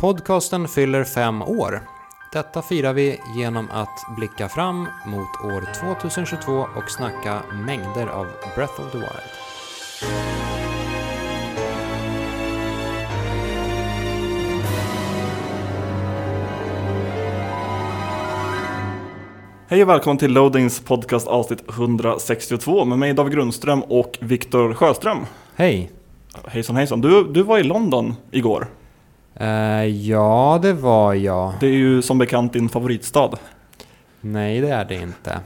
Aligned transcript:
Podcasten 0.00 0.68
fyller 0.68 1.04
fem 1.04 1.42
år. 1.42 1.80
Detta 2.32 2.62
firar 2.62 2.92
vi 2.92 3.20
genom 3.36 3.68
att 3.70 4.16
blicka 4.16 4.48
fram 4.48 4.86
mot 5.06 5.52
år 5.54 5.74
2022 5.80 6.52
och 6.52 6.90
snacka 6.90 7.42
mängder 7.66 8.06
av 8.06 8.26
Breath 8.54 8.80
of 8.80 8.92
the 8.92 8.98
Wild. 8.98 9.08
Hej 19.68 19.82
och 19.82 19.88
välkommen 19.88 20.18
till 20.18 20.32
Loadings 20.32 20.80
podcast 20.80 21.28
avsnitt 21.28 21.64
162 21.68 22.84
med 22.84 22.98
mig 22.98 23.14
David 23.14 23.32
Grundström 23.32 23.82
och 23.82 24.18
Viktor 24.20 24.74
Sjöström. 24.74 25.18
Hej! 25.54 25.90
Hejsan 26.46 26.76
hejsan, 26.76 27.00
du, 27.00 27.24
du 27.32 27.42
var 27.42 27.58
i 27.58 27.62
London 27.62 28.14
igår. 28.30 28.68
Eh, 29.38 29.84
ja, 29.84 30.58
det 30.62 30.72
var 30.72 31.14
jag. 31.14 31.52
Det 31.60 31.66
är 31.66 31.72
ju 31.72 32.02
som 32.02 32.18
bekant 32.18 32.52
din 32.52 32.68
favoritstad. 32.68 33.30
Nej, 34.20 34.60
det 34.60 34.68
är 34.68 34.84
det 34.84 34.94
inte. 34.94 35.40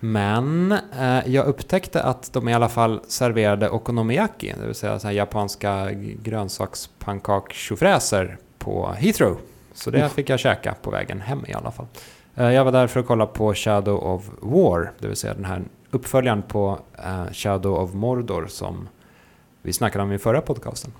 Men 0.00 0.72
eh, 1.00 1.20
jag 1.26 1.46
upptäckte 1.46 2.02
att 2.02 2.32
de 2.32 2.48
i 2.48 2.54
alla 2.54 2.68
fall 2.68 3.00
serverade 3.08 3.70
okonomiyaki, 3.70 4.54
det 4.60 4.66
vill 4.66 4.74
säga 4.74 4.98
så 4.98 5.10
japanska 5.10 5.90
grönsakspannkakstjofräser 6.22 8.36
på 8.58 8.92
Heathrow. 8.92 9.38
Så 9.74 9.90
det 9.90 10.08
fick 10.08 10.30
jag 10.30 10.40
käka 10.40 10.74
på 10.82 10.90
vägen 10.90 11.20
hem 11.20 11.44
i 11.48 11.52
alla 11.52 11.70
fall. 11.70 11.86
Eh, 12.34 12.50
jag 12.50 12.64
var 12.64 12.72
där 12.72 12.86
för 12.86 13.00
att 13.00 13.06
kolla 13.06 13.26
på 13.26 13.54
Shadow 13.54 14.04
of 14.04 14.30
War, 14.40 14.92
det 14.98 15.08
vill 15.08 15.16
säga 15.16 15.34
den 15.34 15.44
här 15.44 15.62
uppföljaren 15.90 16.42
på 16.42 16.78
eh, 17.04 17.32
Shadow 17.32 17.74
of 17.74 17.94
Mordor 17.94 18.46
som 18.46 18.88
vi 19.62 19.72
snackade 19.72 20.04
om 20.04 20.12
i 20.12 20.18
förra 20.18 20.40
podcasten. 20.40 20.92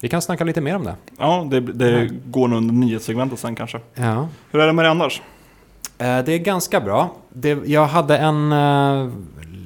Vi 0.00 0.08
kan 0.08 0.22
snacka 0.22 0.44
lite 0.44 0.60
mer 0.60 0.76
om 0.76 0.84
det. 0.84 0.94
Ja, 1.18 1.46
det, 1.50 1.60
det 1.60 2.10
går 2.26 2.48
nog 2.48 2.56
under 2.58 2.74
nyhetssegmentet 2.74 3.38
sen 3.38 3.54
kanske. 3.54 3.80
Ja. 3.94 4.28
Hur 4.50 4.60
är 4.60 4.66
det 4.66 4.72
med 4.72 4.84
dig 4.84 4.90
annars? 4.90 5.22
Eh, 5.98 6.24
Det 6.24 6.32
är 6.32 6.38
ganska 6.38 6.80
bra. 6.80 7.14
Det, 7.28 7.58
jag 7.66 7.86
hade 7.86 8.18
en 8.18 8.52
eh, 8.52 9.08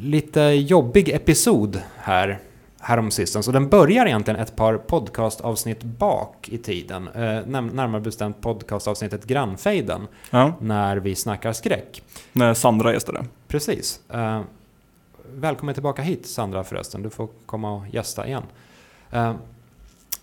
lite 0.02 0.40
jobbig 0.40 1.08
episod 1.08 1.80
här 1.96 2.38
häromsistens. 2.80 3.46
Och 3.46 3.52
den 3.52 3.68
börjar 3.68 4.06
egentligen 4.06 4.40
ett 4.40 4.56
par 4.56 4.76
podcastavsnitt 4.76 5.82
bak 5.82 6.48
i 6.48 6.58
tiden. 6.58 7.08
Näm- 7.14 7.74
närmare 7.74 8.00
bestämt 8.00 8.40
podcastavsnittet 8.40 9.24
Grannfejden. 9.24 10.06
Ja, 10.30 10.52
När 10.60 10.96
vi 10.96 11.14
snackar 11.14 11.52
skräck. 11.52 12.02
när 12.32 12.54
Sandra 12.54 12.92
gästade. 12.92 13.24
Precis. 13.48 14.00
Eh, 14.14 14.40
välkommen 15.34 15.74
tillbaka 15.74 16.02
hit 16.02 16.26
Sandra 16.26 16.64
förresten. 16.64 17.02
Du 17.02 17.10
får 17.10 17.28
komma 17.46 17.72
och 17.76 17.82
gästa 17.94 18.26
igen. 18.26 18.42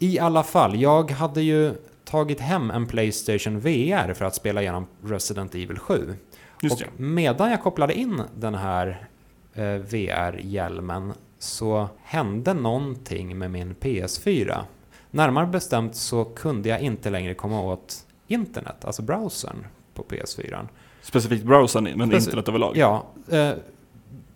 I 0.04 0.20
alla 0.20 0.44
fall, 0.44 0.82
jag 0.82 1.12
hade 1.12 1.42
ju 1.42 1.74
tagit 2.06 2.40
hem 2.40 2.72
en 2.72 2.88
Playstation 2.88 3.60
VR 3.60 4.14
för 4.14 4.26
att 4.26 4.36
spela 4.36 4.62
igenom 4.62 4.88
Resident 5.04 5.56
Evil 5.56 5.80
7. 5.80 6.14
Just 6.62 6.82
och 6.82 7.00
medan 7.00 7.52
jag 7.52 7.64
kopplade 7.64 7.94
in 7.94 8.22
den 8.36 8.56
här 8.56 9.08
eh, 9.54 9.64
VR-hjälmen 9.64 11.14
så 11.40 11.90
hände 12.04 12.54
någonting 12.54 13.38
med 13.38 13.52
min 13.52 13.76
PS4. 13.76 14.60
Närmare 15.12 15.48
bestämt 15.48 15.96
så 15.96 16.26
kunde 16.26 16.70
jag 16.70 16.82
inte 16.82 17.10
längre 17.10 17.34
komma 17.34 17.62
åt 17.62 18.06
internet, 18.28 18.86
alltså 18.86 19.02
browsern 19.02 19.66
på 19.94 20.04
PS4. 20.04 20.68
Specifikt 21.02 21.46
browsern, 21.46 21.84
men 21.96 22.10
Precis. 22.10 22.28
internet 22.28 22.48
överlag. 22.48 22.78
Ja, 22.78 23.06
eh, 23.30 23.52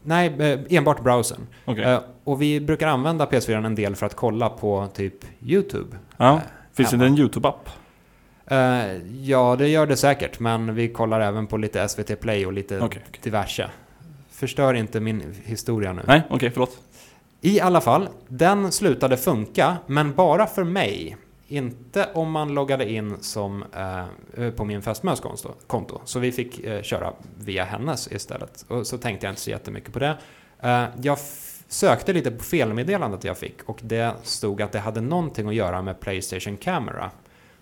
nej, 0.06 0.36
eh, 0.40 0.60
enbart 0.78 1.04
browsern. 1.04 1.48
Okej. 1.66 1.84
Eh, 1.84 2.00
och 2.24 2.42
vi 2.42 2.60
brukar 2.62 2.88
använda 2.88 3.26
PS4 3.26 3.66
en 3.66 3.76
del 3.76 3.96
för 3.96 4.06
att 4.06 4.16
kolla 4.16 4.50
på 4.50 4.88
typ 4.94 5.16
YouTube. 5.42 5.98
ja. 6.18 6.34
eh, 6.36 6.40
Finns 6.74 6.90
det 6.92 7.06
en 7.06 7.18
YouTube-app? 7.18 7.70
Ja, 9.22 9.56
det 9.56 9.68
gör 9.68 9.86
det 9.88 9.98
säkert, 9.98 10.40
men 10.40 10.76
vi 10.76 10.88
kollar 10.88 11.20
även 11.22 11.48
på 11.48 11.58
lite 11.58 11.88
SVT 11.90 12.20
Play 12.20 12.46
och 12.46 12.54
lite 12.54 12.80
Okej, 12.80 13.04
okej. 13.10 13.20
diverse. 13.24 13.70
Förstör 14.32 14.74
inte 14.74 15.00
min 15.00 15.34
historia 15.44 15.94
nu. 15.94 16.02
Nej, 16.08 16.22
okej, 16.30 16.50
förlåt. 16.52 16.78
I 17.42 17.60
alla 17.62 17.82
fall, 17.82 18.10
den 18.28 18.72
slutade 18.72 19.18
funka, 19.18 19.78
men 19.88 20.14
bara 20.14 20.48
för 20.48 20.64
mig. 20.64 21.18
Inte 21.48 22.10
om 22.14 22.32
man 22.32 22.54
loggade 22.54 22.92
in 22.92 23.18
som, 23.22 23.64
eh, 24.38 24.50
på 24.52 24.66
min 24.66 24.82
fästmös 24.82 25.22
konto. 25.68 26.02
Så 26.06 26.20
vi 26.20 26.32
fick 26.32 26.60
eh, 26.60 26.82
köra 26.82 27.14
via 27.38 27.64
hennes 27.64 28.12
istället. 28.12 28.66
Och 28.68 28.88
så 28.88 28.98
tänkte 28.98 29.26
jag 29.26 29.32
inte 29.32 29.42
så 29.42 29.50
jättemycket 29.50 29.94
på 29.94 30.00
det. 30.00 30.18
Eh, 30.60 30.86
jag 31.02 31.18
sökte 31.68 32.14
lite 32.14 32.32
på 32.32 32.44
felmeddelandet 32.44 33.24
jag 33.24 33.38
fick 33.38 33.64
och 33.66 33.80
det 33.84 34.14
stod 34.24 34.62
att 34.62 34.72
det 34.72 34.80
hade 34.80 35.02
någonting 35.02 35.48
att 35.48 35.56
göra 35.56 35.82
med 35.82 36.00
Playstation 36.00 36.58
Camera. 36.58 37.12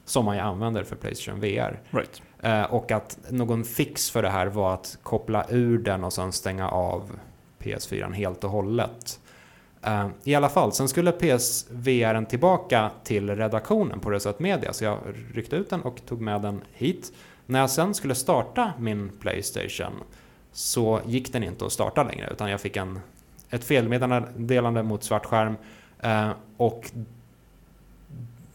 Som 0.06 0.26
man 0.26 0.36
ju 0.36 0.42
använder 0.42 0.84
för 0.84 0.96
Playstation 0.96 1.40
VR. 1.40 1.80
Right. 1.90 2.22
Eh, 2.42 2.64
och 2.64 2.92
att 2.92 3.18
någon 3.30 3.64
fix 3.64 4.12
för 4.12 4.22
det 4.22 4.30
här 4.30 4.48
var 4.48 4.74
att 4.74 4.98
koppla 5.04 5.46
ur 5.50 5.78
den 5.78 6.04
och 6.04 6.14
sen 6.14 6.32
stänga 6.32 6.70
av 6.70 7.12
PS4 7.60 8.14
helt 8.14 8.44
och 8.44 8.50
hållet. 8.50 9.20
Eh, 9.86 10.08
I 10.24 10.36
alla 10.36 10.50
fall, 10.50 10.72
sen 10.74 10.88
skulle 10.88 11.12
PSVR 11.12 12.26
tillbaka 12.26 12.92
till 13.04 13.36
redaktionen 13.36 14.00
på 14.00 14.10
Reset 14.10 14.40
Media, 14.40 14.74
så 14.74 14.84
jag 14.84 14.98
ryckte 15.34 15.56
ut 15.56 15.70
den 15.70 15.82
och 15.82 16.06
tog 16.06 16.22
med 16.22 16.42
den 16.42 16.62
hit. 16.74 17.14
När 17.46 17.60
jag 17.60 17.70
sen 17.70 17.94
skulle 17.94 18.16
starta 18.16 18.74
min 18.80 19.12
Playstation 19.20 19.94
så 20.52 21.00
gick 21.06 21.34
den 21.34 21.44
inte 21.44 21.66
att 21.66 21.72
starta 21.72 22.04
längre, 22.04 22.30
utan 22.32 22.50
jag 22.52 22.62
fick 22.62 22.78
en, 22.78 23.00
ett 23.50 23.64
felmeddelande 23.64 24.84
mot 24.84 25.04
svart 25.04 25.26
skärm 25.26 25.56
eh, 26.00 26.30
och 26.58 26.92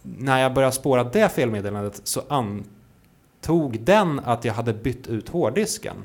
när 0.03 0.39
jag 0.41 0.55
började 0.55 0.75
spåra 0.75 1.05
det 1.05 1.29
felmeddelandet 1.29 2.01
så 2.05 2.23
antog 2.29 3.81
den 3.81 4.21
att 4.25 4.45
jag 4.45 4.55
hade 4.55 4.73
bytt 4.73 5.07
ut 5.07 5.29
hårddisken. 5.29 5.97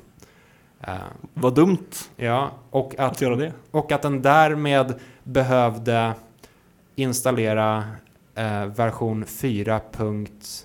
Eh, 0.81 0.93
Vad 1.33 1.55
dumt 1.55 1.89
ja, 2.15 2.51
och 2.69 2.95
att 2.99 3.11
att 3.11 3.21
göra 3.21 3.35
det. 3.35 3.53
och 3.71 3.91
att 3.91 4.01
den 4.01 4.21
därmed 4.21 4.93
behövde 5.23 6.13
installera 6.95 7.83
eh, 8.35 8.65
version 8.65 9.25
4. 9.25 9.81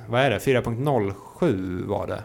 Vad 0.06 0.20
är 0.20 0.30
det? 0.30 0.38
4.07 0.38 1.86
var 1.86 2.06
det. 2.06 2.22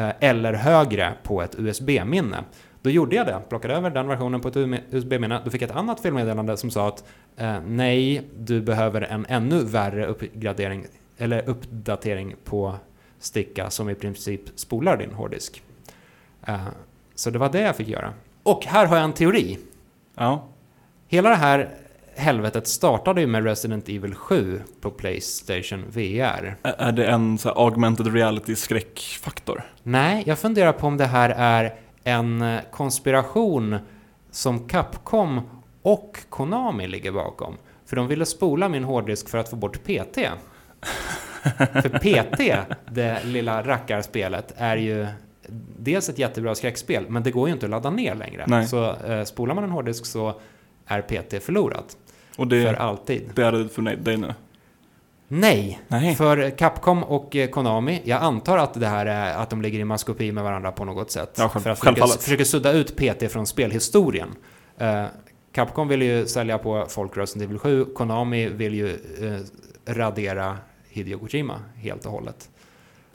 Eh, 0.00 0.10
eller 0.20 0.52
högre 0.52 1.12
på 1.22 1.42
ett 1.42 1.54
USB-minne. 1.58 2.44
Då 2.82 2.90
gjorde 2.90 3.16
jag 3.16 3.26
det, 3.26 3.40
plockade 3.48 3.74
över 3.74 3.90
den 3.90 4.08
versionen 4.08 4.40
på 4.40 4.48
ett 4.48 4.56
USB-minne. 4.90 5.40
Då 5.44 5.50
fick 5.50 5.62
jag 5.62 5.70
ett 5.70 5.76
annat 5.76 6.00
felmeddelande 6.00 6.56
som 6.56 6.70
sa 6.70 6.88
att 6.88 7.04
eh, 7.36 7.60
nej, 7.66 8.22
du 8.38 8.60
behöver 8.60 9.00
en 9.00 9.26
ännu 9.28 9.64
värre 9.64 10.06
uppgradering 10.06 10.86
eller 11.18 11.48
uppdatering 11.48 12.34
på 12.44 12.74
sticka 13.18 13.70
som 13.70 13.90
i 13.90 13.94
princip 13.94 14.40
spolar 14.54 14.96
din 14.96 15.12
hårddisk. 15.12 15.62
Eh, 16.46 16.66
så 17.14 17.30
det 17.30 17.38
var 17.38 17.48
det 17.48 17.60
jag 17.60 17.76
fick 17.76 17.88
göra. 17.88 18.12
Och 18.42 18.64
här 18.64 18.86
har 18.86 18.96
jag 18.96 19.04
en 19.04 19.12
teori. 19.12 19.58
Ja. 20.14 20.48
Hela 21.10 21.28
det 21.28 21.34
här 21.34 21.70
helvetet 22.16 22.68
startade 22.68 23.20
ju 23.20 23.26
med 23.26 23.44
Resident 23.44 23.88
Evil 23.88 24.14
7 24.14 24.62
på 24.80 24.90
Playstation 24.90 25.84
VR. 25.90 26.56
Är 26.62 26.92
det 26.92 27.06
en 27.06 27.38
så 27.38 27.50
augmented 27.50 28.14
reality 28.14 28.56
skräckfaktor? 28.56 29.62
Nej, 29.82 30.22
jag 30.26 30.38
funderar 30.38 30.72
på 30.72 30.86
om 30.86 30.96
det 30.96 31.06
här 31.06 31.30
är 31.30 31.74
en 32.04 32.42
eh, 32.42 32.60
konspiration 32.72 33.78
som 34.30 34.68
Capcom 34.68 35.40
och 35.82 36.18
Konami 36.28 36.88
ligger 36.88 37.12
bakom. 37.12 37.56
För 37.86 37.96
de 37.96 38.06
ville 38.06 38.26
spola 38.26 38.68
min 38.68 38.84
hårddisk 38.84 39.28
för 39.28 39.38
att 39.38 39.48
få 39.48 39.56
bort 39.56 39.82
PT. 39.84 40.18
För 41.58 41.98
PT, 41.98 42.68
det 42.90 43.24
lilla 43.24 43.62
rackarspelet, 43.62 44.54
är 44.56 44.76
ju 44.76 45.06
dels 45.78 46.08
ett 46.08 46.18
jättebra 46.18 46.54
skräckspel, 46.54 47.06
men 47.08 47.22
det 47.22 47.30
går 47.30 47.48
ju 47.48 47.54
inte 47.54 47.66
att 47.66 47.70
ladda 47.70 47.90
ner 47.90 48.14
längre. 48.14 48.44
Nej. 48.46 48.66
Så 48.66 48.94
eh, 48.94 49.24
spolar 49.24 49.54
man 49.54 49.64
en 49.64 49.70
hårddisk 49.70 50.06
så 50.06 50.40
är 50.88 51.00
PT 51.02 51.44
förlorat. 51.44 51.96
Och 52.30 52.36
För 52.36 52.44
det, 52.46 52.76
alltid. 52.78 53.30
det 53.34 53.42
är 53.42 53.52
det 53.52 53.68
för 53.68 53.82
dig 53.82 54.16
nu? 54.16 54.34
Nej, 55.28 55.80
Nej. 55.88 56.14
för 56.14 56.50
Capcom 56.50 57.04
och 57.04 57.36
eh, 57.36 57.50
Konami, 57.50 58.00
jag 58.04 58.22
antar 58.22 58.58
att 58.58 58.74
det 58.80 58.86
här 58.86 59.06
är 59.06 59.34
att 59.34 59.50
de 59.50 59.62
ligger 59.62 59.78
i 59.78 59.84
maskopi 59.84 60.32
med 60.32 60.44
varandra 60.44 60.72
på 60.72 60.84
något 60.84 61.10
sätt. 61.10 61.34
Ja, 61.38 61.48
själv- 61.48 61.62
för 61.62 61.70
att 61.70 61.78
försöka, 61.78 62.06
försöka 62.06 62.44
sudda 62.44 62.72
ut 62.72 62.96
PT 62.96 63.32
från 63.32 63.46
spelhistorien. 63.46 64.28
Eh, 64.78 65.04
Capcom 65.52 65.88
vill 65.88 66.02
ju 66.02 66.26
sälja 66.26 66.58
på 66.58 66.86
folk 66.88 67.16
Resident 67.16 67.44
Evil 67.48 67.58
7, 67.58 67.84
Konami 67.84 68.48
vill 68.48 68.74
ju 68.74 68.88
eh, 69.20 69.40
radera 69.94 70.58
Hideo 70.88 71.18
Kojima 71.18 71.60
helt 71.76 72.06
och 72.06 72.12
hållet. 72.12 72.48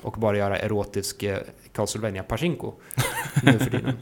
Och 0.01 0.13
bara 0.13 0.37
göra 0.37 0.57
erotisk 0.59 1.23
eh, 1.23 1.37
Castlevania 1.73 2.23
Pachinko 2.23 2.73
nu 3.43 3.59
för 3.59 3.69
tiden. 3.71 3.93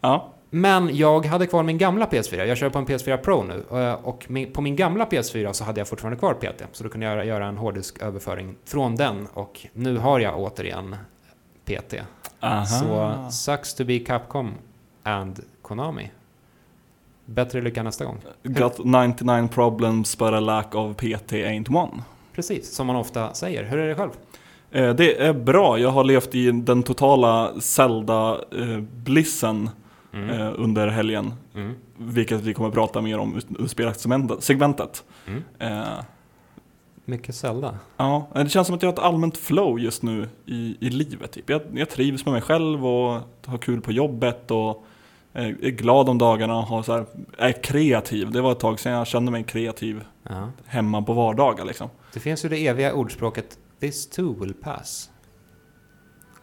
Ja. 0.00 0.32
Men 0.60 0.96
jag 0.96 1.26
hade 1.26 1.46
kvar 1.46 1.62
min 1.62 1.78
gamla 1.78 2.06
PS4. 2.06 2.44
Jag 2.44 2.58
kör 2.58 2.68
på 2.70 2.78
en 2.78 2.86
PS4 2.86 3.16
Pro 3.16 3.42
nu. 3.42 3.64
eh, 3.80 3.92
Och 3.92 4.26
på 4.52 4.62
min 4.62 4.76
gamla 4.76 5.04
PS4 5.04 5.52
så 5.52 5.64
hade 5.64 5.80
jag 5.80 5.88
fortfarande 5.88 6.18
kvar 6.18 6.34
PT. 6.34 6.62
Så 6.72 6.84
då 6.84 6.90
kunde 6.90 7.06
jag 7.06 7.26
göra- 7.26 7.46
en 7.46 7.56
hårddisk-överföring 7.56 8.54
från 8.64 8.96
den. 8.96 9.26
Och 9.34 9.66
nu 9.72 9.98
har 9.98 10.20
jag 10.20 10.38
återigen 10.40 10.96
PT. 11.64 11.94
Aha. 12.40 12.64
Så 12.66 13.16
sucks 13.30 13.74
to 13.74 13.84
be 13.84 13.98
Capcom 13.98 14.54
and 15.02 15.40
Konami. 15.62 16.10
Bättre 17.24 17.60
lycka 17.60 17.82
nästa 17.82 18.04
gång. 18.04 18.18
Got 18.42 18.78
99 18.84 19.48
problems 19.52 20.18
but 20.18 20.32
a 20.32 20.40
lack 20.40 20.74
of 20.74 20.96
PT 20.96 21.32
ain't 21.32 21.76
one. 21.76 22.02
precis. 22.34 22.74
Som 22.74 22.86
man 22.86 22.96
ofta 22.96 23.34
säger. 23.34 23.64
Hur 23.64 23.78
är 23.78 23.88
det 23.88 23.94
själv? 23.94 24.10
Eh, 24.70 24.90
Det 24.94 25.22
är 25.26 25.32
bra. 25.32 25.78
Jag 25.78 25.90
har 25.90 26.04
levt 26.04 26.34
i 26.34 26.50
den 26.50 26.82
totala 26.82 27.52
Zelda-blissen 27.60 29.70
Mm. 30.16 30.30
eh, 30.40 30.52
under 30.56 30.88
helgen. 30.88 31.34
Mm. 31.54 31.74
Vilket 31.96 32.40
vi 32.40 32.54
kommer 32.54 32.68
att 32.68 32.74
prata 32.74 33.00
mer 33.00 33.18
om 33.18 33.40
i 33.64 33.68
spelsegmentet. 33.68 35.04
Mm. 35.26 35.42
Eh, 35.58 35.88
Mycket 37.08 37.34
Zelda. 37.34 37.78
Ja, 37.96 38.26
det 38.34 38.48
känns 38.48 38.66
som 38.66 38.76
att 38.76 38.82
jag 38.82 38.88
har 38.88 38.92
ett 38.92 38.98
allmänt 38.98 39.36
flow 39.36 39.78
just 39.80 40.02
nu 40.02 40.28
i, 40.46 40.76
i 40.80 40.90
livet. 40.90 41.32
Typ. 41.32 41.50
Jag, 41.50 41.62
jag 41.74 41.90
trivs 41.90 42.24
med 42.24 42.32
mig 42.32 42.42
själv 42.42 42.86
och 42.86 43.20
har 43.46 43.58
kul 43.58 43.80
på 43.80 43.92
jobbet 43.92 44.50
och 44.50 44.84
eh, 45.32 45.46
är 45.46 45.70
glad 45.70 46.08
om 46.08 46.18
dagarna 46.18 46.56
och 46.56 46.62
har 46.62 46.82
så 46.82 46.92
här, 46.92 47.06
är 47.38 47.62
kreativ. 47.62 48.30
Det 48.30 48.40
var 48.40 48.52
ett 48.52 48.60
tag 48.60 48.80
sedan 48.80 48.92
jag 48.92 49.06
kände 49.06 49.32
mig 49.32 49.44
kreativ 49.44 50.04
Ja. 50.22 50.48
hemma 50.66 51.02
på 51.02 51.12
vardagar. 51.12 51.64
Liksom. 51.64 51.88
Det 52.12 52.20
finns 52.20 52.44
ju 52.44 52.48
det 52.48 52.66
eviga 52.66 52.92
ordspråket 52.94 53.58
This 53.80 54.10
too 54.10 54.40
will 54.40 54.54
pass. 54.54 55.10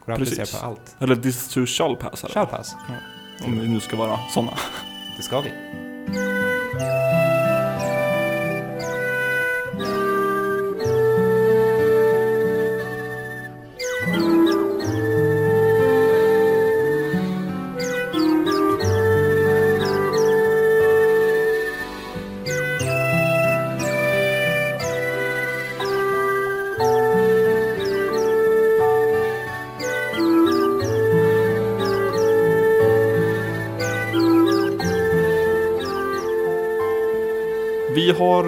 Går 0.05 0.13
att 0.13 0.19
applicera 0.19 0.59
på 0.59 0.65
allt. 0.67 0.95
Eller 0.99 1.15
this 1.15 1.49
too 1.53 1.65
shall 1.65 1.95
pass. 1.95 2.25
Shall 2.33 2.47
pass. 2.47 2.75
Om 3.45 3.59
vi 3.59 3.67
nu 3.67 3.79
ska 3.79 3.95
vara 3.95 4.19
sådana. 4.29 4.57
Det 5.17 5.23
ska 5.23 5.41
vi. 5.41 5.51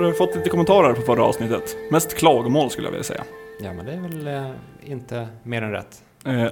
Har 0.03 0.11
fått 0.11 0.35
lite 0.35 0.49
kommentarer 0.49 0.93
på 0.93 1.01
förra 1.01 1.23
avsnittet. 1.23 1.77
Mest 1.91 2.17
klagomål 2.17 2.69
skulle 2.69 2.87
jag 2.87 2.91
vilja 2.91 3.03
säga. 3.03 3.23
Ja, 3.61 3.73
men 3.73 3.85
det 3.85 3.91
är 3.91 4.01
väl 4.01 4.27
eh, 4.27 4.51
inte 4.91 5.27
mer 5.43 5.61
än 5.61 5.71
rätt. 5.71 6.03
Eh, 6.25 6.47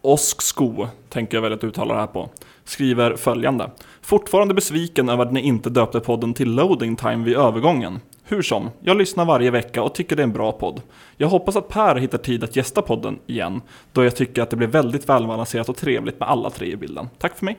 Osksko, 0.00 0.88
tänker 1.08 1.36
jag 1.36 1.42
väl 1.42 1.52
att 1.52 1.64
uttala 1.64 1.94
det 1.94 2.00
här 2.00 2.06
på, 2.06 2.28
skriver 2.64 3.16
följande. 3.16 3.70
Fortfarande 4.02 4.54
besviken 4.54 5.08
över 5.08 5.26
att 5.26 5.32
ni 5.32 5.40
inte 5.40 5.70
döpte 5.70 6.00
podden 6.00 6.34
till 6.34 6.50
Loading 6.50 6.96
Time 6.96 7.24
vid 7.24 7.36
övergången. 7.36 8.00
Hur 8.24 8.42
som, 8.42 8.70
jag 8.80 8.96
lyssnar 8.96 9.24
varje 9.24 9.50
vecka 9.50 9.82
och 9.82 9.94
tycker 9.94 10.16
det 10.16 10.22
är 10.22 10.24
en 10.24 10.32
bra 10.32 10.52
podd. 10.52 10.82
Jag 11.16 11.28
hoppas 11.28 11.56
att 11.56 11.68
Per 11.68 11.94
hittar 11.94 12.18
tid 12.18 12.44
att 12.44 12.56
gästa 12.56 12.82
podden 12.82 13.18
igen, 13.26 13.60
då 13.92 14.04
jag 14.04 14.16
tycker 14.16 14.42
att 14.42 14.50
det 14.50 14.56
blir 14.56 14.68
väldigt 14.68 15.08
välbalanserat 15.08 15.68
och 15.68 15.76
trevligt 15.76 16.20
med 16.20 16.28
alla 16.28 16.50
tre 16.50 16.72
i 16.72 16.76
bilden. 16.76 17.08
Tack 17.18 17.38
för 17.38 17.44
mig. 17.44 17.58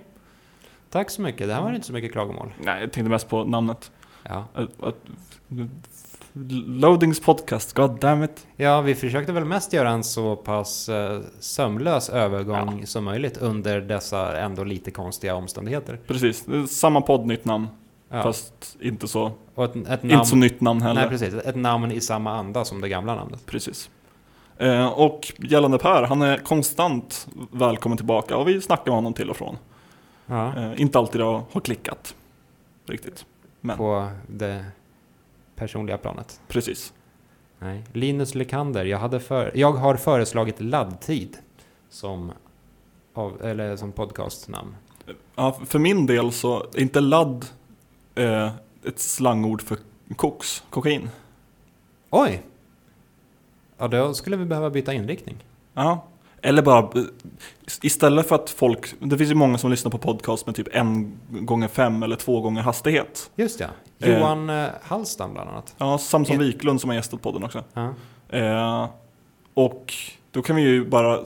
Tack 0.90 1.10
så 1.10 1.22
mycket. 1.22 1.48
Det 1.48 1.54
här 1.54 1.62
var 1.62 1.74
inte 1.74 1.88
så 1.88 1.94
mycket 1.94 2.12
klagomål. 2.12 2.54
Nej, 2.64 2.82
jag 2.82 2.92
tänkte 2.92 3.10
mest 3.10 3.30
på 3.30 3.44
namnet. 3.44 3.92
Ja. 4.30 4.46
Loadings 6.66 7.20
podcast, 7.20 7.74
god 7.74 8.00
damn 8.00 8.24
it. 8.24 8.48
ja, 8.56 8.82
vi 8.82 8.96
försökte 8.96 9.32
väl 9.32 9.46
mest 9.46 9.74
göra 9.74 9.90
en 9.90 10.04
så 10.04 10.36
pass 10.36 10.90
eh, 10.90 11.20
sömlös 11.40 12.10
övergång 12.10 12.86
som 12.86 13.04
möjligt 13.04 13.38
under 13.38 13.82
dessa 13.82 14.40
ändå 14.40 14.64
lite 14.64 14.92
konstiga 14.92 15.36
omständigheter. 15.36 16.00
Precis, 16.08 16.46
samma 16.70 17.02
podd, 17.02 17.26
nytt 17.26 17.46
namn. 17.46 17.68
Ja. 18.10 18.24
Fast 18.24 18.78
inte 18.80 19.08
så, 19.08 19.32
Och 19.56 19.66
ett, 19.66 19.76
ett 19.76 20.04
namn, 20.04 20.12
inte 20.12 20.26
så 20.26 20.36
nytt 20.36 20.62
namn 20.62 20.82
heller. 20.82 21.02
Nej, 21.02 21.10
precis. 21.10 21.34
Ett 21.34 21.56
namn 21.56 21.92
i 21.92 22.02
samma 22.02 22.32
anda 22.38 22.66
som 22.66 22.82
det 22.82 22.90
gamla 22.90 23.16
namnet. 23.16 23.46
Precis. 23.46 23.90
Eh, 24.58 24.88
och 24.88 25.34
gällande 25.38 25.78
Per, 25.78 26.04
han 26.04 26.22
är 26.22 26.38
konstant 26.38 27.28
välkommen 27.52 27.98
tillbaka 27.98 28.38
och 28.38 28.48
vi 28.48 28.62
snackar 28.62 28.86
med 28.86 28.96
honom 28.96 29.14
till 29.14 29.30
och 29.30 29.38
från. 29.38 29.58
Ja. 30.26 30.56
Eh, 30.58 30.82
inte 30.82 31.00
alltid 31.00 31.22
det 31.22 31.26
har 31.26 31.62
klickat 31.64 32.16
riktigt. 32.86 33.26
Men 33.68 33.78
På 33.78 34.10
det 34.28 34.66
personliga 35.56 35.98
planet. 35.98 36.42
precis. 36.48 36.94
Nej. 37.60 37.84
Linus 37.94 38.36
Lekander, 38.36 38.86
jag, 38.86 38.98
hade 38.98 39.20
för, 39.20 39.52
jag 39.56 39.72
har 39.72 39.96
föreslagit 39.96 40.62
laddtid 40.62 41.38
som, 41.90 42.32
av, 43.14 43.42
eller 43.46 43.76
som 43.76 43.92
podcastnamn. 43.92 44.76
Ja, 45.36 45.60
för 45.66 45.80
min 45.80 46.06
del 46.06 46.32
så 46.32 46.64
är 46.74 46.80
inte 46.82 47.00
ladd 47.00 47.46
eh, 48.16 48.52
ett 48.86 49.00
slangord 49.00 49.62
för 49.62 49.78
koks, 50.16 50.64
kokain. 50.70 51.10
Oj! 52.10 52.44
Ja, 53.78 53.88
då 53.88 54.14
skulle 54.14 54.38
vi 54.38 54.46
behöva 54.46 54.70
byta 54.70 54.94
inriktning. 54.94 55.46
Ja. 55.74 56.08
Eller 56.42 56.62
bara, 56.62 56.90
istället 57.82 58.28
för 58.28 58.36
att 58.36 58.50
folk, 58.50 58.94
det 59.00 59.18
finns 59.18 59.32
ju 59.32 59.36
många 59.36 59.58
som 59.58 59.72
lyssnar 59.72 59.92
på 59.92 59.98
podcast 59.98 60.46
med 60.46 60.56
typ 60.56 60.68
en 60.72 61.20
gånger 61.30 61.68
fem 61.68 62.04
eller 62.04 62.16
två 62.16 62.42
gånger 62.42 62.62
hastighet. 62.62 63.32
Just 63.36 63.60
ja. 63.60 63.68
Eh. 64.00 64.18
Johan 64.18 64.50
eh, 64.50 64.68
Hallstam 64.82 65.34
bland 65.34 65.50
annat. 65.50 65.76
Ja, 65.78 65.98
Samson 65.98 66.40
Wiklund 66.40 66.82
som 66.82 66.90
har 66.90 66.96
gästat 66.96 67.22
podden 67.22 67.44
också. 67.44 67.64
Ja. 67.74 67.94
Eh, 68.30 68.90
och 69.54 69.94
då 70.32 70.42
kan 70.42 70.56
vi 70.56 70.62
ju 70.62 70.86
bara 70.86 71.20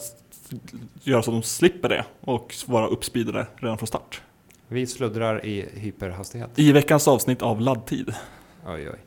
göra 1.04 1.24
så 1.24 1.32
att 1.32 1.36
de 1.36 1.44
slipper 1.44 1.90
det 1.90 2.06
och 2.22 2.56
vara 2.66 2.88
uppspeedade 2.88 3.48
redan 3.56 3.78
från 3.78 3.88
start. 3.88 4.22
Vi 4.68 4.88
sluddrar 4.88 5.46
i 5.46 5.70
hyperhastighet. 5.74 6.50
I 6.56 6.72
veckans 6.72 7.08
avsnitt 7.08 7.42
av 7.42 7.62
laddtid. 7.62 8.14
Oj, 8.68 8.90
oj. 8.90 9.00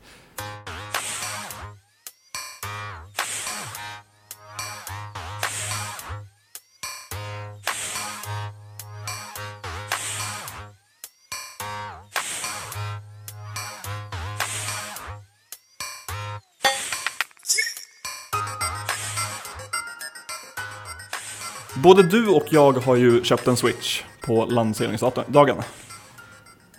Både 21.84 22.02
du 22.02 22.28
och 22.28 22.44
jag 22.50 22.72
har 22.72 22.96
ju 22.96 23.24
köpt 23.24 23.46
en 23.46 23.56
Switch 23.56 24.02
på 24.20 24.46
lanseringsdagen. 24.46 25.56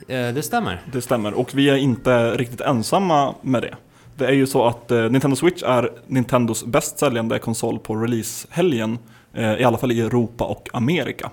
Eh, 0.08 0.34
det 0.34 0.44
stämmer. 0.44 0.82
Det 0.92 1.02
stämmer, 1.02 1.34
och 1.34 1.50
vi 1.54 1.70
är 1.70 1.76
inte 1.76 2.38
riktigt 2.38 2.62
ensamma 2.62 3.36
med 3.42 3.62
det. 3.62 3.76
Det 4.16 4.26
är 4.26 4.32
ju 4.32 4.48
så 4.48 4.66
att 4.66 4.92
eh, 4.92 5.10
Nintendo 5.10 5.36
Switch 5.36 5.64
är 5.64 5.92
Nintendos 6.08 6.66
bäst 6.66 7.00
säljande 7.00 7.40
konsol 7.40 7.80
på 7.80 7.96
releasehelgen, 7.96 9.00
eh, 9.34 9.54
i 9.54 9.64
alla 9.64 9.78
fall 9.78 9.92
i 9.92 10.02
Europa 10.02 10.44
och 10.44 10.70
Amerika. 10.74 11.32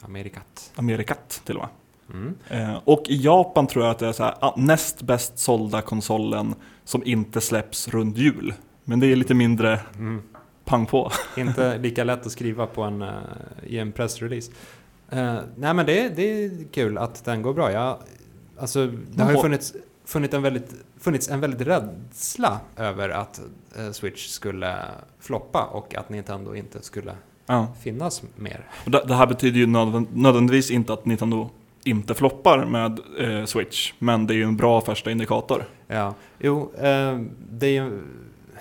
Amerikat. 0.00 0.72
Amerikat 0.76 1.42
till 1.44 1.56
och 1.56 1.62
med. 1.62 2.34
Mm. 2.50 2.76
Och 2.84 3.04
i 3.08 3.16
Japan 3.16 3.66
tror 3.66 3.84
jag 3.84 3.90
att 3.90 3.98
det 3.98 4.08
är 4.08 4.12
så 4.12 4.24
här, 4.24 4.34
ah, 4.40 4.54
näst 4.56 5.02
bäst 5.02 5.38
sålda 5.38 5.80
konsolen 5.80 6.54
som 6.84 7.02
inte 7.04 7.40
släpps 7.40 7.88
runt 7.88 8.16
jul. 8.16 8.54
Men 8.84 9.00
det 9.00 9.06
är 9.06 9.16
lite 9.16 9.34
mindre 9.34 9.80
Mm. 9.98 10.22
Pang 10.68 10.86
på. 10.86 11.10
Inte 11.36 11.78
lika 11.78 12.04
lätt 12.04 12.26
att 12.26 12.32
skriva 12.32 12.66
på 12.66 12.82
en, 12.82 13.02
eh, 13.02 13.08
i 13.66 13.78
en 13.78 13.92
pressrelease. 13.92 14.52
Eh, 15.10 15.34
nej 15.56 15.74
men 15.74 15.86
det, 15.86 16.08
det 16.16 16.22
är 16.44 16.50
kul 16.72 16.98
att 16.98 17.24
den 17.24 17.42
går 17.42 17.54
bra. 17.54 17.72
Jag, 17.72 17.96
alltså, 18.58 18.86
det 18.86 19.22
har 19.22 19.32
ju 19.32 19.38
funnits, 19.38 19.74
funnits, 20.04 20.34
en 20.34 20.42
väldigt, 20.42 20.74
funnits 21.00 21.28
en 21.28 21.40
väldigt 21.40 21.60
rädsla 21.68 22.60
över 22.76 23.08
att 23.08 23.40
eh, 23.78 23.90
Switch 23.90 24.26
skulle 24.28 24.76
floppa 25.20 25.64
och 25.64 25.94
att 25.94 26.08
Nintendo 26.08 26.54
inte 26.54 26.82
skulle 26.82 27.12
Ja. 27.46 27.66
finnas 27.80 28.22
mer. 28.36 28.64
Det, 28.84 29.04
det 29.08 29.14
här 29.14 29.26
betyder 29.26 29.58
ju 29.58 29.66
nödvän- 29.66 30.06
nödvändigtvis 30.12 30.70
inte 30.70 30.92
att 30.92 31.04
Nintendo 31.06 31.50
inte 31.84 32.14
floppar 32.14 32.64
med 32.66 33.00
eh, 33.18 33.44
Switch, 33.44 33.92
men 33.98 34.26
det 34.26 34.34
är 34.34 34.36
ju 34.36 34.44
en 34.44 34.56
bra 34.56 34.80
första 34.80 35.10
indikator. 35.10 35.64
Ja, 35.86 36.14
jo, 36.38 36.72
det 37.50 37.66
är 37.66 37.70
ju 37.82 38.02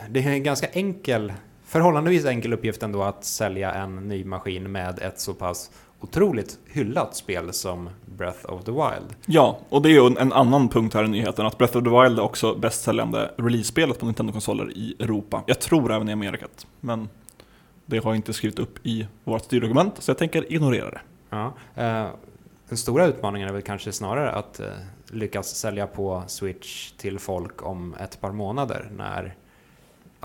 det 0.10 0.24
är 0.24 0.28
en 0.30 0.44
ganska 0.44 0.68
enkel, 0.68 1.34
förhållandevis 1.68 2.26
enkel 2.26 2.54
uppgift 2.54 2.84
ändå 2.84 3.04
att 3.04 3.24
sälja 3.24 3.74
en 3.74 3.96
ny 3.96 4.26
maskin 4.26 4.72
med 4.72 5.00
ett 5.00 5.20
så 5.20 5.34
pass 5.34 5.72
otroligt 6.00 6.60
hyllat 6.66 7.16
spel 7.16 7.54
som 7.54 7.90
Breath 8.06 8.54
of 8.54 8.64
the 8.64 8.72
Wild. 8.72 9.16
Ja, 9.26 9.60
och 9.70 9.82
det 9.82 9.90
är 9.90 9.92
ju 9.92 10.08
en, 10.08 10.18
en 10.18 10.34
annan 10.34 10.70
punkt 10.70 10.94
här 10.94 11.04
i 11.04 11.08
nyheten, 11.08 11.46
att 11.46 11.58
Breath 11.58 11.78
of 11.78 11.84
the 11.84 11.90
Wild 11.90 12.20
är 12.20 12.24
också 12.24 12.56
bästsäljande 12.56 13.32
release-spelet 13.38 14.00
på 14.00 14.06
Nintendo-konsoler 14.06 14.72
i 14.78 14.96
Europa. 15.00 15.44
Jag 15.46 15.60
tror 15.60 15.94
även 15.94 16.10
i 16.10 16.14
Amerikat, 16.14 16.68
men 16.80 17.10
det 17.86 18.04
har 18.04 18.12
jag 18.12 18.16
inte 18.16 18.34
skrivit 18.34 18.60
upp 18.60 18.80
i 18.84 19.08
vårt 19.24 19.44
styrdokument, 19.44 19.94
så 20.00 20.10
jag 20.10 20.18
tänker 20.18 20.54
ignorera 20.54 20.90
det. 20.90 21.02
Ja, 21.30 21.54
eh, 21.76 22.08
den 22.70 22.78
stora 22.78 23.06
utmaningen 23.06 23.50
är 23.50 23.54
väl 23.54 23.62
kanske 23.62 23.92
snarare 23.92 24.32
att 24.32 24.60
eh, 24.60 24.68
lyckas 25.12 25.56
sälja 25.56 25.88
på 25.88 26.24
Switch 26.28 26.92
till 26.92 27.20
folk 27.20 27.66
om 27.66 27.96
ett 28.00 28.22
par 28.22 28.32
månader 28.32 28.90
när 28.98 29.36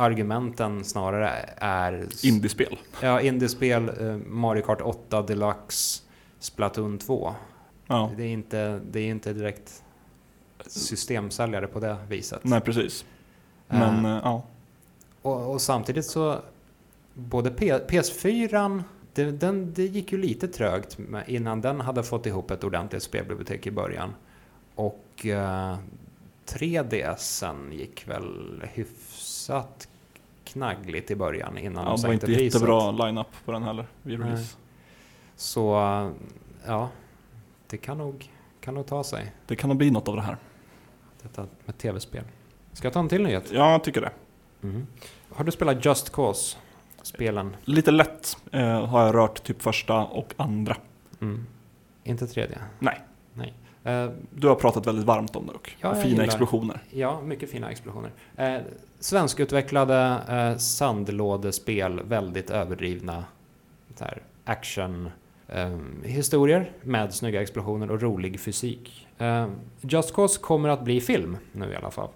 argumenten 0.02 0.84
snarare 0.84 1.28
är 1.56 2.06
Indiespel. 2.22 2.78
ja, 3.02 3.20
indiespel, 3.20 3.88
eh, 4.00 4.16
Mario 4.16 4.62
Kart 4.62 4.80
8 4.80 5.22
Deluxe, 5.22 6.02
Splatoon 6.38 6.98
2. 6.98 7.34
Ja, 7.86 8.10
Det 8.16 8.22
är 8.22 8.28
inte, 8.28 8.80
det 8.90 9.00
är 9.00 9.08
inte 9.08 9.32
direkt 9.32 9.82
systemsäljare 10.66 11.66
på 11.66 11.80
det 11.80 11.96
viset. 12.08 12.44
nej 12.44 12.60
precis. 12.60 13.04
Men 13.68 14.04
eh, 14.04 14.20
ja, 14.24 14.42
Och, 15.22 15.52
och 15.52 15.60
samtidigt 15.60 16.06
så, 16.06 16.38
både 17.14 17.50
P, 17.50 17.72
PS4, 17.88 18.82
det, 19.14 19.24
den, 19.24 19.72
det 19.74 19.84
gick 19.84 20.12
ju 20.12 20.18
lite 20.18 20.48
trögt 20.48 20.98
innan 21.26 21.60
den 21.60 21.80
hade 21.80 22.02
fått 22.02 22.26
ihop 22.26 22.50
ett 22.50 22.64
ordentligt 22.64 23.02
spelbibliotek 23.02 23.66
i 23.66 23.70
början. 23.70 24.14
Och 24.74 25.26
eh, 25.26 25.76
3DSen 26.46 27.72
gick 27.72 28.08
väl 28.08 28.62
hyfsat 28.72 29.88
knaggligt 30.52 31.10
i 31.10 31.16
början 31.16 31.58
innan 31.58 31.74
ja 31.74 31.80
de 31.80 31.84
det 31.84 31.90
var 31.90 31.96
sänkte 31.96 32.26
inte 32.26 32.26
priset. 32.26 32.54
jättebra 32.54 32.90
line-up 33.06 33.26
på 33.44 33.52
den 33.52 33.62
heller 33.62 33.86
vid 34.02 34.18
Nej. 34.18 34.28
release. 34.28 34.56
Så 35.36 35.74
eh, 35.80 36.10
ja, 36.66 36.88
det 37.66 37.76
kan 37.76 37.98
nog, 37.98 38.30
kan 38.60 38.74
nog 38.74 38.86
ta 38.86 39.04
sig, 39.04 39.32
Det 39.46 39.56
kan 39.56 39.68
nog 39.68 39.76
bli 39.76 39.90
något 39.90 40.08
av 40.08 40.16
det 40.16 40.22
här. 40.22 40.36
detta 41.22 41.46
med 41.64 41.78
tv-spel. 41.78 42.24
Ska 42.72 42.86
jag 42.86 42.92
ta 42.92 43.00
en 43.00 43.08
till 43.08 43.22
nyhet? 43.22 43.50
Ja, 43.52 43.72
jag 43.72 43.84
tycker 43.84 44.00
det. 44.00 44.10
Mm. 44.62 44.86
Har 45.30 45.44
du 45.44 45.52
spelat 45.52 45.84
Just 45.84 46.12
Cause? 46.12 46.56
Spelen? 47.02 47.56
Lite 47.64 47.90
lätt 47.90 48.36
eh, 48.52 48.86
har 48.86 49.06
jag 49.06 49.14
rört 49.14 49.42
typ 49.42 49.62
första 49.62 50.04
och 50.04 50.34
andra. 50.36 50.76
Mm. 51.20 51.46
Inte 52.04 52.26
tredje? 52.26 52.58
Nej. 52.78 53.00
Nej. 53.34 53.54
Eh, 53.84 54.10
Du 54.30 54.48
har 54.48 54.54
pratat 54.54 54.86
väldigt 54.86 55.04
varmt 55.04 55.36
om 55.36 55.46
det 55.46 55.52
och 55.52 55.70
Ja, 55.80 55.94
fina 55.94 56.06
gillar. 56.08 56.24
explosioner. 56.24 56.80
ja, 56.90 57.20
mycket 57.20 57.50
fina 57.50 57.70
explosioner. 57.70 58.10
Eh, 58.36 58.56
svenskutvecklade 59.02 60.22
eh, 60.28 60.58
sandlådespel, 60.58 62.00
väldigt 62.04 62.50
överdrivna 62.50 63.24
actionhistorier 63.94 64.02
här, 64.04 64.22
action 64.44 65.10
eh, 65.48 66.10
historier 66.10 66.72
med 66.82 67.14
snygga 67.14 67.42
explosioner 67.42 67.90
och 67.90 68.02
rolig 68.02 68.40
fysik. 68.40 69.08
Eh, 69.18 69.48
Just 69.80 70.14
Cause 70.14 70.40
kommer 70.40 70.68
att 70.68 70.84
bli 70.84 71.00
film 71.00 71.36
nu 71.52 71.72
i 71.72 71.76
alla 71.76 71.90
fall. 71.90 72.08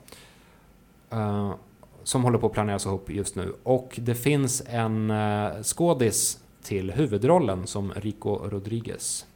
Eh, 1.11 1.55
som 2.03 2.25
håller 2.25 2.39
på 2.39 2.47
att 2.47 2.53
planeras 2.53 2.87
ihop 2.87 3.11
just 3.11 3.37
nu. 3.37 3.55
Och 3.63 3.95
det 4.03 4.15
finns 4.15 4.63
en 4.67 5.11
eh, 5.11 5.63
skådis 5.63 6.41
till 6.63 6.91
huvudrollen 6.91 7.67
som 7.67 7.93
Rico 7.93 8.31
Rodriguez. 8.31 9.27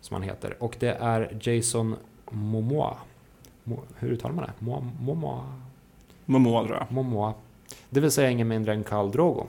Som 0.00 0.14
han 0.14 0.22
heter. 0.22 0.62
Och 0.62 0.76
det 0.78 0.96
är 1.00 1.38
Jason 1.40 1.96
Momoa. 2.30 2.96
Mo, 3.64 3.82
hur 3.98 4.10
uttalar 4.10 4.34
man 4.34 4.44
det? 4.44 4.52
Momoa? 5.00 5.44
Momoa? 6.24 6.66
Tror 6.66 6.76
jag. 6.76 6.92
Momoa. 6.92 7.34
Det 7.90 8.00
vill 8.00 8.10
säga 8.10 8.30
ingen 8.30 8.48
mindre 8.48 8.74
än 8.74 8.84
Khal 8.84 9.10
Drogo. 9.10 9.46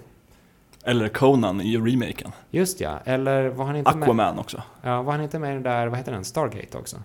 Eller 0.84 1.10
Conan 1.10 1.62
i 1.62 1.78
remaken. 1.78 2.32
Just 2.52 2.82
ja, 2.82 3.00
eller 3.06 3.50
var 3.50 3.66
han 3.66 3.76
inte 3.76 3.96
med? 3.96 4.04
Aquaman 4.04 4.40
också. 4.40 4.64
Ja, 4.82 5.02
var 5.02 5.12
han 5.12 5.22
inte 5.22 5.40
med 5.40 5.52
i 5.52 5.54
den 5.54 5.64
där, 5.64 5.88
vad 5.88 5.98
heter 5.98 6.12
den, 6.12 6.26
Stargate 6.26 6.78
också? 6.78 6.98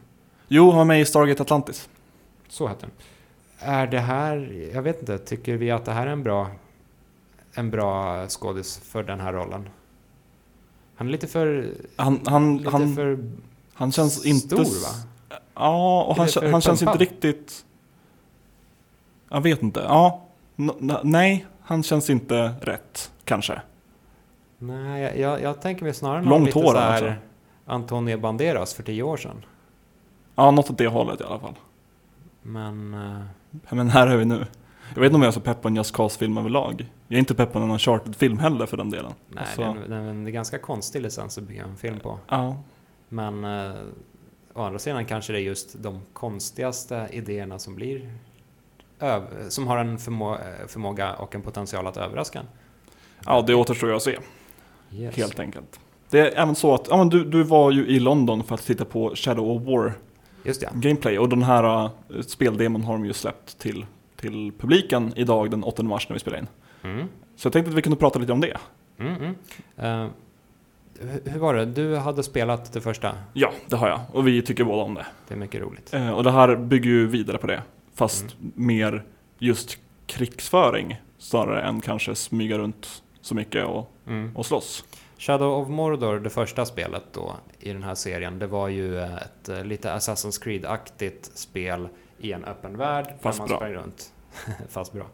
Jo, 0.49 0.71
han 0.71 0.79
var 0.79 0.85
med 0.85 1.01
i 1.01 1.05
Stargate 1.05 1.43
Atlantis. 1.43 1.89
Så 2.49 2.69
heter 2.69 2.81
den. 2.81 2.91
Är 3.59 3.87
det 3.87 4.01
här, 4.01 4.69
jag 4.75 4.83
vet 4.83 5.01
inte, 5.01 5.19
tycker 5.19 5.57
vi 5.57 5.71
att 5.71 5.85
det 5.85 5.93
här 5.93 6.07
är 6.07 6.11
en 6.11 6.23
bra, 6.23 6.51
en 7.53 7.71
bra 7.71 8.27
skådis 8.29 8.79
för 8.79 9.03
den 9.03 9.21
här 9.21 9.33
rollen? 9.33 9.69
Han 10.97 11.07
är 11.07 11.13
lite 11.13 11.27
för, 11.27 11.75
Han, 11.97 12.21
han, 12.27 12.57
lite 12.59 12.71
han, 12.71 12.95
för 12.95 13.19
han 13.73 13.93
känns 13.93 14.27
inte... 14.27 14.65
stor 14.65 14.83
va? 14.83 15.39
Ja, 15.55 16.05
och 16.05 16.17
han, 16.17 16.51
han 16.53 16.61
känns 16.61 16.83
inte 16.83 16.99
riktigt... 16.99 17.65
Jag 19.29 19.41
vet 19.41 19.63
inte. 19.63 19.81
Ja, 19.81 20.23
nej, 21.03 21.47
han 21.61 21.83
känns 21.83 22.11
inte 22.11 22.55
rätt, 22.63 23.13
kanske. 23.25 23.63
Nej, 24.59 25.03
jag, 25.03 25.19
jag, 25.19 25.43
jag 25.43 25.61
tänker 25.63 25.85
mig 25.85 25.95
snarare 25.95 26.25
Långt 26.25 26.47
lite 26.47 26.59
hår 26.59 26.73
så 26.73 26.79
här 26.79 26.93
alltså. 26.93 27.13
Antonio 27.67 28.19
Banderas 28.19 28.75
för 28.75 28.83
tio 28.83 29.03
år 29.03 29.17
sedan. 29.17 29.45
Ja, 30.35 30.51
något 30.51 30.71
åt 30.71 30.79
det 30.79 30.87
hållet 30.89 31.21
i 31.21 31.25
alla 31.25 31.39
fall. 31.39 31.55
Men, 32.43 32.95
eh, 32.95 33.75
Men 33.75 33.89
här 33.89 34.07
är 34.07 34.17
vi 34.17 34.25
nu. 34.25 34.47
Jag 34.95 35.01
vet 35.01 35.07
inte 35.07 35.17
om 35.17 35.23
jag 35.23 35.29
är 35.29 35.33
så 35.33 35.41
pepp 35.41 35.63
på 35.63 35.69
en 35.69 35.77
Just 35.77 35.95
Cause-film 35.95 36.39
överlag. 36.39 36.89
Jag 37.09 37.15
är 37.17 37.19
inte 37.19 37.35
pepp 37.35 37.53
på 37.53 37.59
någon 37.59 37.71
Uncharted-film 37.71 38.39
heller 38.39 38.67
för 38.67 38.77
den 38.77 38.91
delen. 38.91 39.13
nej, 39.29 39.39
Alltså, 39.45 39.77
det, 39.89 39.95
är, 39.97 40.01
en- 40.01 40.25
det 40.25 40.31
är 40.31 40.33
ganska 40.33 40.59
konstig 40.59 41.03
licens 41.03 41.39
att 41.39 41.45
bygga 41.45 41.65
en 41.65 41.77
film 41.77 42.01
på. 42.01 42.19
Ja, 42.29 42.57
Men 43.09 43.45
eh, 43.45 43.73
å 44.55 44.63
andra 44.63 44.79
sidan 44.79 45.05
kanske 45.05 45.33
det 45.33 45.39
är 45.39 45.43
just 45.43 45.83
de 45.83 46.01
konstigaste 46.13 47.09
idéerna 47.13 47.59
som 47.59 47.75
blir 47.75 48.11
som 49.49 49.67
har 49.67 49.79
en 49.79 49.99
förmå 49.99 50.35
eh, 50.35 50.67
förmåga 50.69 51.15
och 51.15 51.35
en 51.35 51.43
potential 51.43 51.87
att 51.87 51.97
överraska 51.97 52.39
en. 52.39 52.47
ja, 53.27 53.43
det 53.47 53.55
återstår 53.55 53.91
ju 53.91 53.97
att 53.97 54.03
se, 54.03 54.19
Yes. 54.93 55.17
helt 55.17 55.39
enkelt. 55.41 55.81
Det 56.11 56.21
är 56.21 56.43
även 56.43 56.55
så 56.55 56.75
att, 56.75 56.87
ja, 56.91 56.97
men 56.97 57.09
du, 57.09 57.25
du 57.25 57.43
var 57.43 57.71
ju 57.71 57.87
i 57.87 58.01
London 58.01 58.45
för 58.45 58.55
att 58.55 58.63
titta 58.67 58.85
på 58.85 59.13
Shadow 59.15 59.51
of 59.51 59.63
War 59.63 59.93
Just 60.45 60.63
ja. 60.63 60.69
Gameplay 60.75 61.19
och 61.19 61.29
den 61.29 61.43
här 61.43 61.85
uh, 61.85 62.21
speldemon 62.23 62.83
har 62.83 62.93
de 62.93 63.05
ju 63.05 63.13
släppt 63.13 63.59
till, 63.59 63.87
till 64.17 64.53
publiken 64.59 65.13
idag 65.17 65.51
den 65.51 65.65
8 65.65 65.83
mars 65.83 66.09
när 66.09 66.15
vi 66.15 66.21
spelar 66.21 66.39
in. 66.39 66.47
Mm. 66.83 67.09
Så 67.37 67.47
jag 67.47 67.53
tänkte 67.53 67.71
att 67.71 67.77
vi 67.77 67.83
kunde 67.83 67.99
prata 67.99 68.19
lite 68.19 68.33
om 68.33 68.41
det. 68.41 68.57
Mm, 68.99 69.15
mm. 69.15 69.35
Eh, 69.77 70.11
hur- 71.25 71.39
var 71.39 71.55
det? 71.55 71.65
Du 71.67 71.97
hade 71.97 72.23
spelat 72.23 72.73
det 72.73 72.81
första. 72.81 73.15
Ja, 73.33 73.53
det 73.67 73.77
har 73.77 73.89
jag 73.89 74.01
och 74.13 74.29
vi 74.29 74.43
tycker 74.43 74.65
båda 74.65 74.83
om 74.83 74.95
det. 74.95 75.07
Det 75.29 75.35
är 75.35 75.39
mycket 75.39 75.61
roligt. 75.63 75.95
Eh, 75.95 76.11
och 76.11 76.25
det 76.25 76.31
här 76.31 76.57
bygger 76.57 76.91
ju 76.91 77.07
vidare 77.07 77.39
på 77.39 77.47
det, 77.47 77.63
fast 77.99 78.23
Mm. 78.23 78.53
mer 78.55 79.05
just 79.39 79.79
krigsföring 80.07 81.01
snarare 81.19 81.63
än 81.63 81.81
kanske 81.81 82.15
smyga 82.15 82.59
runt 82.59 83.03
så 83.21 83.35
mycket 83.35 83.67
och, 83.67 83.91
Mm. 84.07 84.37
och 84.37 84.47
slåss. 84.47 84.85
Shadow 85.19 85.63
of 85.63 85.69
Mordor, 85.69 86.19
det 86.21 86.31
första 86.31 86.67
spelet 86.67 87.03
då 87.13 87.37
i 87.61 87.73
den 87.73 87.83
här 87.83 87.95
serien, 87.95 88.39
det 88.39 88.47
var 88.47 88.69
ju 88.69 88.99
ett 89.01 89.49
eh, 89.49 89.65
lite 89.65 89.89
Assassin's 89.95 90.43
Creed-aktigt 90.43 91.31
spel 91.35 91.89
i 92.19 92.33
en 92.33 92.45
öppen 92.45 92.77
värld. 92.77 93.15
Fast 93.21 93.39
man 93.39 93.49
bra. 93.49 93.57
sprang 93.57 93.73
runt. 93.73 94.13
Fast 94.69 94.93
bra. 94.93 95.07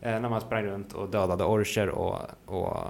Eh, 0.00 0.20
när 0.20 0.28
man 0.28 0.40
sprang 0.40 0.64
runt 0.64 0.92
och 0.92 1.08
dödade 1.08 1.44
orcher 1.44 1.88
och, 1.88 2.18
och 2.46 2.86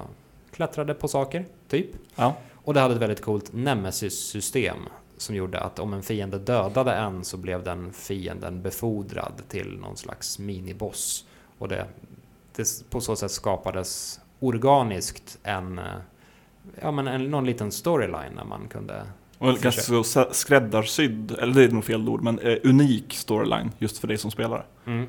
klättrade 0.52 0.94
på 0.94 1.08
saker, 1.08 1.44
typ. 1.68 1.86
Ja, 2.14 2.34
Och 2.64 2.74
det 2.74 2.80
hade 2.80 2.94
ett 2.94 3.00
väldigt 3.00 3.22
coolt 3.22 3.52
Nemesis-system 3.52 4.76
som 5.22 5.34
gjorde 5.34 5.60
att 5.60 5.78
om 5.78 5.92
en 5.92 6.02
fiende 6.02 6.38
dödade 6.38 6.92
en 6.92 7.24
så 7.24 7.36
blev 7.36 7.64
den 7.64 7.92
fienden 7.92 8.62
befordrad 8.62 9.42
till 9.48 9.78
någon 9.78 9.96
slags 9.96 10.38
miniboss. 10.38 11.26
Och 11.58 11.68
det, 11.68 11.86
det, 12.56 12.90
på 12.90 13.00
så 13.00 13.16
sätt 13.16 13.30
skapades 13.30 14.20
organiskt 14.40 15.38
en, 15.42 15.78
eh, 15.78 15.84
ja, 16.80 16.90
men 16.90 17.06
en, 17.06 17.30
någon 17.30 17.46
liten 17.46 17.72
storyline 17.72 18.32
när 18.36 18.44
man 18.44 18.68
kunde... 18.68 19.02
och 19.38 19.58
ganska 19.58 20.02
så 20.02 20.28
skräddarsydd, 20.32 21.30
eller 21.30 21.54
det 21.54 21.64
är 21.64 21.68
nog 21.68 21.84
fel 21.84 22.08
ord, 22.08 22.22
men 22.22 22.38
eh, 22.38 22.58
unik 22.64 23.14
storyline 23.14 23.70
just 23.78 23.98
för 23.98 24.08
dig 24.08 24.18
som 24.18 24.30
spelare. 24.30 24.62
Mm. 24.86 25.08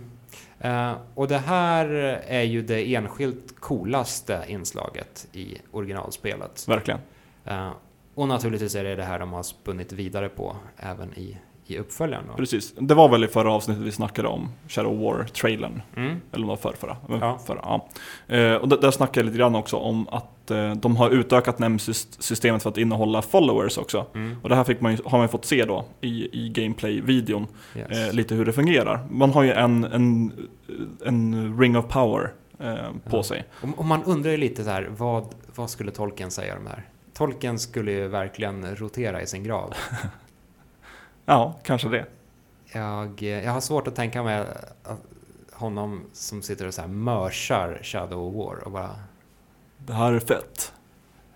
Eh, 0.60 0.94
och 1.14 1.28
det 1.28 1.38
här 1.38 1.86
är 2.28 2.44
ju 2.44 2.62
det 2.62 2.96
enskilt 2.96 3.60
coolaste 3.60 4.46
inslaget 4.48 5.28
i 5.34 5.58
originalspelet. 5.72 6.68
Verkligen. 6.68 7.00
Eh, 7.46 7.72
och 8.16 8.28
naturligtvis 8.28 8.76
är 8.76 8.84
det 8.84 8.96
det 8.96 9.04
här 9.04 9.20
de 9.20 9.34
har 9.34 9.44
spunnit 9.44 9.92
vidare 9.92 10.30
på 10.30 10.56
även 10.78 11.14
i, 11.14 11.38
i 11.68 11.78
uppföljaren. 11.78 12.24
Då. 12.28 12.34
Precis. 12.34 12.74
Det 12.80 12.94
var 12.94 13.10
väl 13.10 13.24
i 13.24 13.28
förra 13.28 13.52
avsnittet 13.52 13.84
vi 13.84 13.92
snackade 13.92 14.28
om 14.28 14.50
Shadow 14.68 15.00
War-trailern. 15.02 15.82
Mm. 15.96 16.10
Eller 16.10 16.18
om 16.36 16.42
det 16.42 16.48
var 16.48 16.56
förrförra. 16.56 16.98
Men 17.08 17.20
Ja. 17.20 17.38
Förra, 17.46 17.60
ja. 17.64 17.88
Eh, 18.36 18.56
och 18.56 18.70
där, 18.70 18.78
där 18.82 18.92
snackade 18.92 19.20
jag 19.20 19.26
lite 19.26 19.38
grann 19.38 19.56
också 19.56 19.76
om 19.78 20.08
att 20.08 20.52
eh, 20.52 20.72
de 20.76 20.96
har 20.96 21.10
utökat 21.10 21.60
Nemesis-systemet 21.60 22.64
för 22.64 22.70
att 22.70 22.78
innehålla 22.78 23.22
followers 23.22 23.78
också. 23.78 24.06
Mm. 24.16 24.36
Och 24.44 24.50
det 24.50 24.56
här 24.56 24.64
fick 24.64 24.82
man 24.82 24.92
ju, 24.92 24.98
har 25.06 25.18
man 25.18 25.26
ju 25.28 25.32
fått 25.32 25.46
se 25.46 25.66
då 25.66 25.86
i, 26.02 26.46
i 26.46 26.50
gameplay-videon, 26.50 27.48
Yes. 27.78 27.92
eh, 28.10 28.14
lite 28.14 28.36
hur 28.36 28.46
det 28.46 28.54
fungerar. 28.54 29.08
Man 29.12 29.30
har 29.32 29.44
ju 29.44 29.52
en, 29.52 29.84
en, 29.84 30.32
en 31.06 31.58
ring 31.60 31.78
of 31.78 31.86
power 31.88 32.34
på 33.10 33.18
Ja. 33.18 33.24
sig. 33.24 33.46
Och, 33.62 33.70
och 33.80 33.86
man 33.86 34.04
undrar 34.04 34.32
ju 34.32 34.38
lite 34.38 34.64
så 34.64 34.70
här, 34.70 34.90
vad, 34.98 35.26
vad 35.56 35.70
skulle 35.70 35.92
tolken 35.92 36.32
säga 36.32 36.58
om 36.58 36.64
det 36.64 36.70
här? 36.70 36.86
Tolken 37.14 37.60
skulle 37.60 37.92
ju 37.92 38.08
verkligen 38.08 38.76
rotera 38.76 39.22
i 39.22 39.28
sin 39.28 39.44
grav. 39.44 39.74
Ja, 41.26 41.60
kanske 41.64 41.90
det. 41.90 42.06
Jag, 42.74 43.22
jag 43.22 43.52
har 43.52 43.62
svårt 43.62 43.88
att 43.88 43.96
tänka 43.96 44.24
mig 44.24 44.46
att 44.84 45.00
honom 45.54 46.02
som 46.14 46.42
sitter 46.42 46.68
och 46.68 46.74
så 46.74 46.82
här 46.82 46.88
mörsar 46.88 47.80
Shadow 47.84 48.28
of 48.28 48.36
War 48.36 48.64
och 48.66 48.72
bara 48.72 48.90
Det 49.78 49.94
här 49.94 50.14
är 50.14 50.20
fett. 50.20 50.74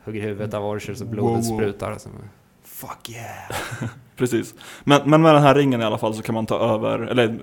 hugger 0.04 0.22
huvudet 0.22 0.54
av 0.54 0.66
orcher 0.66 0.94
så 0.94 1.04
Wow, 1.06 1.12
blodet 1.14 1.50
wow. 1.50 1.58
sprutar. 1.58 1.92
Och 1.92 2.02
så, 2.02 2.10
Fuck 2.64 3.10
yeah! 3.10 3.52
Precis. 4.16 4.56
Men, 4.84 5.10
men 5.10 5.22
med 5.22 5.36
den 5.36 5.44
här 5.44 5.56
ringen 5.56 5.82
i 5.82 5.84
alla 5.84 5.98
fall 5.98 6.14
så 6.14 6.22
kan 6.22 6.36
man 6.36 6.46
ta 6.46 6.60
över, 6.60 7.00
eller 7.00 7.40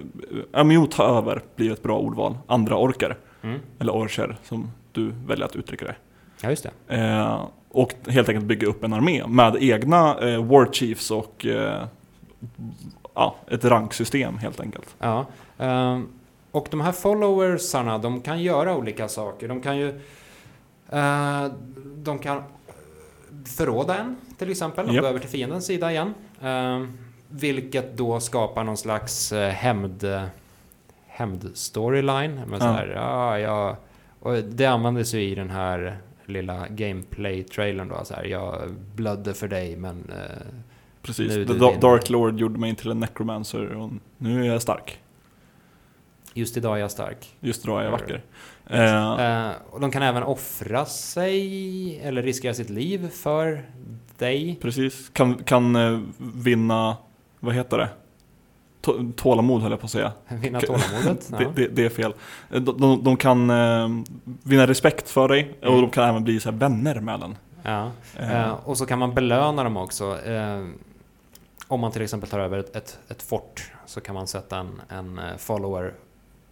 ja 0.52 0.64
men 0.64 0.70
jo, 0.70 0.86
ta 0.86 1.18
över 1.18 1.42
blir 1.56 1.72
ett 1.72 1.82
bra 1.82 1.98
ordval, 1.98 2.38
andra 2.46 2.76
orker. 2.76 3.16
Mm. 3.42 3.60
Eller 3.78 3.94
orcher 3.94 4.36
som 4.42 4.70
du 4.92 5.12
väljer 5.26 5.44
att 5.44 5.56
uttrycka 5.56 5.84
det. 5.84 5.96
Ja, 6.42 6.50
just 6.50 6.66
det. 6.86 6.96
Eh, 6.96 7.46
och 7.74 7.92
helt 8.08 8.28
enkelt 8.28 8.46
bygga 8.46 8.66
upp 8.66 8.84
en 8.84 8.92
armé 8.92 9.26
med 9.26 9.56
egna 9.60 10.18
eh, 10.20 10.44
war 10.44 10.68
chiefs 10.72 11.10
och 11.10 11.46
eh, 11.46 11.84
ja, 13.14 13.36
ett 13.50 13.64
ranksystem 13.64 14.38
helt 14.38 14.60
enkelt. 14.60 14.94
Ja. 14.98 15.26
ehm, 15.58 16.08
och 16.50 16.66
de 16.70 16.80
här 16.80 16.92
followersarna, 16.92 17.98
de 17.98 18.20
kan 18.20 18.42
göra 18.42 18.76
olika 18.76 19.08
saker. 19.08 19.48
De 19.48 19.60
kan 19.60 19.78
ju... 19.78 19.88
eh, 20.90 21.46
de 21.96 22.18
kan 22.18 22.42
förråda 23.56 23.96
en, 23.98 24.16
till 24.38 24.50
exempel, 24.50 24.88
och 24.88 24.94
Japp. 24.94 25.02
gå 25.02 25.08
över 25.08 25.18
till 25.18 25.28
fiendens 25.28 25.66
sida 25.66 25.90
igen. 25.90 26.14
Ehm, 26.42 26.98
vilket 27.28 27.96
då 27.96 28.20
skapar 28.20 28.64
någon 28.64 28.76
slags 28.76 29.32
eh, 29.32 29.50
hämnd... 29.50 30.04
hämnd-storyline. 31.08 32.40
Men 32.46 32.60
så 32.60 32.66
Ja. 32.66 32.72
här, 32.72 32.86
ja, 32.96 33.38
ja, 33.38 33.76
och 34.20 34.34
det 34.34 34.66
användes 34.66 35.14
ju 35.14 35.22
i 35.22 35.34
den 35.34 35.50
här 35.50 35.98
lilla 36.28 36.68
gameplay-trailern 36.68 37.88
då. 37.88 38.04
Så 38.04 38.14
här, 38.14 38.24
jag 38.24 38.70
blödde 38.94 39.34
för 39.34 39.48
dig 39.48 39.76
men 39.76 40.10
eh, 40.10 40.46
Precis, 41.02 41.28
The 41.32 41.44
din- 41.44 41.80
Dark 41.80 42.10
Lord 42.10 42.40
gjorde 42.40 42.58
mig 42.58 42.74
till 42.76 42.90
en 42.90 43.00
necromancer 43.00 43.66
och 43.74 43.90
nu 44.18 44.42
är 44.44 44.52
jag 44.52 44.62
stark. 44.62 44.98
just 46.34 46.56
idag 46.56 46.76
är 46.76 46.80
jag 46.80 46.90
stark. 46.90 47.34
Just 47.40 47.64
idag 47.64 47.80
är 47.80 47.84
jag 47.84 47.90
vacker. 47.90 48.22
Eh, 48.66 49.20
Eh, 49.46 49.52
och 49.70 49.80
de 49.80 49.90
kan 49.90 50.02
även 50.02 50.22
offra 50.22 50.84
sig 50.86 51.98
eller 51.98 52.22
riskera 52.22 52.54
sitt 52.54 52.70
liv 52.70 53.08
för 53.08 53.62
dig. 54.18 54.58
precis, 54.62 55.08
kan, 55.12 55.34
kan 55.34 55.76
eh, 55.76 56.00
vinna, 56.34 56.96
vad 57.40 57.54
heter 57.54 57.78
det? 57.78 57.88
Tå- 58.84 59.12
Tålamod 59.16 59.62
höll 59.62 59.70
jag 59.70 59.80
på 59.80 59.84
att 59.84 59.90
säga. 59.90 60.12
Vinna 60.28 60.60
tålamodet. 60.60 61.30
Det, 61.38 61.46
det, 61.56 61.68
det 61.68 61.84
är 61.84 61.88
fel. 61.90 62.14
De, 62.48 62.60
de, 62.80 63.04
de 63.04 63.16
kan 63.16 63.50
eh, 63.50 63.88
vinna 64.42 64.66
respekt 64.66 65.10
för 65.10 65.28
dig 65.28 65.54
och 65.62 65.68
Mm. 65.68 65.80
de 65.80 65.90
kan 65.90 66.08
även 66.08 66.24
bli 66.24 66.40
så 66.40 66.50
här 66.50 66.58
vänner 66.58 67.00
med 67.00 67.20
den. 67.20 67.36
Ja. 67.62 67.90
Eh, 68.18 68.40
Eh, 68.46 68.52
och 68.64 68.78
så 68.78 68.86
kan 68.86 68.98
man 68.98 69.14
belöna 69.14 69.64
dem 69.64 69.76
också. 69.76 70.18
Eh, 70.24 70.64
om 71.68 71.80
man 71.80 71.92
till 71.92 72.02
exempel 72.02 72.30
tar 72.30 72.38
över 72.40 72.58
ett, 72.58 72.76
ett, 72.76 72.98
ett 73.08 73.22
fort 73.22 73.72
så 73.86 74.00
kan 74.00 74.14
man 74.14 74.26
sätta 74.26 74.58
en, 74.58 74.80
en 74.88 75.20
follower 75.38 75.94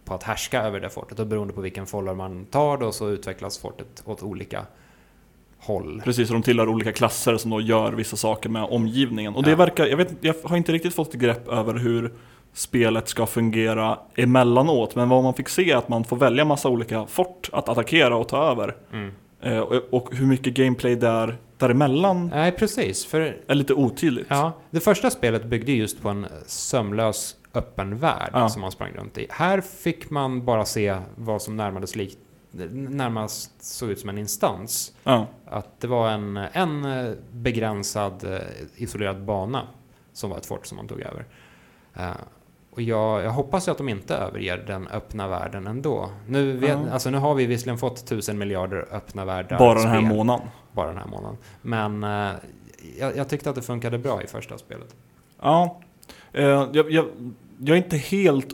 på 0.05 0.13
att 0.13 0.23
härska 0.23 0.61
över 0.63 0.79
det 0.79 0.89
fortet. 0.89 1.19
Och 1.19 1.27
beroende 1.27 1.53
på 1.53 1.61
vilken 1.61 1.85
follower 1.85 2.15
man 2.15 2.45
tar 2.45 2.77
då 2.77 2.91
så 2.91 3.09
utvecklas 3.09 3.57
fortet 3.57 4.03
åt 4.05 4.23
olika 4.23 4.65
håll. 5.63 6.01
Precis, 6.05 6.29
och 6.29 6.33
de 6.33 6.41
tillhör 6.43 6.69
olika 6.69 6.91
klasser 6.91 7.37
som 7.37 7.51
då 7.51 7.61
gör 7.61 7.91
vissa 7.93 8.15
saker 8.17 8.49
med 8.49 8.63
omgivningen. 8.63 9.35
Och 9.35 9.43
det 9.43 9.49
Ja. 9.49 9.55
verkar, 9.55 9.85
jag, 9.85 9.97
vet, 9.97 10.13
jag 10.21 10.35
har 10.43 10.57
inte 10.57 10.71
riktigt 10.71 10.93
fått 10.93 11.13
grepp 11.13 11.47
över 11.47 11.73
hur 11.73 12.13
spelet 12.53 13.07
ska 13.07 13.25
fungera 13.25 13.99
emellanåt. 14.15 14.95
Men 14.95 15.09
vad 15.09 15.23
man 15.23 15.33
fick 15.33 15.49
se 15.49 15.71
är 15.71 15.75
att 15.77 15.89
man 15.89 16.03
får 16.03 16.17
välja 16.17 16.45
massa 16.45 16.69
olika 16.69 17.05
fort 17.05 17.49
att 17.53 17.69
attackera 17.69 18.15
och 18.15 18.27
ta 18.27 18.51
över. 18.51 18.75
Mm. 18.93 19.11
Eh, 19.41 19.59
och, 19.59 19.81
och 19.91 20.15
hur 20.15 20.25
mycket 20.25 20.53
gameplay 20.53 20.95
där, 20.95 21.37
däremellan 21.57 22.27
Nej, 22.33 22.51
precis. 22.51 23.05
För 23.05 23.37
är 23.47 23.55
lite 23.55 23.73
otydligt. 23.73 24.27
ja, 24.29 24.51
det 24.69 24.79
första 24.79 25.09
spelet 25.09 25.45
byggde 25.45 25.71
just 25.71 26.01
på 26.01 26.09
en 26.09 26.25
sömlös 26.45 27.35
öppen 27.53 27.97
värld 27.99 28.29
Ja. 28.33 28.49
som 28.49 28.61
man 28.61 28.71
sprang 28.71 28.91
runt 28.93 29.17
i. 29.17 29.27
Här 29.29 29.61
fick 29.61 30.09
man 30.09 30.45
bara 30.45 30.65
se 30.65 30.95
vad 31.15 31.41
som 31.41 31.57
närmades 31.57 31.95
lik, 31.95 32.17
närmast 32.71 33.63
såg 33.63 33.89
ut 33.89 33.99
som 33.99 34.09
en 34.09 34.17
instans. 34.17 34.93
Ja, 35.03 35.27
Att 35.45 35.81
det 35.81 35.87
var 35.87 36.09
en, 36.09 36.37
en 36.37 36.85
eh, 36.85 37.13
begränsad 37.31 38.23
eh, 38.23 38.39
isolerad 38.75 39.23
bana 39.23 39.61
som 40.13 40.29
var 40.29 40.37
ett 40.37 40.45
fort 40.45 40.65
som 40.65 40.75
man 40.77 40.87
tog 40.87 41.01
över. 41.01 41.25
Eh, 41.95 42.11
Och 42.71 42.81
jag, 42.81 43.23
jag 43.23 43.31
hoppas 43.31 43.67
ju 43.67 43.71
att 43.71 43.77
de 43.77 43.89
inte 43.89 44.15
överger 44.15 44.57
den 44.57 44.87
öppna 44.87 45.27
världen 45.27 45.67
ändå. 45.67 46.09
Nu, 46.27 46.51
vet, 46.57 46.69
Ja. 46.69 46.91
alltså 46.91 47.09
nu 47.09 47.17
har 47.17 47.35
vi 47.35 47.45
visserligen 47.45 47.77
fått 47.77 48.05
tusen 48.05 48.37
miljarder 48.37 48.87
öppna 48.91 49.25
världar. 49.25 49.57
bara 49.59 49.79
den 49.79 49.87
här 49.87 49.97
spel, 50.01 50.09
månaden. 50.17 50.47
Bara 50.71 50.87
den 50.87 50.97
här 50.97 51.07
månaden. 51.07 51.37
Men 51.61 52.03
jag, 52.99 53.17
jag 53.17 53.29
tyckte 53.29 53.49
att 53.49 53.55
det 53.55 53.61
funkade 53.61 53.97
bra 53.97 54.23
i 54.23 54.27
första 54.27 54.57
spelet. 54.57 54.95
Ja, 55.41 55.79
jag, 56.31 56.75
jag, 56.75 57.05
jag 57.59 57.77
är 57.77 57.83
inte 57.83 57.97
helt 57.97 58.47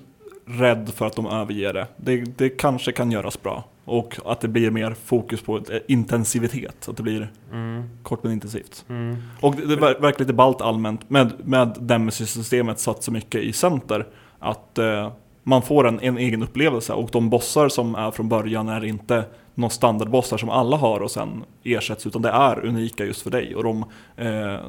rädd 0.46 0.90
för 0.96 1.06
att 1.06 1.16
de 1.16 1.26
överger 1.28 1.74
det. 1.74 1.88
det. 1.98 2.18
Det 2.38 2.50
kanske 2.50 2.92
kan 2.92 3.12
göras 3.12 3.42
bra. 3.42 3.64
Och 3.90 4.20
att 4.26 4.42
det 4.42 4.48
blir 4.48 4.72
mer 4.72 4.96
fokus 5.06 5.42
på 5.42 5.58
eh, 5.58 5.64
intensivitet. 5.88 6.90
Att 6.90 6.98
det 6.98 7.04
blir 7.04 7.32
Mm, 7.52 7.84
kort 8.04 8.24
men 8.24 8.32
intensivt. 8.34 8.86
mm. 8.90 9.18
Och 9.42 9.56
det, 9.56 9.66
det 9.66 9.76
ver- 9.76 10.02
verkar 10.02 10.20
lite 10.20 10.34
ballt 10.34 10.62
allmänt 10.62 11.10
med, 11.10 11.32
med 11.44 11.78
Nemesis-systemet 11.82 12.80
satt 12.80 13.04
så 13.04 13.12
mycket 13.12 13.42
i 13.44 13.54
center. 13.54 14.08
Att 14.40 14.78
eh, 14.78 15.12
man 15.44 15.62
får 15.62 15.88
en, 15.88 16.00
en 16.00 16.18
egen 16.18 16.44
upplevelse 16.44 16.94
och 16.94 17.10
de 17.12 17.30
bossar 17.30 17.70
som 17.70 17.96
är 17.96 18.12
från 18.12 18.30
början 18.30 18.70
är 18.70 18.86
inte 18.86 19.24
några 19.56 19.70
standardbossar 19.70 20.38
som 20.38 20.50
alla 20.50 20.78
har 20.78 21.00
och 21.00 21.12
sen 21.12 21.44
ersätts 21.64 22.08
utan 22.08 22.22
det 22.22 22.30
är 22.30 22.66
unika 22.66 23.06
just 23.06 23.22
för 23.22 23.30
dig 23.32 23.56
och 23.56 23.64
de 23.64 23.86
eh, 24.18 24.60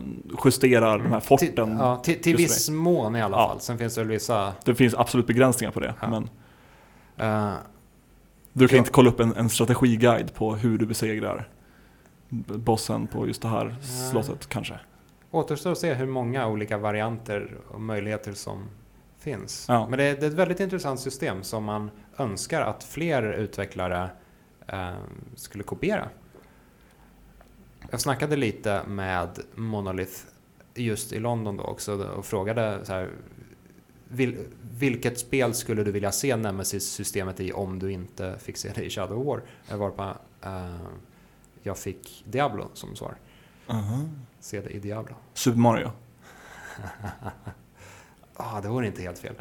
justerar 0.44 0.98
de 0.98 1.06
här 1.12 1.20
forten. 1.20 1.48
Till, 1.48 1.76
ja, 1.78 1.96
till, 1.96 2.22
till 2.22 2.36
viss 2.36 2.68
mån 2.70 3.16
i 3.16 3.22
alla 3.22 3.36
Ja. 3.36 3.48
fall. 3.48 3.60
Sen 3.60 3.78
finns 3.78 3.94
det 3.94 4.00
väl 4.00 4.08
vissa... 4.10 4.52
Det 4.64 4.74
finns 4.74 4.94
absolut 4.94 5.26
begränsningar 5.26 5.72
på 5.72 5.80
det. 5.80 5.94
Ja. 6.00 6.08
Men 6.08 6.28
eh, 7.16 7.52
du 8.52 8.68
kan 8.68 8.76
Ja. 8.76 8.78
inte 8.78 8.90
kolla 8.90 9.10
upp 9.10 9.20
en, 9.20 9.36
en 9.36 9.48
strategiguide 9.48 10.34
på 10.34 10.54
hur 10.54 10.78
du 10.78 10.86
besegrar 10.86 11.48
bossen 12.28 13.06
på 13.06 13.26
just 13.26 13.42
det 13.42 13.48
här 13.48 13.76
slottet 14.10 14.48
kanske. 14.48 14.80
Återstår 15.30 15.72
att 15.72 15.78
se 15.78 15.94
hur 15.94 16.06
många 16.06 16.46
olika 16.48 16.78
varianter 16.78 17.56
och 17.68 17.80
möjligheter 17.80 18.32
som 18.32 18.64
finns. 19.18 19.64
Ja. 19.68 19.86
Men 19.88 19.98
det 19.98 20.04
är, 20.04 20.16
det 20.16 20.26
är 20.26 20.30
ett 20.30 20.34
väldigt 20.36 20.60
intressant 20.60 21.00
system 21.00 21.42
som 21.42 21.64
man 21.64 21.90
önskar 22.16 22.60
att 22.62 22.84
fler 22.84 23.22
utvecklare 23.32 24.10
eh, 24.66 24.90
skulle 25.34 25.64
kopiera. 25.64 26.08
Jag 27.90 28.00
snackade 28.00 28.36
lite 28.36 28.82
med 28.86 29.28
Monolith 29.54 30.12
just 30.74 31.12
i 31.12 31.18
London 31.18 31.56
då 31.56 31.64
också 31.64 32.04
och 32.04 32.24
frågade 32.26 32.84
så 32.84 32.92
här, 32.92 33.08
vil, 34.10 34.38
vilket 34.78 35.18
spel 35.18 35.54
skulle 35.54 35.84
du 35.84 35.92
vilja 35.92 36.12
se 36.12 36.36
Nemesis-systemet 36.36 37.40
i 37.40 37.52
om 37.52 37.78
du 37.78 37.92
inte 37.92 38.38
fick 38.38 38.56
se 38.56 38.72
det 38.74 38.82
i 38.84 38.90
Shadow 38.90 39.24
War? 39.24 39.42
Jag 39.68 39.78
var 39.78 39.90
på, 39.90 40.16
eh, 40.42 40.74
jag 41.62 41.78
fick 41.78 42.24
Diablo 42.26 42.68
som 42.74 42.96
svar. 42.96 43.14
Se 44.40 44.60
det 44.60 44.70
i 44.70 44.78
Diablo. 44.78 45.14
Super 45.34 45.58
Mario. 45.58 45.90
Ah, 48.42 48.60
det 48.60 48.68
vore 48.68 48.86
inte 48.86 49.02
helt 49.02 49.18
fel. 49.18 49.34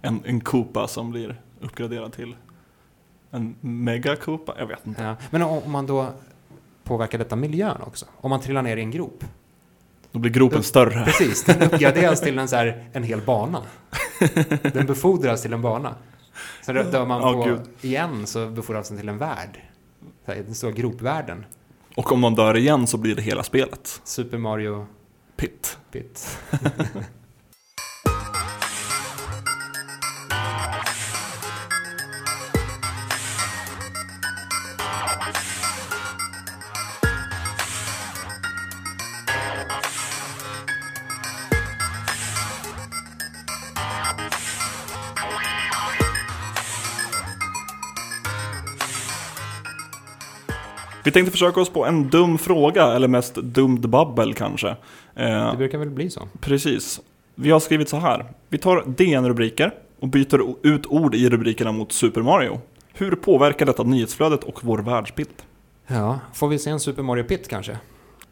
En, 0.00 0.24
en 0.24 0.40
Koopa 0.40 0.88
som 0.88 1.10
blir 1.10 1.40
uppgraderad 1.60 2.12
till 2.12 2.36
en 3.30 3.56
Mega 3.60 4.16
Koopa? 4.16 4.54
Jag 4.58 4.66
vet 4.66 4.86
inte. 4.86 5.02
Ja. 5.02 5.16
Men 5.30 5.42
om 5.42 5.62
om 5.62 5.70
man 5.70 5.86
då 5.86 6.12
påverkar 6.84 7.18
detta 7.18 7.36
miljön 7.36 7.82
också? 7.82 8.06
Om 8.16 8.30
man 8.30 8.40
trillar 8.40 8.62
ner 8.62 8.76
i 8.76 8.80
en 8.80 8.90
grop? 8.90 9.24
Då 10.12 10.18
blir 10.18 10.32
gropen 10.32 10.58
Då- 10.58 10.62
större. 10.62 11.04
Precis, 11.04 11.44
den 11.44 11.62
uppgraderas 11.62 12.20
till 12.20 12.38
en, 12.38 12.48
så 12.48 12.56
här, 12.56 12.84
en 12.92 13.02
hel 13.02 13.20
bana. 13.20 13.62
Den 14.72 14.86
befordras 14.86 15.42
till 15.42 15.52
en 15.52 15.62
bana. 15.62 15.94
Sen 16.62 16.74
dör 16.74 17.06
man 17.06 17.22
på 17.22 17.42
gud. 17.42 17.60
igen 17.80 18.26
så 18.26 18.46
befordras 18.46 18.88
den 18.88 18.98
till 18.98 19.08
en 19.08 19.18
värld. 19.18 19.60
Den 20.26 20.54
stora 20.54 20.72
gropvärlden. 20.72 21.44
Och 21.96 22.12
om 22.12 22.20
man 22.20 22.34
dör 22.34 22.56
igen 22.56 22.86
så 22.86 22.96
blir 22.96 23.14
det 23.16 23.22
hela 23.22 23.42
spelet. 23.42 24.00
Super 24.04 24.38
Mario 24.38 24.86
Pit. 25.36 25.78
Pit. 25.92 26.38
Vi 51.04 51.10
tänkte 51.10 51.32
försöka 51.32 51.60
oss 51.60 51.68
på 51.70 51.86
en 51.86 52.08
dum 52.10 52.38
fråga, 52.38 52.86
eller 52.86 53.08
mest 53.08 53.34
dumt 53.34 53.80
babbel 53.80 54.34
kanske. 54.34 54.68
Eh, 55.14 55.50
Det 55.50 55.54
brukar 55.56 55.78
väl 55.78 55.90
bli 55.90 56.10
så. 56.10 56.28
Precis. 56.40 57.00
Vi 57.34 57.50
har 57.50 57.60
skrivit 57.60 57.88
så 57.88 57.96
här. 57.96 58.26
Vi 58.48 58.58
tar 58.58 58.84
DN-rubriker 58.86 59.74
och 60.00 60.08
byter 60.08 60.54
ut 60.66 60.86
ord 60.86 61.14
i 61.14 61.28
rubrikerna 61.30 61.72
mot 61.72 61.92
Super 61.92 62.22
Mario. 62.22 62.60
Hur 62.92 63.14
påverkar 63.14 63.66
detta 63.66 63.82
nyhetsflödet 63.82 64.44
och 64.44 64.64
vår 64.64 64.78
världsbild? 64.78 65.28
Ja, 65.86 66.18
får 66.34 66.48
vi 66.48 66.58
se 66.58 66.70
en 66.70 66.80
Super 66.80 67.02
Mario 67.02 67.24
Pit 67.24 67.48
kanske? 67.48 67.78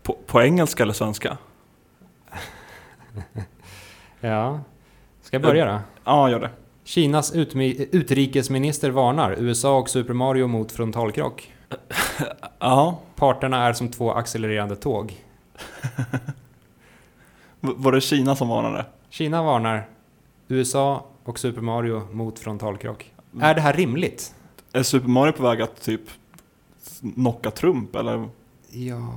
På, 0.02 0.16
på 0.26 0.42
engelska 0.42 0.82
eller 0.82 0.92
svenska? 0.92 1.38
Ja. 4.20 4.60
Ska 5.22 5.34
jag 5.34 5.42
börja 5.42 5.72
då? 5.72 5.78
Ja, 6.04 6.30
gör 6.30 6.40
det. 6.40 6.50
Kinas 6.84 7.32
utrikesminister 7.92 8.90
varnar 8.90 9.36
USA 9.38 9.78
och 9.78 9.88
Super 9.90 10.14
Mario 10.14 10.46
mot 10.46 10.72
frontalkrock. 10.72 11.52
Ja. 12.58 12.98
Parterna 13.16 13.66
är 13.66 13.72
som 13.72 13.88
två 13.88 14.12
accelererande 14.12 14.76
tåg. 14.76 15.16
Var 17.60 17.92
det 17.92 18.00
Kina 18.00 18.36
som 18.36 18.48
varnade? 18.48 18.86
Kina 19.10 19.42
varnar 19.42 19.88
USA 20.48 21.04
och 21.24 21.38
Super 21.38 21.60
Mario 21.60 22.02
mot 22.12 22.38
frontalkrock. 22.38 23.12
Är 23.40 23.54
det 23.54 23.60
här 23.60 23.72
rimligt? 23.72 24.34
Är 24.72 24.82
Super 24.82 25.08
Mario 25.08 25.32
på 25.32 25.42
väg 25.42 25.62
att 25.62 25.80
typ 25.82 26.00
knocka 27.14 27.50
Trump 27.50 27.96
eller? 27.96 28.28
Ja... 28.70 29.12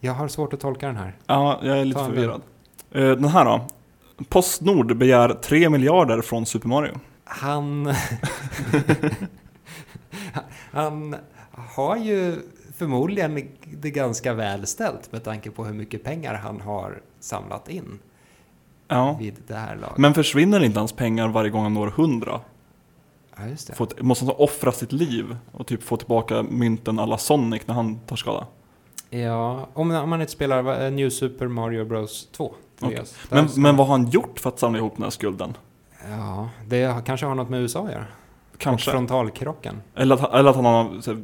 Jag 0.00 0.12
har 0.12 0.28
svårt 0.28 0.52
att 0.52 0.60
tolka 0.60 0.86
den 0.86 0.96
här. 0.96 1.16
Ja, 1.26 1.60
jag 1.62 1.78
är 1.78 1.84
lite 1.84 2.04
förvirrad. 2.04 2.42
Eh, 2.90 3.00
Den 3.00 3.24
här 3.24 3.44
då? 3.44 3.60
Postnord 4.28 4.96
begär 4.96 5.28
3 5.42 5.68
miljarder 5.68 6.20
från 6.22 6.46
Super 6.46 6.68
Mario. 6.68 6.92
Han... 7.24 7.86
han 10.72 11.16
har 11.50 11.96
ju 11.96 12.36
förmodligen 12.76 13.48
det 13.80 13.90
ganska 13.90 14.34
väl 14.34 14.66
ställt 14.66 15.12
med 15.12 15.24
tanke 15.24 15.50
på 15.50 15.64
hur 15.64 15.74
mycket 15.74 16.04
pengar 16.04 16.34
han 16.34 16.60
har 16.60 17.02
samlat 17.20 17.68
in. 17.68 17.98
Ja. 18.88 19.16
vid 19.20 19.34
det 19.46 19.54
här 19.54 19.76
laget. 19.76 19.98
Men 19.98 20.14
försvinner 20.14 20.64
inte 20.64 20.78
hans 20.78 20.92
pengar 20.92 21.28
varje 21.28 21.50
gång 21.50 21.62
han 21.62 21.74
når 21.74 21.88
100? 21.88 22.40
ja, 23.36 23.46
just 23.48 23.66
det. 23.78 23.84
Ett- 23.84 24.02
måste 24.02 24.24
han 24.24 24.34
offra 24.38 24.72
sitt 24.72 24.92
liv 24.92 25.36
och 25.52 25.66
typ 25.66 25.82
få 25.82 25.96
tillbaka 25.96 26.42
mynten 26.42 26.98
alla 26.98 27.18
Sonic 27.18 27.66
när 27.66 27.74
han 27.74 27.98
tar 27.98 28.16
skada? 28.16 28.46
Ja, 29.10 29.68
om, 29.74 29.90
om 29.90 30.10
man 30.10 30.20
inte 30.20 30.32
spelar 30.32 30.84
eh, 30.84 30.90
New 30.92 31.10
Super 31.10 31.48
Mario 31.48 31.84
Bros 31.84 32.28
2. 32.32 32.54
Okej. 32.80 32.96
Yes. 32.98 33.16
Men, 33.28 33.48
men 33.56 33.76
vad 33.76 33.86
har 33.86 33.96
han 33.98 34.10
gjort 34.10 34.40
för 34.40 34.48
att 34.48 34.58
samla 34.58 34.78
ihop 34.78 34.92
den 34.96 35.02
här 35.02 35.10
skulden? 35.10 35.56
Ja, 36.10 36.48
det 36.66 37.02
kanske 37.06 37.26
har 37.26 37.34
något 37.34 37.48
med 37.48 37.60
USA 37.60 37.84
att 37.86 37.92
göra. 37.92 38.06
Kanske. 38.60 38.90
Och 38.90 38.94
frontalkrocken. 38.94 39.82
Eller 39.94 40.14
att, 40.14 40.34
eller 40.34 40.50
att 40.50 40.56
han 40.56 40.64
har 40.64 41.00
så, 41.00 41.10
här, 41.12 41.22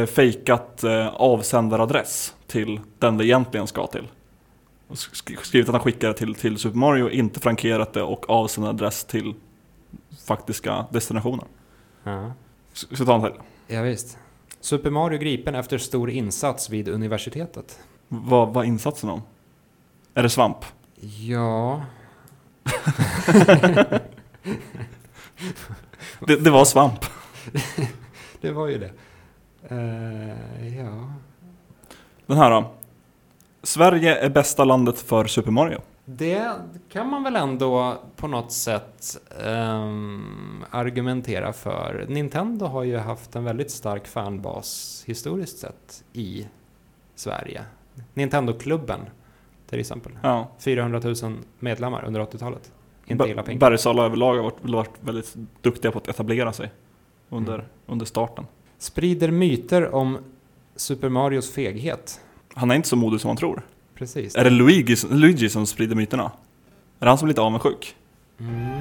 eh, 0.00 0.06
fejkat 0.06 0.84
eh, 0.84 1.08
avsändaradress 1.08 2.34
till 2.46 2.80
den 2.98 3.16
det 3.16 3.26
egentligen 3.26 3.66
ska 3.66 3.86
till. 3.86 4.08
Och 4.88 4.98
skrivit 4.98 5.68
att 5.68 5.74
han 5.74 5.80
skickar 5.84 6.08
det 6.08 6.14
till, 6.14 6.34
till 6.34 6.58
Super 6.58 6.78
Mario, 6.78 7.10
inte 7.10 7.40
frankerat 7.40 7.92
det 7.92 8.02
och 8.02 8.30
avsändaradress 8.30 9.04
till 9.04 9.34
faktiska 10.26 10.86
destinationer. 10.90 11.44
Ja. 12.04 12.32
S- 12.72 12.78
Ska 12.78 12.96
vi 12.96 13.06
ta 13.06 13.14
en 13.14 13.22
till? 13.22 13.40
ja, 13.66 13.82
visst. 13.82 14.18
Super 14.60 14.90
Mario 14.90 15.18
gripen 15.18 15.54
efter 15.54 15.78
stor 15.78 16.10
insats 16.10 16.70
vid 16.70 16.88
universitetet. 16.88 17.78
Vad 18.08 18.54
var 18.54 18.64
insatsen 18.64 19.10
om? 19.10 19.22
Är 20.14 20.22
det 20.22 20.30
svamp? 20.30 20.56
Ja, 21.20 21.82
Det, 26.26 26.36
det 26.36 26.50
var 26.50 26.64
svamp. 26.64 27.04
det 28.40 28.50
var 28.50 28.66
ju 28.66 28.78
det. 28.78 28.90
Eh, 29.68 30.78
ja. 30.78 31.12
Den 32.26 32.36
här 32.36 32.50
då. 32.50 32.70
Sverige 33.62 34.16
är 34.16 34.30
bästa 34.30 34.64
landet 34.64 34.98
för 34.98 35.24
Super 35.26 35.50
Mario. 35.50 35.80
Det 36.04 36.52
kan 36.88 37.08
man 37.08 37.22
väl 37.22 37.36
ändå 37.36 37.98
på 38.16 38.28
något 38.28 38.52
sätt 38.52 39.18
ehm, 39.44 40.64
argumentera 40.70 41.52
för. 41.52 42.06
Nintendo 42.08 42.66
har 42.66 42.82
ju 42.82 42.96
haft 42.96 43.36
en 43.36 43.44
väldigt 43.44 43.70
stark 43.70 44.06
fanbas 44.06 45.02
historiskt 45.06 45.58
sett 45.58 46.04
i 46.12 46.48
Sverige. 47.14 47.64
Nintendo-klubben 48.14 49.00
till 49.68 49.80
exempel. 49.80 50.12
Ja. 50.22 50.48
400 50.58 51.00
000 51.22 51.36
medlemmar 51.58 52.04
under 52.04 52.20
80-talet. 52.20 52.72
Inte 53.06 53.24
illa 53.24 53.42
Ber- 53.42 53.46
pink. 53.46 53.60
Bergsala 53.60 54.04
överlag 54.04 54.34
har 54.36 54.42
varit, 54.42 54.56
varit 54.62 54.90
väldigt 55.00 55.34
duktiga 55.62 55.90
på 55.92 55.98
att 55.98 56.08
etablera 56.08 56.52
sig 56.52 56.70
under, 57.28 57.54
Mm. 57.54 57.66
under 57.86 58.06
starten. 58.06 58.46
Sprider 58.78 59.30
myter 59.30 59.94
om 59.94 60.18
Super 60.76 61.08
Marios 61.08 61.52
feghet. 61.52 62.20
Han 62.54 62.70
är 62.70 62.74
inte 62.74 62.88
så 62.88 62.96
modig 62.96 63.20
som 63.20 63.28
man 63.28 63.36
tror. 63.36 63.62
Precis. 63.94 64.34
Är 64.36 64.44
det 64.44 64.50
Luigi, 64.50 64.96
Luigi 65.10 65.48
som 65.48 65.66
sprider 65.66 65.96
myterna? 65.96 66.22
Är 66.98 67.04
det 67.04 67.08
han 67.08 67.18
som 67.18 67.26
är 67.26 67.28
lite 67.28 67.40
avundsjuk? 67.40 67.94
Mm. 68.40 68.78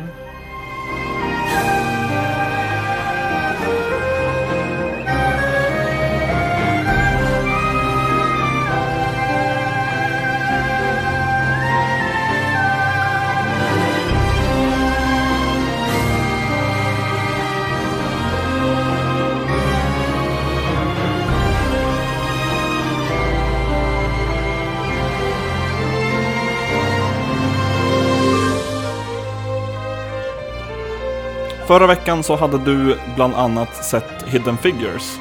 Förra 31.73 31.87
veckan 31.87 32.23
så 32.23 32.35
hade 32.35 32.57
du 32.57 32.99
bland 33.15 33.33
annat 33.33 33.85
sett 33.85 34.23
Hidden 34.27 34.57
Figures. 34.57 35.17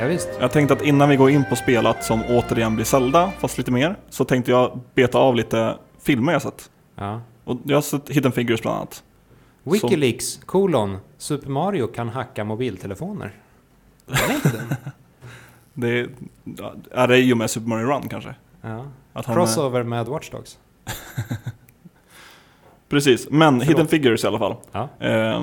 Ja, 0.00 0.06
visst. 0.06 0.28
Jag 0.40 0.52
tänkte 0.52 0.74
att 0.74 0.82
innan 0.82 1.08
vi 1.08 1.16
går 1.16 1.30
in 1.30 1.44
på 1.48 1.56
spelat 1.56 2.04
som 2.04 2.22
återigen 2.28 2.74
blir 2.74 2.84
Zelda, 2.84 3.32
fast 3.38 3.58
lite 3.58 3.70
mer, 3.70 3.96
så 4.10 4.24
tänkte 4.24 4.50
jag 4.50 4.80
beta 4.94 5.18
av 5.18 5.34
lite 5.34 5.76
filmer 6.02 6.32
jag 6.32 6.42
sett. 6.42 6.70
Ja. 6.94 7.20
Och 7.44 7.58
jag 7.64 7.76
har 7.76 7.82
sett 7.82 8.08
Hidden 8.08 8.32
Figures 8.32 8.62
bland 8.62 8.76
annat. 8.76 9.02
Wikileaks, 9.62 10.40
kolon, 10.46 10.98
Super 11.18 11.48
Mario 11.48 11.86
kan 11.86 12.08
hacka 12.08 12.44
mobiltelefoner. 12.44 13.32
Är 14.08 14.34
inte 14.34 14.50
den. 14.52 14.74
Det 15.74 16.00
är, 16.90 17.08
det 17.08 17.32
och 17.32 17.38
med 17.38 17.50
Super 17.50 17.68
Mario 17.68 17.86
Run 17.86 18.08
kanske? 18.08 18.34
Ja. 18.62 18.84
Att 19.12 19.26
han 19.26 19.36
är- 19.36 19.40
Crossover 19.40 19.82
med 19.82 20.06
Watch 20.06 20.30
Dogs. 20.30 20.58
Precis, 22.88 23.30
men 23.30 23.60
Förlåt. 23.60 23.70
Hidden 23.70 23.88
Figures 23.88 24.24
i 24.24 24.26
alla 24.26 24.38
fall. 24.38 24.56
Ja. 24.72 24.88
Eh, 24.98 25.42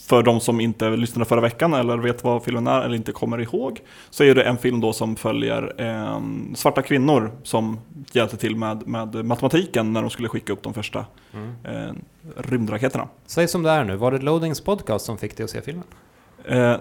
för 0.00 0.22
de 0.22 0.40
som 0.40 0.60
inte 0.60 0.90
lyssnade 0.90 1.24
förra 1.24 1.40
veckan 1.40 1.74
eller 1.74 1.96
vet 1.98 2.24
vad 2.24 2.42
filmen 2.42 2.66
är 2.66 2.80
eller 2.82 2.94
inte 2.96 3.12
kommer 3.12 3.40
ihåg 3.40 3.80
så 4.10 4.24
är 4.24 4.34
det 4.34 4.42
en 4.42 4.56
film 4.58 4.80
då 4.80 4.92
som 4.92 5.16
följer 5.16 5.74
eh, 5.80 6.20
svarta 6.54 6.82
kvinnor 6.82 7.32
som 7.42 7.78
hjälpte 8.12 8.36
till 8.36 8.56
med, 8.56 8.86
med 8.88 9.24
matematiken 9.24 9.92
när 9.92 10.00
de 10.00 10.10
skulle 10.10 10.28
skicka 10.28 10.52
upp 10.52 10.62
de 10.62 10.74
första 10.74 11.06
Mm. 11.34 11.54
eh, 11.64 11.92
rymdraketerna. 12.36 13.08
Säg 13.26 13.48
som 13.48 13.62
det 13.62 13.70
är 13.70 13.84
nu, 13.84 13.96
var 13.96 14.12
det 14.12 14.18
Loadings 14.18 14.60
podcast 14.60 15.04
som 15.06 15.18
fick 15.18 15.36
dig 15.36 15.44
att 15.44 15.50
se 15.50 15.62
filmen? 15.62 15.84
Eh, 16.44 16.76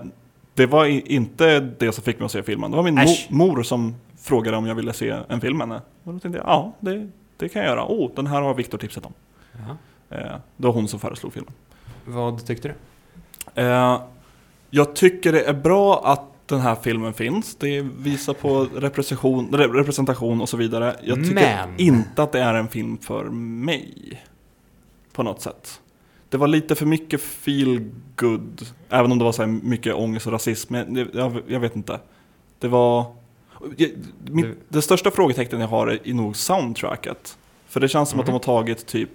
det 0.54 0.66
var 0.66 0.86
inte 1.12 1.60
det 1.60 1.92
som 1.92 2.04
fick 2.04 2.20
mig 2.20 2.26
att 2.26 2.32
se 2.32 2.44
filmen. 2.44 2.72
Det 2.72 2.78
var 2.78 2.84
min 2.84 2.98
Äsch. 2.98 3.28
mor 3.30 3.64
som 3.64 3.96
frågade 4.20 4.58
om 4.58 4.66
jag 4.68 4.76
ville 4.76 4.94
se 4.94 5.16
en 5.30 5.42
film 5.42 5.58
med 5.58 5.68
henne. 5.68 5.82
Och 6.04 6.14
då 6.14 6.20
tänkte 6.20 6.38
jag, 6.40 6.48
ja 6.48 6.74
det, 6.80 7.10
det 7.38 7.50
kan 7.50 7.62
jag 7.62 7.70
göra. 7.70 7.86
Oh, 7.88 8.12
den 8.16 8.28
här 8.28 8.42
har 8.42 8.54
Viktor 8.54 8.78
tipsat 8.78 9.06
om. 9.06 9.14
Eh, 10.10 10.18
det 10.58 10.68
var 10.68 10.72
hon 10.74 10.88
som 10.88 11.00
föreslog 11.00 11.34
filmen. 11.34 11.54
Vad 12.06 12.46
tyckte 12.46 12.68
du? 12.68 12.74
Eh, 13.56 14.02
jag 14.70 14.96
tycker 14.96 15.32
det 15.32 15.42
är 15.44 15.54
bra 15.54 16.02
att 16.06 16.22
den 16.48 16.60
här 16.60 16.76
filmen 16.76 17.14
finns. 17.14 17.56
Det 17.56 17.82
visar 17.82 18.34
på 18.34 18.68
representation, 18.76 19.50
re- 19.52 19.74
representation 19.74 20.42
och 20.42 20.50
så 20.50 20.58
vidare. 20.58 20.96
Jag 21.04 21.18
tycker 21.18 21.34
Men- 21.36 21.70
inte 21.80 22.24
att 22.24 22.32
det 22.32 22.40
är 22.40 22.54
en 22.54 22.68
film 22.68 22.98
för 22.98 23.24
mig. 23.24 24.22
På 25.14 25.24
något 25.24 25.42
sätt. 25.42 25.82
Det 26.30 26.38
var 26.38 26.48
lite 26.48 26.76
för 26.76 26.86
mycket 26.86 27.22
feel 27.22 27.90
good 28.16 28.66
Även 28.90 29.12
om 29.12 29.18
det 29.18 29.24
var 29.26 29.32
så 29.32 29.42
här 29.42 29.50
mycket 29.50 29.96
ångest 29.96 30.28
och 30.28 30.34
rasism. 30.34 30.74
Men 30.74 31.10
jag, 31.14 31.42
jag, 31.48 31.60
vet 31.60 31.76
inte. 31.76 32.00
Det 32.60 32.68
var... 32.68 33.06
Jag, 33.78 33.90
mitt, 34.26 34.46
Du- 34.46 34.58
det 34.70 34.82
största 34.82 35.12
frågetecknen 35.12 35.62
jag 35.62 35.68
har 35.68 35.88
är 35.88 36.14
nog 36.14 36.36
soundtracket. 36.38 37.38
För 37.68 37.80
det 37.80 37.88
känns 37.88 38.10
som 38.10 38.20
att 38.20 38.26
de 38.26 38.32
Mhm. 38.32 38.34
har 38.36 38.40
tagit 38.44 38.86
typ 38.86 39.10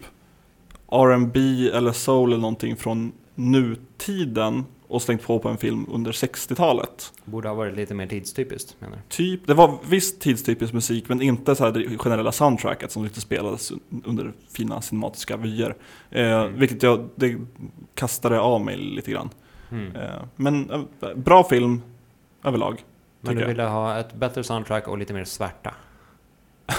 R&B 0.91 1.69
eller 1.75 1.93
soul 1.93 2.33
eller 2.33 2.41
någonting 2.41 2.77
från 2.77 3.13
nutiden 3.35 4.65
och 4.89 5.03
slängt 5.03 5.23
på 5.23 5.39
på 5.39 5.49
en 5.49 5.57
film 5.59 5.87
under 5.93 6.13
60-talet. 6.13 7.13
Borde 7.25 7.49
ha 7.49 7.55
varit 7.55 7.77
lite 7.77 7.95
mer 7.95 8.07
tidstypiskt, 8.07 8.77
menar 8.79 8.97
du? 8.97 9.03
Typ, 9.09 9.47
det 9.47 9.55
var 9.55 9.79
visst 9.89 10.21
tidstypisk 10.21 10.73
musik 10.73 11.09
men 11.09 11.23
inte 11.23 11.55
så 11.55 11.71
det 11.71 11.99
generella 11.99 12.33
soundtracket 12.33 12.93
som 12.93 13.05
lite 13.05 13.21
spelades 13.21 13.73
under 14.05 14.33
fina 14.57 14.83
cinematiska 14.83 15.37
vyer. 15.37 15.77
Eh, 16.11 16.43
Mm. 16.43 16.59
Vilket 16.59 16.83
jag, 16.83 17.09
det 17.15 17.39
kastade 17.95 18.41
av 18.41 18.61
mig 18.61 18.77
lite 18.77 19.11
grann. 19.11 19.31
Mm. 19.71 19.97
Eh, 19.97 20.23
men 20.37 20.71
eh, 20.71 21.15
bra 21.17 21.45
film 21.45 21.83
överlag. 22.45 22.85
Men 23.21 23.35
du 23.35 23.41
jag. 23.41 23.49
ville 23.49 23.63
ha 23.63 23.99
ett 23.99 24.15
bättre 24.15 24.45
soundtrack 24.45 24.89
och 24.89 24.99
lite 24.99 25.15
mer 25.15 25.25
svärta? 25.25 25.75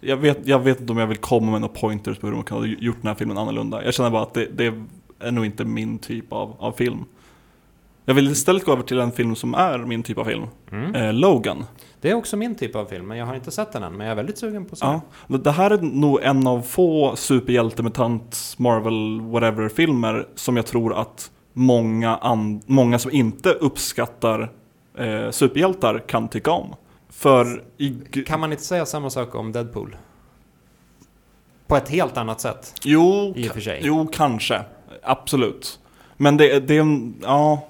Jag 0.00 0.16
vet, 0.16 0.46
jag 0.46 0.58
vet 0.58 0.80
inte 0.80 0.92
om 0.92 0.98
jag 0.98 1.06
vill 1.06 1.18
komma 1.18 1.50
med 1.50 1.60
några 1.60 1.74
pointers 1.74 2.18
på 2.18 2.26
hur 2.26 2.34
de 2.34 2.44
kan 2.44 2.58
ha 2.58 2.66
gjort 2.66 2.96
den 3.00 3.08
här 3.08 3.14
filmen 3.14 3.38
annorlunda. 3.38 3.84
Jag 3.84 3.94
känner 3.94 4.10
bara 4.10 4.22
att 4.22 4.34
det, 4.34 4.46
det 4.46 4.74
är 5.20 5.30
nog 5.30 5.46
inte 5.46 5.64
min 5.64 5.98
typ 5.98 6.32
av, 6.32 6.56
av 6.58 6.72
film. 6.72 7.04
Jag 8.04 8.14
vill 8.14 8.30
istället 8.30 8.64
gå 8.64 8.72
över 8.72 8.82
till 8.82 9.00
en 9.00 9.12
film 9.12 9.36
som 9.36 9.54
är 9.54 9.78
min 9.78 10.02
typ 10.02 10.18
av 10.18 10.24
film. 10.24 10.46
Mm. 10.72 10.94
Eh, 10.94 11.12
Logan. 11.12 11.64
Det 12.00 12.10
är 12.10 12.14
också 12.14 12.36
min 12.36 12.54
typ 12.54 12.76
av 12.76 12.84
film, 12.84 13.06
men 13.08 13.18
jag 13.18 13.26
har 13.26 13.34
inte 13.34 13.50
sett 13.50 13.72
den 13.72 13.82
än. 13.82 13.96
Men 13.96 14.06
jag 14.06 14.12
är 14.12 14.16
väldigt 14.16 14.38
sugen 14.38 14.64
på 14.64 14.72
att 14.72 14.78
se 14.78 14.86
Ja, 14.86 15.38
det 15.38 15.50
här 15.50 15.70
är 15.70 15.78
nog 15.82 16.22
en 16.22 16.46
av 16.46 16.62
få 16.62 17.16
superhjältemutant 17.16 18.54
Marvel 18.56 19.20
whatever-filmer 19.20 20.28
som 20.34 20.56
jag 20.56 20.66
tror 20.66 20.94
att 20.94 21.30
många, 21.52 22.18
många 22.66 22.98
som 22.98 23.10
inte 23.10 23.50
uppskattar 23.50 24.52
eh, 24.98 25.30
superhjältar 25.30 25.98
kan 25.98 26.28
tycka 26.28 26.50
om. 26.50 26.74
För 27.12 27.62
i... 27.78 27.88
den. 27.88 28.24
Kan 28.24 28.40
man 28.40 28.52
inte 28.52 28.64
säga 28.64 28.86
samma 28.86 29.10
sak 29.10 29.34
om 29.34 29.52
Deadpool? 29.52 29.96
På 31.66 31.76
ett 31.76 31.88
helt 31.88 32.16
annat 32.16 32.40
sätt, 32.40 32.74
Jo, 32.84 33.32
i 33.36 33.48
och 33.48 33.52
för 33.52 33.60
sig. 33.60 33.80
jo, 33.84 34.06
kanske. 34.12 34.60
Absolut. 35.02 35.80
Men 36.16 36.36
det, 36.36 36.60
det, 36.60 36.84
ja, 37.22 37.68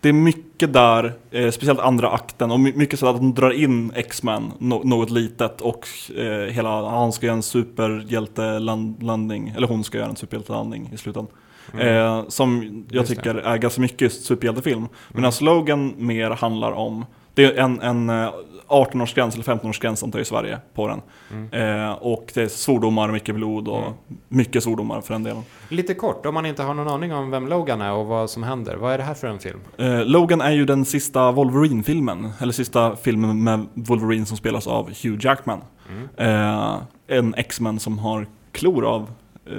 det 0.00 0.08
är 0.08 0.12
mycket 0.12 0.72
där, 0.72 1.12
eh, 1.30 1.50
speciellt 1.50 1.80
andra 1.80 2.10
akten, 2.10 2.50
och 2.50 2.60
my- 2.60 2.72
mycket 2.76 2.98
så 2.98 3.08
att 3.08 3.16
de 3.16 3.34
drar 3.34 3.50
in 3.50 3.92
X-Men, 3.94 4.52
no, 4.58 4.82
något 4.84 5.10
litet, 5.10 5.60
och 5.60 5.88
eh, 6.16 6.52
hela, 6.52 6.88
han 6.88 7.12
ska 7.12 7.26
göra 7.26 7.36
en 7.36 7.42
superhjältelandning, 7.42 9.52
eller 9.56 9.66
hon 9.66 9.84
ska 9.84 9.98
göra 9.98 10.08
en 10.08 10.16
superhjältelandning 10.16 10.90
i 10.92 10.96
slutändan. 10.96 11.34
Mm. 11.74 11.86
Eh, 11.96 12.24
som 12.28 12.62
jag 12.88 12.96
Just 13.00 13.08
det. 13.10 13.16
tycker 13.16 13.34
är 13.34 13.56
ganska 13.58 13.80
mycket 13.80 14.12
superhjältefilm. 14.12 14.86
Medan 15.08 15.32
Logan 15.40 15.94
mer 15.96 16.30
handlar 16.30 16.72
om, 16.72 17.04
det 17.34 17.44
är 17.44 17.56
en, 17.56 17.80
en 17.80 18.10
eh, 18.10 18.30
18-årsgräns 18.70 19.34
eller 19.34 19.44
15-årsgräns 19.44 20.04
antar 20.04 20.18
jag 20.18 20.22
i 20.24 20.28
Sverige 20.28 20.58
på 20.74 20.88
den. 20.88 21.00
Mm. 21.30 21.84
Eh, 21.86 21.92
och 21.92 22.30
det 22.34 22.42
är 22.42 22.48
svordomar, 22.48 23.08
mycket 23.12 23.34
blod 23.34 23.68
och 23.68 23.78
Mm. 23.80 23.92
mycket 24.28 24.62
svordomar 24.62 25.00
för 25.00 25.14
den 25.14 25.22
delen. 25.22 25.42
Lite 25.68 25.94
kort, 25.94 26.26
om 26.26 26.34
man 26.34 26.46
inte 26.46 26.62
har 26.62 26.74
någon 26.74 26.88
aning 26.88 27.14
om 27.14 27.30
vem 27.30 27.48
Logan 27.48 27.80
är 27.80 27.92
och 27.92 28.06
vad 28.06 28.30
som 28.30 28.42
händer. 28.42 28.76
Vad 28.76 28.92
är 28.92 28.98
det 28.98 29.04
här 29.04 29.14
för 29.14 29.26
en 29.28 29.38
film? 29.38 29.60
Eh, 29.78 30.04
Logan 30.04 30.40
är 30.40 30.50
ju 30.52 30.64
den 30.64 30.84
sista 30.84 31.32
Wolverine-filmen, 31.32 32.30
eller 32.40 32.52
sista 32.52 32.96
filmen 32.96 33.44
med 33.44 33.66
Wolverine 33.74 34.26
som 34.26 34.36
spelas 34.36 34.66
av 34.66 34.84
Hugh 35.02 35.18
Jackman. 35.26 35.60
Mm. 35.88 36.08
Eh, 36.16 36.76
en 37.06 37.34
X-Men 37.34 37.78
som 37.78 37.98
har 37.98 38.26
klor 38.52 38.84
av 38.84 39.10
eh, 39.46 39.52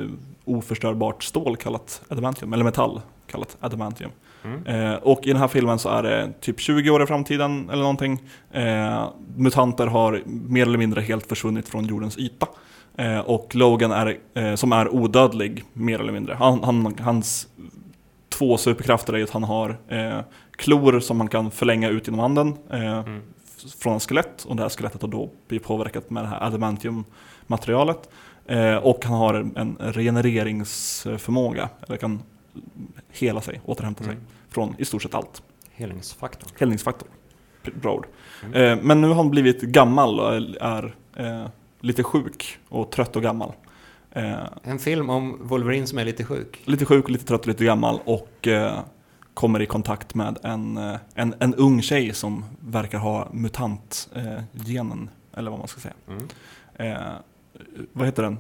oförstörbart 0.46 1.24
stål 1.24 1.58
kallat 1.58 2.02
adamantium, 2.10 2.54
eller 2.54 2.64
metall 2.64 3.02
kallat 3.28 3.58
adamantium. 3.60 4.12
Mm. 4.44 4.66
Eh, 4.66 4.96
och 4.96 5.28
i 5.28 5.32
den 5.32 5.38
här 5.42 5.48
filmen 5.48 5.80
så 5.80 5.90
är 5.90 6.04
det 6.04 6.34
typ 6.42 6.60
20 6.60 6.90
år 6.90 7.04
i 7.04 7.06
framtiden 7.06 7.70
eller 7.70 7.82
någonting. 7.82 8.22
Eh, 8.52 9.10
mutanter 9.36 9.88
har 9.88 10.22
mer 10.26 10.66
eller 10.66 10.78
mindre 10.78 11.02
helt 11.02 11.26
försvunnit 11.28 11.70
från 11.70 11.86
jordens 11.86 12.18
yta. 12.18 12.48
Eh, 12.98 13.20
och 13.20 13.56
Logan 13.56 13.92
är, 13.92 14.18
eh, 14.34 14.56
som 14.56 14.72
är 14.72 14.90
odödlig, 14.96 15.64
mer 15.74 16.00
eller 16.00 16.14
mindre. 16.14 16.34
Han, 16.34 16.64
han, 16.64 16.96
hans 17.00 17.48
två 18.30 18.58
superkrafter 18.58 19.14
är 19.16 19.24
att 19.24 19.30
han 19.30 19.44
har 19.44 19.78
eh, 19.88 20.20
klor 20.52 21.00
som 21.00 21.18
man 21.18 21.28
kan 21.28 21.52
förlänga 21.52 21.90
ut 21.90 22.08
genom 22.08 22.20
handen 22.20 22.54
eh, 22.72 23.00
Mm. 23.00 23.22
från 23.80 23.96
ett 23.98 24.04
skelett. 24.04 24.44
Och 24.44 24.56
det 24.56 24.62
här 24.62 24.70
skelettet 24.70 25.02
har 25.02 25.10
då 25.10 25.30
blivit 25.48 25.68
påverkat 25.68 26.10
med 26.10 26.24
det 26.24 26.28
här 26.28 26.40
adamantium-materialet. 26.48 28.10
Och 28.82 29.06
han 29.06 29.14
har 29.18 29.34
en 29.34 29.78
regenereringsförmåga, 29.80 31.70
eller 31.88 31.98
kan 31.98 32.22
hela 33.10 33.42
sig, 33.42 33.62
återhämta 33.66 34.04
sig 34.04 34.14
Mm. 34.14 34.26
från 34.50 34.76
i 34.78 34.86
stort 34.86 35.02
sett 35.04 35.16
allt. 35.16 35.44
Helningsfaktorn. 35.72 36.50
Helningsfaktor. 36.60 37.08
Bra 37.82 37.94
ord. 37.94 38.08
Mm. 38.46 38.80
Eh, 38.80 38.84
men 38.86 39.02
nu 39.02 39.08
har 39.08 39.16
han 39.16 39.30
blivit 39.30 39.62
gammal 39.62 40.20
och 40.20 40.34
är 40.62 40.96
eh, 41.16 41.46
lite 41.80 42.04
sjuk 42.04 42.60
och 42.70 42.92
trött 42.92 43.16
och 43.16 43.22
gammal. 43.24 43.54
Eh, 44.12 44.34
En 44.64 44.80
film 44.80 45.10
om 45.10 45.38
Wolverine 45.42 45.88
som 45.88 45.98
är 46.00 46.06
lite 46.06 46.24
sjuk. 46.26 46.62
lite 46.66 46.86
sjuk, 46.86 47.10
lite 47.10 47.26
trött 47.26 47.42
och 47.42 47.48
lite 47.48 47.66
gammal 47.66 48.00
och 48.06 48.48
eh, 48.48 48.80
kommer 49.34 49.62
i 49.62 49.66
kontakt 49.66 50.16
med 50.16 50.38
en, 50.44 50.78
eh, 50.78 50.96
en, 51.16 51.36
en 51.40 51.56
ung 51.56 51.82
tjej 51.82 52.14
som 52.14 52.46
verkar 52.60 52.98
ha 52.98 53.28
mutantgenen, 53.34 55.10
eller 55.34 55.52
vad 55.52 55.60
man 55.60 55.68
ska 55.68 55.80
säga. 55.82 55.94
Mm. 56.08 56.28
Eh, 56.74 57.14
vad 57.94 58.06
heter 58.08 58.24
den? 58.24 58.38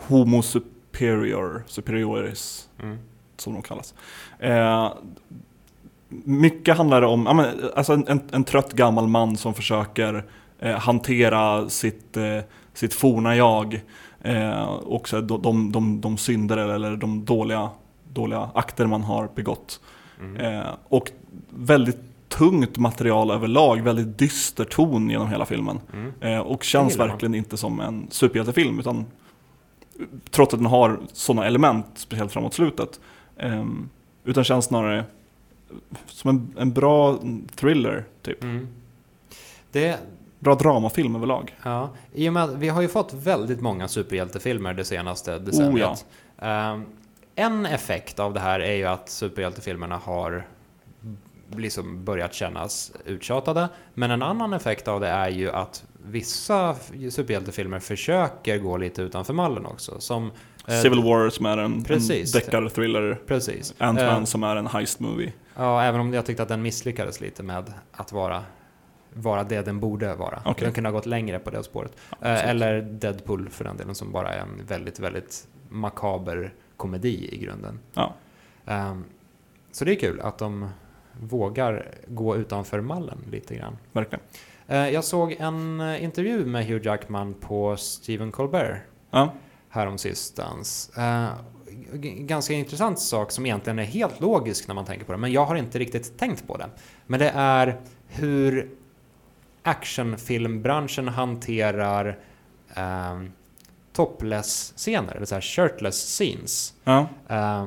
Homo 0.00 0.42
superior, 0.42 1.62
superioris, 1.66 2.68
Mm. 2.82 2.98
Som 3.36 3.52
de 3.52 3.62
kallas. 3.62 3.94
Eh, 4.38 4.92
mycket 6.08 6.76
handlar 6.76 7.02
om 7.02 7.26
ja, 7.26 7.34
men, 7.34 7.46
alltså 7.76 7.92
en, 7.92 8.08
en, 8.08 8.20
en 8.32 8.44
trött 8.44 8.72
gammal 8.72 9.08
man 9.08 9.36
som 9.36 9.54
försöker 9.54 10.24
eh, 10.58 10.76
hantera 10.76 11.68
sitt, 11.68 12.16
eh, 12.16 12.38
sitt 12.74 12.94
forna 12.94 13.36
jag. 13.36 13.80
Eh, 14.20 14.64
och 14.64 15.08
så, 15.08 15.20
de, 15.20 15.42
de, 15.42 15.72
de, 15.72 16.00
de 16.00 16.16
synder 16.16 16.56
eller 16.56 16.96
de 16.96 17.24
dåliga, 17.24 17.70
dåliga 18.12 18.50
akter 18.54 18.86
man 18.86 19.02
har 19.02 19.28
begått. 19.34 19.80
Mm. 20.20 20.36
Eh, 20.36 20.66
och 20.88 21.10
väldigt 21.50 21.98
tungt 22.28 22.78
material 22.78 23.30
överlag, 23.30 23.82
väldigt 23.82 24.18
dyster 24.18 24.64
ton 24.64 25.10
genom 25.10 25.28
hela 25.28 25.46
filmen. 25.46 25.80
Mm. 25.92 26.12
Eh, 26.20 26.38
och 26.38 26.64
känns 26.64 26.98
man. 26.98 27.08
verkligen 27.08 27.34
inte 27.34 27.56
som 27.56 27.80
en 27.80 28.06
superhjältefilm 28.10 28.80
utan 28.80 29.04
trots 30.30 30.54
att 30.54 30.60
den 30.60 30.66
har 30.66 31.00
sådana 31.12 31.46
element, 31.46 31.86
speciellt 31.94 32.32
framåt 32.32 32.54
slutet. 32.54 33.00
Eh, 33.36 33.64
utan 34.24 34.44
känns 34.44 34.64
snarare 34.64 35.04
som 36.06 36.30
en, 36.30 36.54
en 36.58 36.72
bra 36.72 37.18
thriller, 37.54 38.04
typ. 38.22 38.42
Mm. 38.42 38.68
Det, 39.72 39.98
Bra 40.38 40.54
dramafilm 40.54 41.16
överlag. 41.16 41.56
ja, 41.62 41.90
i 42.12 42.28
och 42.28 42.32
med 42.32 42.44
att 42.44 42.54
vi 42.54 42.68
har 42.68 42.82
ju 42.82 42.88
fått 42.88 43.12
väldigt 43.12 43.60
många 43.60 43.88
superhjältefilmer 43.88 44.74
det 44.74 44.84
senaste 44.84 45.38
decenniet. 45.38 46.06
Ehm, 46.38 46.84
en 47.34 47.66
effekt 47.66 48.18
av 48.18 48.34
det 48.34 48.40
här 48.40 48.60
är 48.60 48.74
ju 48.74 48.84
att 48.84 49.08
superhjältefilmerna 49.08 49.96
har 49.96 50.46
liksom 51.56 52.04
börjat 52.04 52.34
kännas 52.34 52.92
uttjatade. 53.04 53.68
Men 53.94 54.10
en 54.10 54.22
annan 54.22 54.52
effekt 54.52 54.88
av 54.88 55.00
det 55.00 55.08
är 55.08 55.28
ju 55.28 55.50
att 55.50 55.84
vissa 56.04 56.76
superhjältefilmer 57.10 57.78
försöker 57.80 58.58
gå 58.58 58.76
lite 58.76 59.02
utanför 59.02 59.32
mallen 59.32 59.66
också. 59.66 60.00
Som, 60.00 60.30
Civil 60.66 61.02
War 61.02 61.30
som 61.30 61.46
är 61.46 61.58
en, 61.58 61.64
en 61.72 61.84
Precis. 61.84 62.32
deckar-thriller. 62.32 63.18
Precis. 63.26 63.74
Ant-Man 63.78 64.18
Eh, 64.20 64.24
som 64.24 64.42
är 64.42 64.56
en 64.56 64.66
heist-movie. 64.66 65.32
Ja, 65.56 65.82
även 65.82 66.00
om 66.00 66.14
jag 66.14 66.26
tyckte 66.26 66.42
att 66.42 66.48
den 66.48 66.62
misslyckades 66.62 67.20
lite 67.20 67.42
med 67.42 67.72
att 67.92 68.12
vara, 68.12 68.42
vara 69.14 69.44
det 69.44 69.62
den 69.62 69.80
borde 69.80 70.14
vara. 70.14 70.42
Okej. 70.44 70.64
Den 70.64 70.72
kunde 70.72 70.90
ha 70.90 70.92
gått 70.96 71.06
längre 71.06 71.38
på 71.38 71.50
det 71.50 71.62
spåret. 71.64 71.92
Eh, 72.10 72.16
absolut. 72.32 72.50
eller 72.50 72.80
Deadpool 72.82 73.48
för 73.48 73.64
den 73.64 73.76
delen, 73.76 73.94
som 73.94 74.12
bara 74.12 74.34
är 74.34 74.38
en 74.38 74.62
väldigt, 74.66 74.98
väldigt 75.00 75.46
makaber 75.68 76.54
komedi 76.76 77.28
i 77.32 77.38
grunden. 77.38 77.78
Ja. 77.94 78.14
Ehm, 78.66 79.04
så 79.72 79.84
det 79.84 79.92
är 79.92 79.96
kul 79.96 80.20
att 80.20 80.38
de 80.38 80.68
vågar 81.20 81.88
gå 82.06 82.36
utanför 82.36 82.80
mallen 82.80 83.18
lite 83.30 83.54
grann. 83.54 83.76
Verkligen. 83.92 84.24
Eh, 84.66 84.88
jag 84.88 85.04
såg 85.04 85.32
en 85.38 85.80
eh, 85.80 86.04
intervju 86.04 86.44
med 86.46 86.66
Hugh 86.66 86.86
Jackman 86.86 87.34
på 87.34 87.76
Stephen 87.76 88.32
Colbert 88.32 88.76
Ja. 89.10 89.32
Häromsistens. 89.74 90.90
Uh, 90.98 91.30
ganska 92.02 92.54
intressant 92.54 92.98
sak 92.98 93.30
som 93.30 93.46
egentligen 93.46 93.78
är 93.78 93.84
helt 93.84 94.20
logisk 94.20 94.68
när 94.68 94.74
man 94.74 94.84
tänker 94.84 95.06
på 95.06 95.12
det, 95.12 95.18
men 95.18 95.32
jag 95.32 95.44
har 95.44 95.56
inte 95.56 95.78
riktigt 95.78 96.18
tänkt 96.18 96.46
på 96.46 96.56
det. 96.56 96.68
Men 97.06 97.20
det 97.20 97.30
är 97.34 97.80
hur 98.06 98.70
actionfilmbranschen 99.62 101.08
hanterar 101.08 102.18
um, 102.76 103.32
topless-scener, 103.94 105.14
eller 105.14 105.26
så 105.26 105.34
här 105.34 105.42
shirtless 105.42 105.96
scenes. 105.96 106.74
Ja. 106.84 107.08
Eh, 107.28 107.66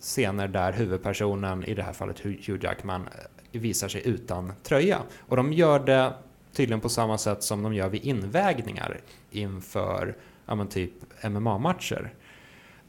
scener 0.00 0.48
där 0.48 0.72
huvudpersonen, 0.72 1.64
i 1.64 1.74
det 1.74 1.82
här 1.82 1.92
fallet 1.92 2.20
Hugh 2.20 2.64
Jackman, 2.64 3.08
eh, 3.52 3.60
visar 3.60 3.88
sig 3.88 4.02
utan 4.04 4.52
tröja. 4.62 4.98
Och 5.18 5.36
de 5.36 5.52
gör 5.52 5.78
det 5.78 6.12
tydligen 6.52 6.80
på 6.80 6.88
samma 6.88 7.18
sätt 7.18 7.42
som 7.42 7.62
de 7.62 7.74
gör 7.74 7.88
vid 7.88 8.04
invägningar 8.04 9.00
inför 9.30 10.16
ja, 10.46 10.54
men 10.54 10.68
typ 10.68 10.92
MMA-matcher. 11.22 12.14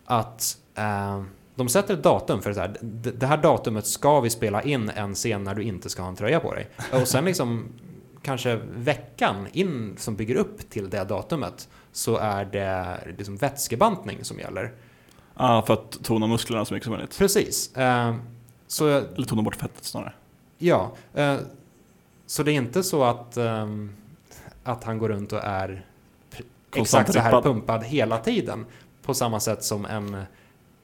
Att 0.05 0.57
eh, 0.75 1.23
de 1.55 1.69
sätter 1.69 1.93
ett 1.93 2.03
datum 2.03 2.41
för 2.41 2.53
så 2.53 2.59
här, 2.59 2.77
det 2.81 3.11
det 3.11 3.27
här 3.27 3.37
datumet 3.37 3.87
ska 3.87 4.19
vi 4.19 4.29
spela 4.29 4.63
in 4.63 4.89
en 4.89 5.15
scen 5.15 5.43
när 5.43 5.55
du 5.55 5.63
inte 5.63 5.89
ska 5.89 6.01
ha 6.01 6.09
en 6.09 6.15
tröja 6.15 6.39
på 6.39 6.53
dig. 6.53 6.69
Och 7.01 7.07
sen 7.07 7.25
liksom 7.25 7.65
kanske 8.21 8.59
veckan 8.75 9.47
in 9.51 9.95
som 9.97 10.15
bygger 10.15 10.35
upp 10.35 10.69
till 10.69 10.89
det 10.89 11.03
datumet 11.03 11.69
så 11.91 12.17
är 12.17 12.45
det 12.45 12.97
liksom 13.17 13.37
vätskebantning 13.37 14.23
som 14.23 14.39
gäller. 14.39 14.71
ja, 15.37 15.63
för 15.67 15.73
att 15.73 16.03
tona 16.03 16.27
musklerna 16.27 16.65
så 16.65 16.73
mycket 16.73 16.85
som 16.85 16.93
möjligt. 16.93 17.17
Precis. 17.17 17.75
Eh, 17.75 18.15
så 18.67 18.87
Eller 18.87 19.25
tona 19.27 19.41
bort 19.41 19.55
fettet 19.55 19.83
snarare. 19.83 20.13
ja, 20.57 20.91
eh, 21.13 21.35
så 22.25 22.43
det 22.43 22.51
är 22.51 22.55
inte 22.55 22.83
så 22.83 23.03
att, 23.03 23.37
ehm, 23.37 23.95
att 24.63 24.83
han 24.83 24.97
går 24.97 25.09
runt 25.09 25.33
och 25.33 25.43
är 25.43 25.85
exakt 26.75 27.13
så 27.13 27.19
här 27.19 27.29
rippad. 27.29 27.43
pumpad 27.43 27.83
hela 27.83 28.17
tiden. 28.17 28.65
På 29.01 29.13
samma 29.13 29.39
sätt 29.39 29.63
som 29.63 29.85
en 29.85 30.17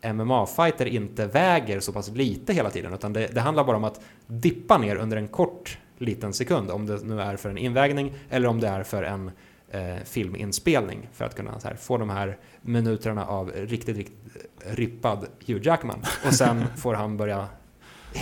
MMA-fighter 0.04 0.86
inte 0.86 1.28
väger 1.28 1.80
så 1.80 1.94
pass 1.94 2.10
lite 2.10 2.54
hela 2.54 2.70
tiden. 2.70 2.94
Utan 2.94 3.14
det, 3.14 3.28
det 3.28 3.42
handlar 3.42 3.64
bara 3.64 3.78
om 3.78 3.84
att 3.84 4.02
dippa 4.28 4.78
ner 4.78 4.96
under 4.96 5.18
en 5.18 5.28
kort 5.28 5.78
liten 5.98 6.34
sekund. 6.34 6.72
Om 6.72 6.86
det 6.86 7.04
nu 7.04 7.22
är 7.22 7.38
för 7.38 7.50
en 7.50 7.58
invägning 7.58 8.14
eller 8.30 8.48
om 8.48 8.60
det 8.60 8.68
är 8.68 8.84
för 8.84 9.04
en 9.04 9.32
eh, 9.70 9.96
filminspelning. 10.06 11.10
För 11.14 11.26
att 11.26 11.36
kunna 11.36 11.60
här, 11.64 11.76
få 11.76 11.98
de 11.98 12.10
här 12.10 12.38
minuterna 12.62 13.26
av 13.26 13.52
riktigt, 13.52 13.98
riktigt 13.98 14.18
rippad 14.66 15.28
Hugh 15.48 15.66
Jackman. 15.66 16.04
Och 16.28 16.34
sen 16.34 16.64
får 16.78 16.94
han 16.94 17.18
börja 17.18 17.48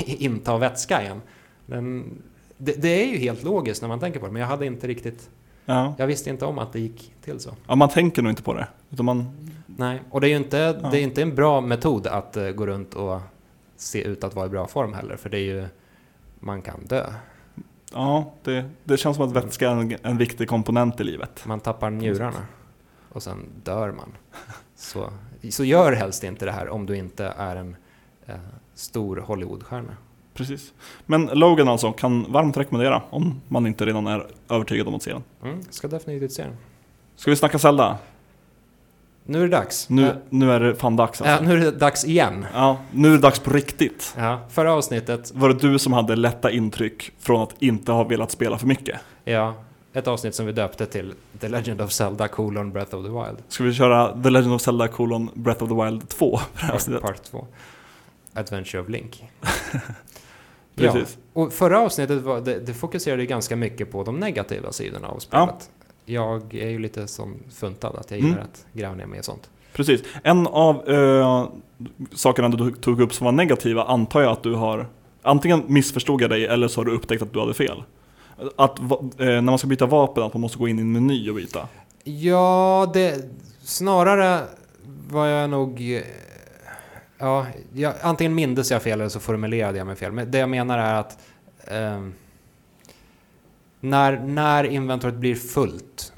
inta 0.05 0.57
vätska 0.57 1.01
igen. 1.01 1.21
Men 1.65 2.13
det, 2.57 2.81
det 2.81 3.03
är 3.03 3.07
ju 3.07 3.17
helt 3.17 3.43
logiskt 3.43 3.81
när 3.81 3.89
man 3.89 3.99
tänker 3.99 4.19
på 4.19 4.25
det, 4.25 4.31
men 4.31 4.41
jag 4.41 4.49
hade 4.49 4.65
inte 4.65 4.87
riktigt... 4.87 5.29
Ja. 5.65 5.95
Jag 5.97 6.07
visste 6.07 6.29
inte 6.29 6.45
om 6.45 6.59
att 6.59 6.73
det 6.73 6.79
gick 6.79 7.13
till 7.21 7.39
så. 7.39 7.49
ja, 7.67 7.75
man 7.75 7.89
tänker 7.89 8.21
nog 8.21 8.31
inte 8.31 8.43
på 8.43 8.53
det. 8.53 8.67
Utan 8.89 9.05
man, 9.05 9.37
Nej, 9.65 10.01
och 10.09 10.21
det 10.21 10.27
är 10.27 10.29
ju 10.29 10.35
inte, 10.37 10.79
Ja. 10.83 10.89
det 10.89 10.99
är 10.99 11.03
inte 11.03 11.21
en 11.21 11.35
bra 11.35 11.61
metod 11.61 12.07
att 12.07 12.37
eh, 12.37 12.49
gå 12.49 12.65
runt 12.67 12.93
och 12.93 13.19
se 13.75 14.03
ut 14.03 14.23
att 14.23 14.35
vara 14.35 14.45
i 14.45 14.49
bra 14.49 14.67
form 14.67 14.93
heller, 14.93 15.15
för 15.17 15.29
det 15.29 15.37
är 15.37 15.43
ju... 15.55 15.67
Man 16.39 16.61
kan 16.61 16.85
dö. 16.85 17.05
ja, 17.93 18.33
det, 18.43 18.69
det 18.83 18.97
känns 18.97 19.17
som 19.17 19.25
att 19.29 19.35
vätska 19.35 19.69
är 19.69 19.75
en, 19.75 19.95
en 20.03 20.17
viktig 20.17 20.47
komponent 20.47 20.99
i 20.99 21.03
livet. 21.03 21.45
Man 21.45 21.59
tappar 21.59 21.89
njurarna 21.89 22.45
och 23.09 23.23
sen 23.23 23.37
dör 23.63 23.91
man. 23.91 24.11
Så, 24.75 25.09
så 25.49 25.63
gör 25.63 25.91
helst 25.91 26.23
inte 26.23 26.45
det 26.45 26.51
här 26.51 26.69
om 26.69 26.85
du 26.85 26.97
inte 26.97 27.33
är 27.37 27.55
en 27.55 27.75
eh, 28.25 28.35
stor 28.73 29.17
Hollywoodstjärna. 29.17 29.97
Precis. 30.47 30.73
Men 31.05 31.25
Logan 31.33 31.67
alltså, 31.67 31.91
kan 31.91 32.31
varmt 32.31 32.57
rekommendera 32.57 33.01
om 33.09 33.41
man 33.47 33.67
inte 33.67 33.85
redan 33.85 34.07
är 34.07 34.27
övertygad 34.49 34.87
om 34.87 34.95
att 34.95 35.03
se 35.03 35.11
den. 35.13 35.23
Mm, 35.43 35.63
ska 35.69 35.87
definitivt 35.87 36.31
se 36.31 36.43
den. 36.43 36.57
Ska 37.15 37.31
vi 37.31 37.37
snacka 37.37 37.59
Zelda? 37.59 37.97
Nu 39.25 39.37
är 39.37 39.41
det 39.41 39.47
dags. 39.57 39.89
Nu, 39.89 40.07
Eh, 40.07 40.13
nu 40.29 40.51
är 40.51 40.59
det 40.59 40.75
fan 40.75 40.95
dags 40.95 41.21
alltså. 41.21 41.43
eh, 41.43 41.49
nu 41.49 41.53
är 41.53 41.57
det 41.57 41.71
dags 41.71 42.05
igen. 42.05 42.45
Ja, 42.53 42.77
nu 42.91 43.07
är 43.07 43.11
det 43.11 43.17
dags 43.17 43.39
på 43.39 43.49
riktigt. 43.53 44.13
Ja, 44.17 44.39
förra 44.49 44.73
avsnittet 44.73 45.31
Var 45.35 45.49
det 45.49 45.55
du 45.69 45.79
som 45.79 45.93
hade 45.93 46.15
lätta 46.15 46.51
intryck 46.51 47.11
från 47.19 47.41
att 47.41 47.55
inte 47.61 47.91
ha 47.91 48.03
velat 48.03 48.31
spela 48.31 48.57
för 48.57 48.67
mycket? 48.67 48.99
Ja, 49.23 49.53
ett 49.93 50.07
avsnitt 50.07 50.35
som 50.35 50.45
vi 50.45 50.51
döpte 50.51 50.85
till 50.85 51.13
The 51.39 51.47
Legend 51.47 51.81
of 51.81 51.91
Zelda 51.91 52.27
colon 52.27 52.71
Breath 52.71 52.95
of 52.95 53.05
the 53.05 53.11
Wild. 53.11 53.37
Ska 53.47 53.63
vi 53.63 53.73
köra 53.73 54.21
The 54.23 54.29
Legend 54.29 54.53
of 54.53 54.61
Zelda 54.61 54.87
colon 54.87 55.29
Breath 55.33 55.63
of 55.63 55.69
the 55.69 55.75
Wild 55.85 56.09
2? 56.09 56.37
för 56.37 56.57
det 56.57 56.61
här 56.61 56.67
Part, 56.67 56.75
avsnittet? 56.75 57.01
part 57.01 57.23
2. 57.23 57.47
Adventure 58.33 58.81
of 58.81 58.89
Link. 58.89 59.23
Precis. 60.81 61.17
Ja, 61.33 61.41
och 61.41 61.53
förra 61.53 61.79
avsnittet 61.79 62.21
var, 62.21 62.41
det, 62.41 62.59
det 62.59 62.73
fokuserade 62.73 63.25
ganska 63.25 63.55
mycket 63.55 63.91
på 63.91 64.03
de 64.03 64.19
negativa 64.19 64.71
sidorna 64.71 65.07
av 65.07 65.19
spelet. 65.19 65.69
Jag 66.05 66.53
är 66.53 66.69
ju 66.69 66.79
lite 66.79 67.07
som 67.07 67.35
funtad, 67.55 67.95
att 67.95 68.11
jag 68.11 68.19
gillar 68.19 68.31
Mm. 68.31 68.43
att 68.43 68.65
gräva 68.73 68.95
ner 68.95 69.05
mig 69.05 69.19
i 69.19 69.23
sånt. 69.23 69.49
Precis. 69.73 70.01
En 70.23 70.47
av 70.47 70.89
eh, 70.89 71.49
sakerna 72.13 72.49
du 72.49 72.71
tog 72.71 73.01
upp 73.01 73.13
som 73.13 73.25
var 73.25 73.31
negativa 73.31 73.83
antar 73.83 74.21
jag 74.21 74.31
att 74.31 74.43
du 74.43 74.53
har 74.53 74.87
Antingen 75.23 75.63
missförstod 75.67 76.21
jag 76.21 76.29
dig 76.29 76.45
eller 76.45 76.67
så 76.67 76.79
har 76.79 76.85
du 76.85 76.91
upptäckt 76.91 77.21
att 77.21 77.33
du 77.33 77.39
hade 77.39 77.53
fel. 77.53 77.83
Att 78.55 78.79
eh, 78.79 78.85
när 79.17 79.41
man 79.41 79.57
ska 79.57 79.67
byta 79.67 79.85
vapen, 79.85 80.23
att 80.23 80.33
man 80.33 80.41
måste 80.41 80.57
gå 80.57 80.67
in 80.67 80.79
i 80.79 80.81
en 80.81 80.91
meny 80.91 81.29
och 81.29 81.35
byta. 81.35 81.67
Ja, 82.03 82.91
det... 82.93 83.29
Snarare 83.63 84.39
var 85.09 85.25
jag 85.27 85.49
nog... 85.49 86.01
eh, 87.21 87.27
Ja, 87.27 87.45
jag, 87.73 87.93
antingen 88.01 88.35
mindes 88.35 88.71
jag 88.71 88.81
fel 88.83 88.99
eller 89.01 89.09
så 89.09 89.19
formulerade 89.19 89.77
jag 89.77 89.87
mig 89.87 89.95
fel. 89.95 90.11
Men 90.11 90.31
det 90.31 90.37
jag 90.37 90.49
menar 90.49 90.77
är 90.77 90.93
att... 90.95 91.17
ehm, 91.67 92.13
när, 93.79 94.19
när 94.19 94.63
inventoriet 94.63 95.17
blir 95.19 95.35
fullt. 95.35 96.13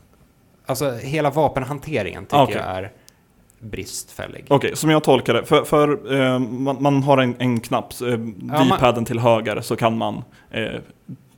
Alltså 0.65 0.91
hela 0.91 1.29
vapenhanteringen 1.29 2.25
tycker 2.25 2.37
Ah, 2.37 2.43
okej. 2.43 2.55
jag 2.55 2.65
är 2.77 2.91
bristfällig. 3.59 4.45
Okej, 4.49 4.75
som 4.75 4.89
jag 4.89 5.03
tolkar 5.03 5.33
det, 5.33 5.45
för, 5.45 5.63
för 5.63 6.13
eh, 6.21 6.39
man, 6.39 6.77
man 6.83 7.03
har 7.03 7.17
en, 7.17 7.35
en 7.39 7.59
knapp, 7.59 8.01
eh, 8.01 8.07
man- 8.17 8.69
D-paden 8.69 9.05
till 9.05 9.19
höger 9.19 9.61
så 9.61 9.75
kan 9.75 9.97
man 9.97 10.23
eh, 10.51 10.71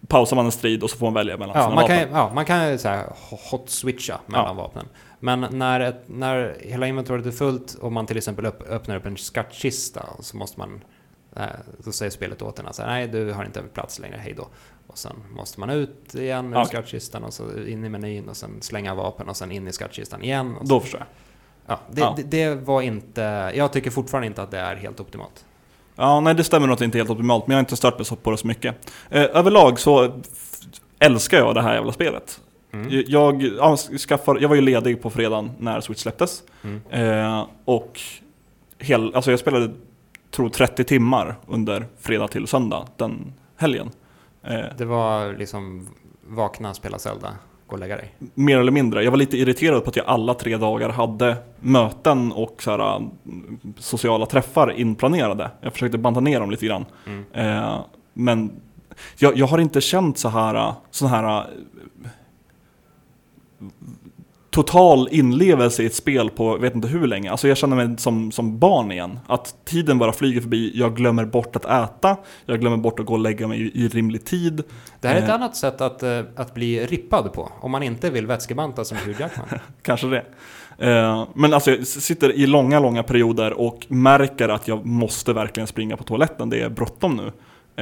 Pausar 0.08 0.36
man 0.36 0.46
en 0.46 0.52
strid 0.52 0.84
och 0.84 0.90
så 0.90 0.98
får 0.98 1.06
man 1.06 1.14
välja 1.14 1.38
mellan 1.38 1.56
Ja, 1.58 1.64
sina 1.64 1.76
man 1.76 1.82
vapen. 1.82 2.00
kan, 2.00 2.10
ja, 2.18 2.32
man 2.36 2.46
kan 2.46 2.72
ju 2.72 2.78
så 2.78 2.88
här 2.88 3.06
hot 3.52 3.70
switcha 3.70 4.20
mellan 4.26 4.46
Ja. 4.46 4.54
vapnen. 4.54 4.86
Men 5.26 5.48
när, 5.52 5.80
ett, 5.80 6.04
när 6.06 6.58
hela 6.60 6.88
inventoriet 6.88 7.26
är 7.26 7.32
fullt 7.32 7.74
och 7.74 7.92
man 7.92 8.06
till 8.06 8.18
exempel 8.18 8.46
upp, 8.46 8.70
öppnar 8.70 8.96
upp 8.96 9.06
en 9.06 9.18
skattkista 9.18 10.06
så 10.20 10.38
måste 10.38 10.60
man 10.60 10.84
eh, 11.36 11.44
så 11.84 11.92
säger 11.92 12.10
spelet 12.10 12.42
åt 12.42 12.60
en 12.60 12.68
att 12.68 12.78
nej 12.78 13.08
du 13.08 13.32
har 13.32 13.46
inte 13.46 13.62
plats 13.62 14.00
längre, 14.00 14.18
hej 14.24 14.34
då. 14.38 14.48
Och 14.88 14.98
sen 14.98 15.16
måste 15.36 15.60
man 15.60 15.70
ut 15.70 16.16
igen 16.16 16.54
ur 16.54 16.58
Okej. 16.58 16.66
skattkistan 16.66 17.24
och 17.24 17.34
så 17.34 17.44
in 17.68 17.86
i 17.86 17.90
menyn 17.90 18.30
och 18.30 18.38
sen 18.38 18.62
slänga 18.62 18.96
vapen 18.96 19.30
och 19.30 19.38
sen 19.38 19.52
in 19.52 19.68
i 19.68 19.74
skattkistan 19.74 20.24
igen. 20.24 20.56
Då 20.62 20.80
förstår 20.80 21.00
jag. 21.00 21.08
ja, 21.66 21.80
det, 21.92 22.02
Ja. 22.02 22.14
Det, 22.18 22.24
det 22.24 22.56
var 22.56 22.82
inte, 22.82 23.52
jag 23.56 23.74
tycker 23.74 23.92
fortfarande 23.92 24.28
inte 24.28 24.44
att 24.44 24.52
det 24.52 24.60
är 24.60 24.76
helt 24.76 25.00
optimalt. 25.00 25.46
Ja, 25.96 26.20
nej 26.20 26.36
det 26.36 26.44
stämmer 26.44 26.68
nog 26.68 26.74
att 26.74 26.80
det 26.80 26.86
inte 26.86 26.98
är 26.98 27.00
helt 27.00 27.10
optimalt, 27.10 27.48
men 27.48 27.54
jag 27.54 27.58
har 27.58 27.64
inte 27.64 27.78
stört 27.78 28.00
mig 28.00 28.18
på 28.24 28.32
det 28.32 28.38
så 28.38 28.48
mycket. 28.48 28.76
Eh, 29.10 29.24
överlag 29.24 29.80
så 29.80 30.22
älskar 31.00 31.38
jag 31.38 31.56
det 31.56 31.62
här 31.62 31.76
jävla 31.76 31.92
spelet. 31.92 32.42
Mm. 32.82 33.04
Jag, 33.08 33.42
ja, 33.44 33.78
skaffar, 33.78 34.38
jag 34.42 34.50
var 34.50 34.56
ju 34.56 34.62
ledig 34.62 35.02
på 35.02 35.10
fredagen 35.10 35.52
när 35.60 35.82
Switch 35.82 36.02
släpptes. 36.02 36.44
Mm. 36.64 36.82
Eh, 36.90 37.46
och 37.66 38.00
hel, 38.80 39.16
alltså 39.16 39.32
jag 39.32 39.40
spelade, 39.40 39.72
tror 40.32 40.50
30 40.50 40.84
timmar 40.84 41.36
under 41.48 41.86
fredag 42.00 42.28
till 42.28 42.48
söndag 42.48 42.86
den 42.98 43.34
helgen. 43.58 43.90
Eh, 44.44 44.60
Det 44.78 44.86
var 44.86 45.34
liksom 45.34 45.88
vakna, 46.28 46.74
spela 46.74 47.00
Zelda, 47.00 47.28
gå 47.68 47.74
och 47.74 47.80
lägga 47.80 47.98
dig. 47.98 48.16
mer 48.34 48.60
eller 48.60 48.72
mindre. 48.72 49.04
Jag 49.04 49.12
var 49.12 49.18
lite 49.18 49.38
irriterad 49.38 49.84
på 49.84 49.90
att 49.90 49.96
jag 49.96 50.06
alla 50.06 50.34
tre 50.34 50.58
dagar 50.58 50.90
hade 50.90 51.36
möten 51.60 52.32
och 52.32 52.64
så 52.64 52.72
här, 52.72 52.96
mm, 52.96 53.60
sociala 53.78 54.26
träffar 54.26 54.72
inplanerade. 54.72 55.52
Jag 55.62 55.74
försökte 55.74 55.98
banta 55.98 56.20
ner 56.20 56.40
dem 56.40 56.52
lite 56.52 56.66
grann. 56.66 56.86
Mm. 57.06 57.26
Eh, 57.34 57.80
men 58.14 58.52
jag, 59.18 59.38
jag 59.38 59.48
har 59.48 59.58
inte 59.60 59.82
känt 59.82 60.18
så 60.18 60.30
här, 60.30 60.74
sån 60.92 61.08
här 61.10 61.38
eh, 61.40 61.46
total 64.56 65.08
inlevelse 65.12 65.84
i 65.84 65.86
ett 65.86 65.96
spel 65.96 66.30
på 66.30 66.58
vet 66.58 66.76
inte 66.76 66.88
hur 66.88 67.08
länge. 67.08 67.32
Alltså 67.32 67.48
jag 67.48 67.58
känner 67.58 67.76
mig 67.76 67.98
som, 67.98 68.32
som 68.32 68.60
barn 68.60 68.92
igen. 68.92 69.20
Att 69.28 69.56
tiden 69.66 69.98
bara 70.00 70.12
flyger 70.14 70.42
förbi, 70.42 70.72
jag 70.76 70.96
glömmer 70.96 71.26
bort 71.26 71.56
att 71.56 71.66
äta, 71.66 72.18
jag 72.46 72.60
glömmer 72.60 72.78
bort 72.78 73.00
att 73.00 73.06
gå 73.06 73.14
och 73.14 73.20
lägga 73.20 73.48
mig 73.48 73.62
i, 73.62 73.84
i 73.84 73.88
rimlig 73.88 74.26
tid. 74.26 74.64
Det 75.02 75.08
här 75.08 75.16
är 75.16 75.20
ett 75.20 75.30
Eh. 75.30 75.36
annat 75.36 75.56
sätt 75.56 75.82
att, 75.82 76.04
eh, 76.04 76.20
att 76.36 76.54
bli 76.54 76.86
rippad 76.86 77.34
på, 77.34 77.52
om 77.62 77.72
man 77.72 77.84
inte 77.84 78.10
vill 78.10 78.28
vätskebanta 78.28 78.86
som 78.86 78.98
Hugh 78.98 79.22
Jackman. 79.22 79.48
Kanske 79.82 80.08
det. 80.08 80.24
Eh, 80.90 81.28
men 81.36 81.54
alltså 81.54 81.72
jag 81.72 81.88
sitter 81.88 82.32
i 82.32 82.48
långa, 82.48 82.80
långa 82.80 83.04
perioder 83.04 83.54
och 83.54 83.86
märker 83.88 84.50
att 84.50 84.68
jag 84.68 84.86
måste 84.86 85.34
verkligen 85.34 85.68
springa 85.68 85.98
på 85.98 86.04
toaletten. 86.04 86.50
Det 86.50 86.62
är 86.62 86.70
bråttom 86.70 87.16
nu. 87.16 87.32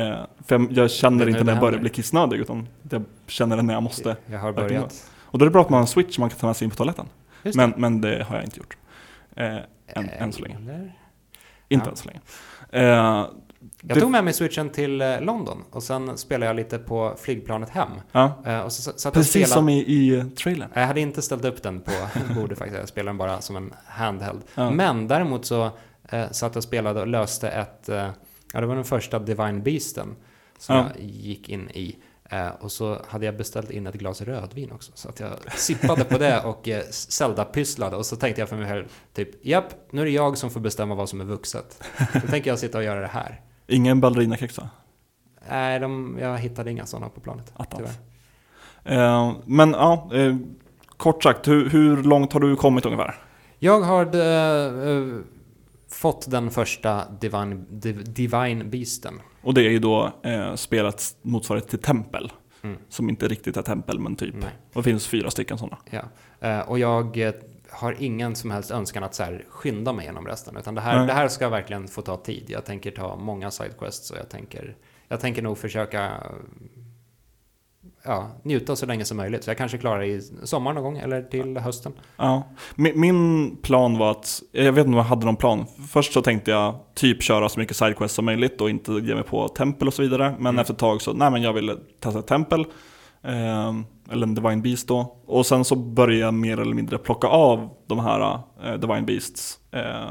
Eh, 0.01 0.15
för 0.47 0.59
jag, 0.59 0.71
jag 0.71 0.91
känner 0.91 1.29
inte 1.29 1.43
när 1.43 1.53
jag 1.53 1.61
börjar 1.61 1.79
bli 1.79 1.89
kissnödig 1.89 2.37
utan 2.39 2.67
jag 2.89 3.03
känner 3.27 3.57
det 3.57 3.63
när 3.63 3.73
jag 3.73 3.83
måste. 3.83 4.15
Jag 4.25 4.39
har 4.39 4.53
börjat. 4.53 5.09
Och 5.33 5.39
då 5.39 5.45
är 5.45 5.47
det 5.47 5.51
bra 5.53 5.61
att 5.61 5.69
man 5.69 5.77
har 5.77 5.81
en 5.81 5.87
switch 5.87 6.17
man 6.17 6.29
kan 6.29 6.39
ta 6.39 6.47
med 6.47 6.55
sig 6.55 6.65
in 6.65 6.69
på 6.69 6.75
toaletten. 6.75 7.05
Men, 7.55 7.73
men 7.77 8.01
det 8.01 8.23
har 8.23 8.35
jag 8.35 8.43
inte 8.45 8.57
gjort. 8.57 8.77
Eh, 9.35 9.57
än, 9.87 10.09
än 10.09 10.31
så 10.31 10.41
länge. 10.41 10.55
Eller? 10.55 10.93
Inte 11.69 11.85
Ja. 11.85 11.91
än 11.91 11.97
så 11.97 12.07
länge. 12.07 12.19
Eh, 12.69 13.27
Jag 13.81 13.99
tog 13.99 14.11
med 14.11 14.23
mig 14.23 14.33
switchen 14.33 14.69
till 14.69 15.01
eh, 15.01 15.21
London 15.21 15.63
och 15.71 15.83
sen 15.83 16.17
spelade 16.17 16.45
jag 16.45 16.55
lite 16.55 16.77
på 16.79 17.15
flygplanet 17.21 17.69
hem. 17.69 17.89
ja, 18.11 18.41
Eh, 18.45 18.67
så 18.67 19.07
och 19.09 19.13
precis 19.13 19.31
spelade. 19.31 19.51
som 19.53 19.69
i, 19.69 19.79
i 19.79 20.23
trailern. 20.35 20.69
Jag 20.73 20.87
hade 20.87 21.01
inte 21.01 21.21
ställt 21.21 21.45
upp 21.45 21.63
den 21.63 21.81
på 21.81 21.91
bordet 22.35 22.57
faktiskt, 22.57 22.79
jag 22.79 22.87
spelade 22.89 23.09
den 23.09 23.17
bara 23.17 23.41
som 23.41 23.55
en 23.55 23.73
handheld. 23.85 24.41
Ja. 24.55 24.71
Men 24.71 25.07
däremot 25.07 25.45
så 25.45 25.63
eh, 26.09 26.29
satt 26.31 26.51
jag 26.53 26.57
och 26.57 26.63
spelade 26.63 27.01
och 27.01 27.07
löste 27.07 27.49
ett, 27.49 27.89
eh, 27.89 28.09
ja 28.53 28.61
det 28.61 28.65
var 28.67 28.75
den 28.75 28.83
första 28.83 29.19
Divine 29.19 29.61
Beasten 29.63 30.15
som 30.57 30.75
Ja. 30.75 30.85
jag 30.95 31.03
gick 31.05 31.49
in 31.49 31.69
i. 31.69 31.95
Eh, 32.33 32.49
och 32.59 32.71
så 32.71 33.01
hade 33.07 33.25
jag 33.25 33.37
beställt 33.37 33.71
in 33.71 33.87
ett 33.87 33.95
glas 33.95 34.21
rödvin 34.21 34.71
också. 34.71 34.91
Så 34.95 35.09
att 35.09 35.19
jag 35.19 35.31
sippade 35.55 36.03
på 36.03 36.17
det 36.17 36.41
och 36.41 36.67
eh, 36.67 36.83
Zelda-pysslade. 36.89 37.95
Och 37.95 38.05
så 38.05 38.15
tänkte 38.15 38.41
jag 38.41 38.49
för 38.49 38.57
mig 38.57 38.67
själv, 38.67 38.85
typ, 39.13 39.45
japp, 39.45 39.73
nu 39.91 40.01
är 40.01 40.05
det 40.05 40.11
jag 40.11 40.37
som 40.37 40.49
får 40.49 40.59
bestämma 40.59 40.95
vad 40.95 41.09
som 41.09 41.21
är 41.21 41.25
vuxet. 41.25 41.83
Då 42.13 42.27
tänker 42.27 42.49
jag 42.49 42.59
sitta 42.59 42.77
och 42.77 42.83
göra 42.83 42.99
det 42.99 43.07
här. 43.07 43.41
Ingen 43.67 44.01
ballerinakex 44.01 44.57
va? 44.57 44.69
Nej, 45.49 45.79
de, 45.79 46.17
jag 46.21 46.37
hittade 46.37 46.71
inga 46.71 46.85
sådana 46.85 47.09
på 47.09 47.19
planet. 47.21 47.51
Attans. 47.55 47.89
Tyvärr. 48.83 49.17
Eh, 49.17 49.35
men 49.45 49.71
ja, 49.71 50.09
eh, 50.13 50.35
kort 50.97 51.23
sagt, 51.23 51.47
hur, 51.47 51.69
hur 51.69 52.03
långt 52.03 52.33
har 52.33 52.39
du 52.39 52.55
kommit 52.55 52.85
ungefär? 52.85 53.15
Jag 53.59 53.81
har 53.81 54.15
eh, 54.15 54.89
eh, 54.89 55.19
fått 55.89 56.31
den 56.31 56.51
första 56.51 57.03
Divine, 57.21 57.65
Div, 57.69 58.13
Divine 58.13 58.69
Beasten. 58.69 59.21
Och 59.43 59.53
det 59.53 59.61
är 59.61 59.69
ju 59.69 59.79
då 59.79 60.11
eh, 60.23 60.55
spelets 60.55 61.17
motsvarighet 61.21 61.69
till 61.69 61.79
Tempel. 61.79 62.31
Mm. 62.61 62.77
Som 62.89 63.09
inte 63.09 63.27
riktigt 63.27 63.57
är 63.57 63.61
Tempel, 63.61 63.99
men 63.99 64.15
typ. 64.15 64.35
Nej. 64.35 64.49
Det 64.73 64.83
finns 64.83 65.07
fyra 65.07 65.31
stycken 65.31 65.57
sådana. 65.57 65.77
Ja. 65.89 66.01
Eh, 66.47 66.59
och 66.59 66.79
jag 66.79 67.17
eh, 67.17 67.33
har 67.69 67.95
ingen 67.99 68.35
som 68.35 68.51
helst 68.51 68.71
önskan 68.71 69.03
att 69.03 69.15
så 69.15 69.23
här, 69.23 69.45
skynda 69.49 69.93
mig 69.93 70.05
genom 70.05 70.27
resten. 70.27 70.57
Utan 70.57 70.75
det 70.75 70.81
här, 70.81 70.97
Nej. 70.97 71.07
det 71.07 71.13
här 71.13 71.27
ska 71.27 71.49
verkligen 71.49 71.87
få 71.87 72.01
ta 72.01 72.17
tid. 72.17 72.45
Jag 72.47 72.65
tänker 72.65 72.91
ta 72.91 73.15
många 73.15 73.51
sidequests 73.51 74.11
och 74.11 74.17
jag 74.17 74.29
tänker, 74.29 74.75
jag 75.07 75.19
tänker 75.19 75.41
nog 75.41 75.57
försöka 75.57 76.11
ja, 78.05 78.31
njuta 78.43 78.75
så 78.75 78.85
länge 78.85 79.05
som 79.05 79.17
möjligt. 79.17 79.43
Så 79.43 79.49
jag 79.49 79.57
kanske 79.57 79.77
klarar 79.77 79.99
det 79.99 80.05
i 80.07 80.21
sommar 80.43 80.73
någon 80.73 80.83
gång 80.83 80.97
eller 80.97 81.21
till 81.21 81.57
hösten. 81.57 81.93
Ja. 82.17 82.43
Min, 82.75 83.57
plan 83.57 83.97
var 83.97 84.11
att, 84.11 84.41
jag 84.51 84.71
vet 84.73 84.85
inte 84.85 84.89
om 84.89 84.93
jag 84.97 85.03
hade 85.03 85.25
någon 85.25 85.35
plan. 85.35 85.65
Först 85.89 86.13
så 86.13 86.21
tänkte 86.21 86.51
jag 86.51 86.75
typ 86.95 87.23
köra 87.23 87.49
så 87.49 87.59
mycket 87.59 87.75
sidequests 87.77 88.15
som 88.15 88.25
möjligt 88.25 88.61
och 88.61 88.69
inte 88.69 88.91
ge 88.91 89.15
mig 89.15 89.23
på 89.23 89.47
Tempel 89.47 89.87
och 89.87 89.93
så 89.93 90.01
vidare. 90.01 90.29
Men 90.37 90.47
Mm. 90.47 90.59
efter 90.59 90.73
ett 90.73 90.79
tag 90.79 91.01
så, 91.01 91.13
nej 91.13 91.31
men 91.31 91.41
jag 91.41 91.53
ville 91.53 91.75
testa 91.99 92.21
Tempel. 92.21 92.65
Eh, 93.23 93.73
eller 94.11 94.23
en 94.27 94.35
Divine 94.35 94.61
Beast 94.61 94.87
då. 94.87 95.17
Och 95.25 95.45
sen 95.45 95.65
så 95.65 95.75
började 95.75 96.25
jag 96.25 96.33
mer 96.33 96.59
eller 96.59 96.73
mindre 96.75 96.97
plocka 96.97 97.27
av 97.27 97.69
de 97.87 97.99
här 97.99 98.39
eh, 98.63 98.73
Divine 98.73 99.05
Beasts. 99.05 99.59
Eh, 99.71 100.09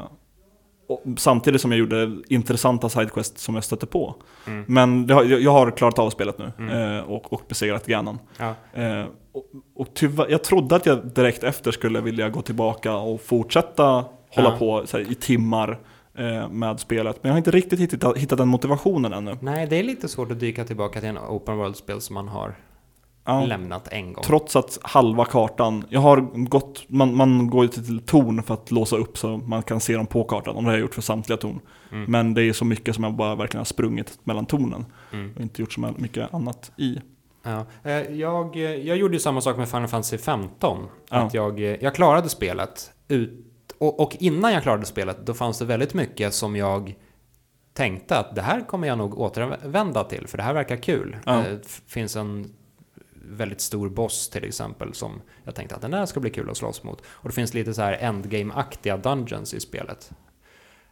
samtidigt 1.17 1.61
som 1.61 1.71
jag 1.71 1.79
gjorde 1.79 2.11
intressanta 2.27 2.89
sidequests 2.89 3.41
som 3.43 3.55
jag 3.55 3.63
stötte 3.63 3.85
på. 3.85 4.15
Mm. 4.47 4.65
Men 4.67 5.09
har, 5.09 5.23
jag 5.23 5.51
har 5.51 5.71
klarat 5.71 5.99
av 5.99 6.09
spelet 6.09 6.37
nu 6.37 6.51
Mm. 6.59 6.97
eh, 6.97 7.03
och, 7.03 7.33
och 7.33 7.41
besegrat 7.47 7.85
Ganon. 7.85 8.19
Ja. 8.39 8.55
Eh, 8.81 9.05
och, 9.31 9.45
och 9.75 9.87
tyvärr, 9.93 10.27
jag 10.29 10.43
trodde 10.43 10.75
att 10.75 10.85
jag 10.85 11.05
direkt 11.05 11.43
efter 11.43 11.71
skulle 11.71 12.01
vilja 12.01 12.29
gå 12.29 12.41
tillbaka 12.41 12.95
och 12.95 13.21
fortsätta 13.21 13.83
hålla 14.29 14.49
Ja. 14.49 14.55
på 14.59 14.83
så 14.87 14.97
här, 14.97 15.11
i 15.11 15.15
timmar 15.15 15.79
eh, 16.17 16.49
med 16.49 16.79
spelet. 16.79 17.17
Men 17.21 17.29
jag 17.29 17.33
har 17.33 17.37
inte 17.37 17.51
riktigt 17.51 17.79
hittat, 17.79 18.17
hittat 18.17 18.37
den 18.37 18.47
motivationen 18.47 19.13
ännu. 19.13 19.37
Nej, 19.41 19.67
det 19.67 19.75
är 19.75 19.83
lite 19.83 20.07
svårt 20.07 20.31
att 20.31 20.39
dyka 20.39 20.63
tillbaka 20.65 20.99
till 20.99 21.09
en 21.09 21.17
open 21.17 21.57
world-spel 21.57 22.01
som 22.01 22.13
man 22.13 22.27
har 22.27 22.55
Ja, 23.25 23.45
lämnat 23.45 23.87
en 23.87 24.13
gång. 24.13 24.23
trots 24.23 24.55
att 24.55 24.77
halva 24.81 25.25
kartan, 25.25 25.85
jag 25.89 25.99
har 25.99 26.45
gått, 26.47 26.83
man, 26.87 27.15
man 27.15 27.49
går 27.49 27.63
ju 27.63 27.69
till 27.69 27.99
torn 27.99 28.43
för 28.43 28.53
att 28.53 28.71
låsa 28.71 28.95
upp 28.95 29.17
så 29.17 29.37
man 29.37 29.63
kan 29.63 29.79
se 29.79 29.95
dem 29.95 30.05
på 30.05 30.23
kartan. 30.23 30.55
Och 30.55 30.63
det 30.63 30.67
har 30.69 30.73
jag 30.73 30.81
gjort 30.81 30.95
för 30.95 31.01
samtliga 31.01 31.37
torn. 31.37 31.59
Mm. 31.91 32.11
Men 32.11 32.33
det 32.33 32.43
är 32.43 32.53
så 32.53 32.65
mycket 32.65 32.95
som 32.95 33.03
jag 33.03 33.13
bara 33.13 33.35
verkligen 33.35 33.59
har 33.59 33.65
sprungit 33.65 34.19
mellan 34.23 34.45
tornen. 34.45 34.85
Mm. 35.11 35.33
Och 35.35 35.41
inte 35.41 35.61
gjort 35.61 35.73
så 35.73 35.93
mycket 35.97 36.33
annat 36.33 36.71
i. 36.77 36.99
Ja. 37.43 37.65
Eh, 37.83 37.91
Jag, 37.91 38.55
eh, 38.55 38.61
jag 38.61 38.97
gjorde 38.97 39.13
ju 39.13 39.19
samma 39.19 39.41
sak 39.41 39.57
med 39.57 39.69
Final 39.69 39.87
Fantasy 39.87 40.17
15. 40.17 40.87
Ja. 41.09 41.17
Att 41.17 41.33
jag, 41.33 41.59
eh, 41.59 41.65
jag 41.81 41.95
klarade 41.95 42.29
spelet. 42.29 42.91
Ut, 43.07 43.45
och, 43.77 43.99
och 43.99 44.17
innan 44.19 44.53
jag 44.53 44.63
klarade 44.63 44.85
spelet, 44.85 45.25
då 45.25 45.33
fanns 45.33 45.59
det 45.59 45.65
väldigt 45.65 45.93
mycket 45.93 46.33
som 46.33 46.55
jag 46.55 46.95
tänkte 47.73 48.17
att 48.17 48.35
det 48.35 48.41
här 48.41 48.61
kommer 48.67 48.87
jag 48.87 48.97
nog 48.97 49.19
återvända 49.19 50.03
till, 50.03 50.27
för 50.27 50.37
det 50.37 50.43
här 50.43 50.53
verkar 50.53 50.75
kul. 50.75 51.17
Ja. 51.25 51.33
Det 51.35 51.67
finns 51.87 52.15
en 52.15 52.53
väldigt 53.33 53.61
stor 53.61 53.89
boss 53.89 54.29
till 54.29 54.43
exempel 54.43 54.93
som 54.93 55.21
jag 55.43 55.55
tänkte 55.55 55.75
att 55.75 55.81
den 55.81 55.91
där 55.91 56.05
ska 56.05 56.19
bli 56.19 56.29
kul 56.29 56.49
att 56.49 56.57
slåss 56.57 56.83
mot. 56.83 57.01
Och 57.05 57.29
det 57.29 57.35
finns 57.35 57.53
lite 57.53 57.73
så 57.73 57.81
här 57.81 57.93
endgame-aktiga 57.93 58.97
dungeons 58.97 59.53
i 59.53 59.59
spelet. 59.59 60.11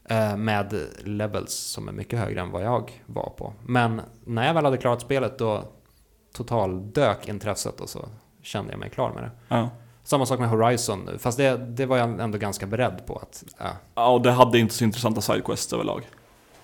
Eh, 0.10 0.38
med 0.38 0.74
levels 1.04 1.54
som 1.54 1.88
är 1.88 1.92
mycket 1.92 2.20
högre 2.20 2.42
än 2.42 2.52
vad 2.52 2.64
jag 2.64 3.04
var 3.06 3.34
på. 3.38 3.54
Men 3.66 4.02
när 4.26 4.48
jag 4.48 4.54
väl 4.54 4.66
hade 4.66 4.78
klarat 4.78 5.02
spelet 5.02 5.38
då 5.38 5.64
totaldök 6.34 7.30
intresset 7.30 7.82
och 7.82 7.90
så 7.90 8.06
kände 8.42 8.72
jag 8.72 8.80
mig 8.80 8.90
klar 8.90 9.12
med 9.14 9.24
det. 9.24 9.32
Ja. 9.48 9.70
Samma 10.04 10.26
sak 10.26 10.40
med 10.40 10.50
Horizon 10.50 11.00
nu, 11.06 11.18
fast 11.18 11.38
det, 11.38 11.58
det 11.58 11.86
var 11.86 11.98
jag 11.98 12.20
ändå 12.20 12.38
ganska 12.38 12.68
beredd 12.68 13.06
på 13.06 13.18
att... 13.18 13.44
Ja, 13.58 13.70
ja, 13.96 14.10
och 14.10 14.22
det 14.22 14.32
hade 14.32 14.60
inte 14.60 14.74
så 14.74 14.84
intressanta 14.84 15.22
sidequests 15.22 15.74
överlag. 15.74 16.08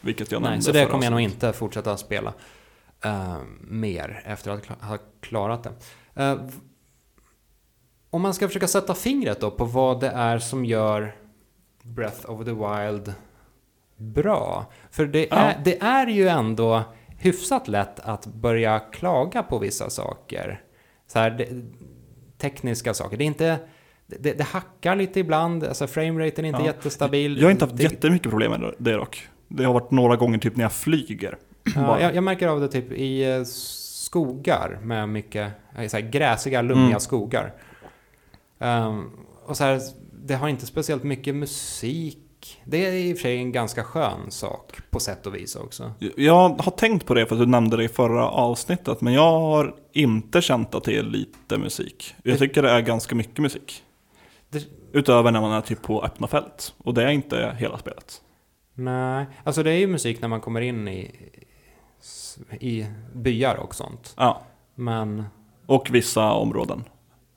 Vilket 0.01 0.31
jag 0.31 0.41
nej, 0.41 0.49
nämnde 0.49 0.65
så 0.65 0.71
det 0.71 0.85
kommer 0.85 1.03
jag 1.03 1.11
nog 1.11 1.21
inte 1.21 1.53
fortsätta 1.53 1.97
spela 1.97 2.33
eh, 3.07 3.37
mer 3.61 4.21
efter 4.25 4.51
att 4.51 4.65
ha 4.65 4.97
klarat 5.21 5.63
det. 5.63 5.71
Eh, 6.23 6.37
om 8.09 8.21
man 8.21 8.33
ska 8.33 8.47
försöka 8.47 8.67
sätta 8.67 8.93
fingret 8.95 9.39
då 9.41 9.51
på 9.51 9.65
vad 9.65 9.99
det 9.99 10.09
är 10.09 10.39
som 10.39 10.65
gör 10.65 11.15
Breath 11.83 12.29
of 12.29 12.45
the 12.45 12.51
Wild 12.53 13.13
bra. 13.97 14.65
För 14.91 15.05
det 15.05 15.27
Ja. 15.29 15.35
är, 15.37 15.61
det 15.63 15.81
är 15.81 16.07
ju 16.07 16.27
ändå 16.27 16.83
hyfsat 17.19 17.67
lätt 17.67 17.99
att 17.99 18.25
börja 18.25 18.79
klaga 18.79 19.43
på 19.43 19.59
vissa 19.59 19.89
saker. 19.89 20.61
Så 21.07 21.19
här, 21.19 21.29
det, 21.31 21.47
tekniska 22.37 22.93
saker. 22.93 23.17
Det 23.17 23.23
är 23.23 23.25
inte... 23.25 23.59
Det, 24.07 24.33
det 24.33 24.43
hackar 24.43 24.95
lite 24.95 25.19
ibland, 25.19 25.63
alltså 25.63 25.87
frameraten 25.87 26.45
är 26.45 26.49
inte 26.49 26.61
Ja. 26.61 26.65
jättestabil. 26.65 27.37
Jag 27.37 27.43
har 27.45 27.51
inte 27.51 27.65
haft 27.65 27.77
det, 27.77 27.83
jättemycket 27.83 28.29
problem 28.31 28.51
med 28.51 28.73
det 28.77 28.93
dock. 28.93 29.27
Det 29.47 29.63
har 29.63 29.73
varit 29.73 29.91
några 29.91 30.15
gånger 30.15 30.37
typ 30.39 30.55
när 30.55 30.63
jag 30.63 30.71
flyger. 30.73 31.37
Ja, 31.75 32.01
jag, 32.01 32.15
jag 32.15 32.23
märker 32.23 32.47
av 32.47 32.59
det 32.61 32.67
typ 32.67 32.91
i 32.91 33.31
eh, 33.31 33.43
skogar 33.43 34.79
med 34.83 35.09
mycket 35.09 35.51
eh, 35.77 35.87
så 35.87 35.97
här, 35.97 36.03
gräsiga, 36.09 36.61
lummiga 36.61 36.85
Mm. 36.87 36.99
skogar. 36.99 37.53
Ehm, 38.59 39.09
och 39.45 39.57
så 39.57 39.63
här, 39.63 39.81
det 40.23 40.35
har 40.35 40.47
inte 40.47 40.65
speciellt 40.65 41.03
mycket 41.03 41.35
musik. 41.35 42.17
Det 42.65 42.85
är 42.85 42.91
i 42.93 43.13
och 43.13 43.17
för 43.17 43.21
sig 43.21 43.37
en 43.37 43.51
ganska 43.51 43.83
skön 43.83 44.31
sak 44.31 44.77
på 44.89 44.99
sätt 44.99 45.25
och 45.27 45.35
vis 45.35 45.55
också. 45.55 45.91
Jag 46.15 46.49
har 46.49 46.71
tänkt 46.71 47.05
på 47.05 47.13
det 47.13 47.25
för 47.25 47.35
att 47.35 47.41
du 47.41 47.45
nämnde 47.45 47.77
det 47.77 47.83
i 47.83 47.87
förra 47.87 48.29
avsnittet. 48.29 49.01
Men 49.01 49.13
jag 49.13 49.31
har 49.39 49.75
inte 49.93 50.41
känt 50.41 50.75
att 50.75 50.83
det 50.83 50.97
är 50.97 51.03
lite 51.03 51.57
musik. 51.57 52.15
Jag 52.23 52.39
tycker 52.39 52.63
det 52.63 52.69
är 52.71 52.81
ganska 52.81 53.15
mycket 53.15 53.37
musik. 53.37 53.83
Det- 54.49 54.67
Utöver 54.91 55.31
när 55.31 55.41
man 55.41 55.51
är 55.51 55.61
typ 55.61 55.81
på 55.81 56.03
öppna 56.03 56.27
fält. 56.27 56.73
Och 56.77 56.93
det 56.93 57.03
är 57.03 57.09
inte 57.09 57.55
hela 57.59 57.77
spelet. 57.77 58.21
Nej, 58.73 59.25
alltså 59.43 59.63
det 59.63 59.71
är 59.71 59.77
ju 59.77 59.87
musik 59.87 60.21
när 60.21 60.27
man 60.27 60.41
kommer 60.41 60.61
in 60.61 60.87
i, 60.87 61.11
i 62.59 62.85
byar 63.13 63.55
och 63.55 63.75
sånt. 63.75 64.13
Ja, 64.17 64.41
Men 64.75 65.25
och 65.65 65.89
vissa 65.91 66.31
områden 66.31 66.83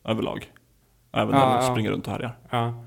överlag. 0.05 0.53
Även 1.13 1.35
Ja, 1.35 1.49
när 1.49 1.59
du 1.59 1.65
ja. 1.65 1.73
springer 1.73 1.91
runt 1.91 2.07
och 2.07 2.13
härjar. 2.13 2.39
Ja. 2.51 2.85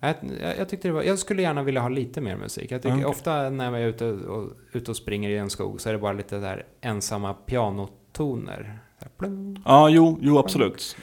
Jag, 0.00 0.14
jag, 0.58 0.68
tyckte 0.68 0.88
det 0.88 0.92
var, 0.92 1.02
jag 1.02 1.18
skulle 1.18 1.42
gärna 1.42 1.62
vilja 1.62 1.80
ha 1.80 1.88
lite 1.88 2.20
mer 2.20 2.36
musik. 2.36 2.70
Jag 2.70 2.82
tycker 2.82 2.96
okej. 2.96 3.04
ofta 3.06 3.50
när 3.50 3.64
jag 3.64 3.82
är 3.82 3.86
ute 3.86 4.06
och, 4.12 4.52
ute 4.72 4.90
och 4.90 4.96
springer 4.96 5.30
i 5.30 5.36
en 5.38 5.50
skog 5.50 5.80
så 5.80 5.88
är 5.88 5.92
det 5.92 5.98
bara 5.98 6.12
lite 6.12 6.38
där 6.38 6.66
ensamma 6.80 7.34
pianotoner. 7.34 8.78
Ja, 9.64 9.88
jo, 9.88 10.18
jo 10.20 10.38
absolut. 10.38 10.96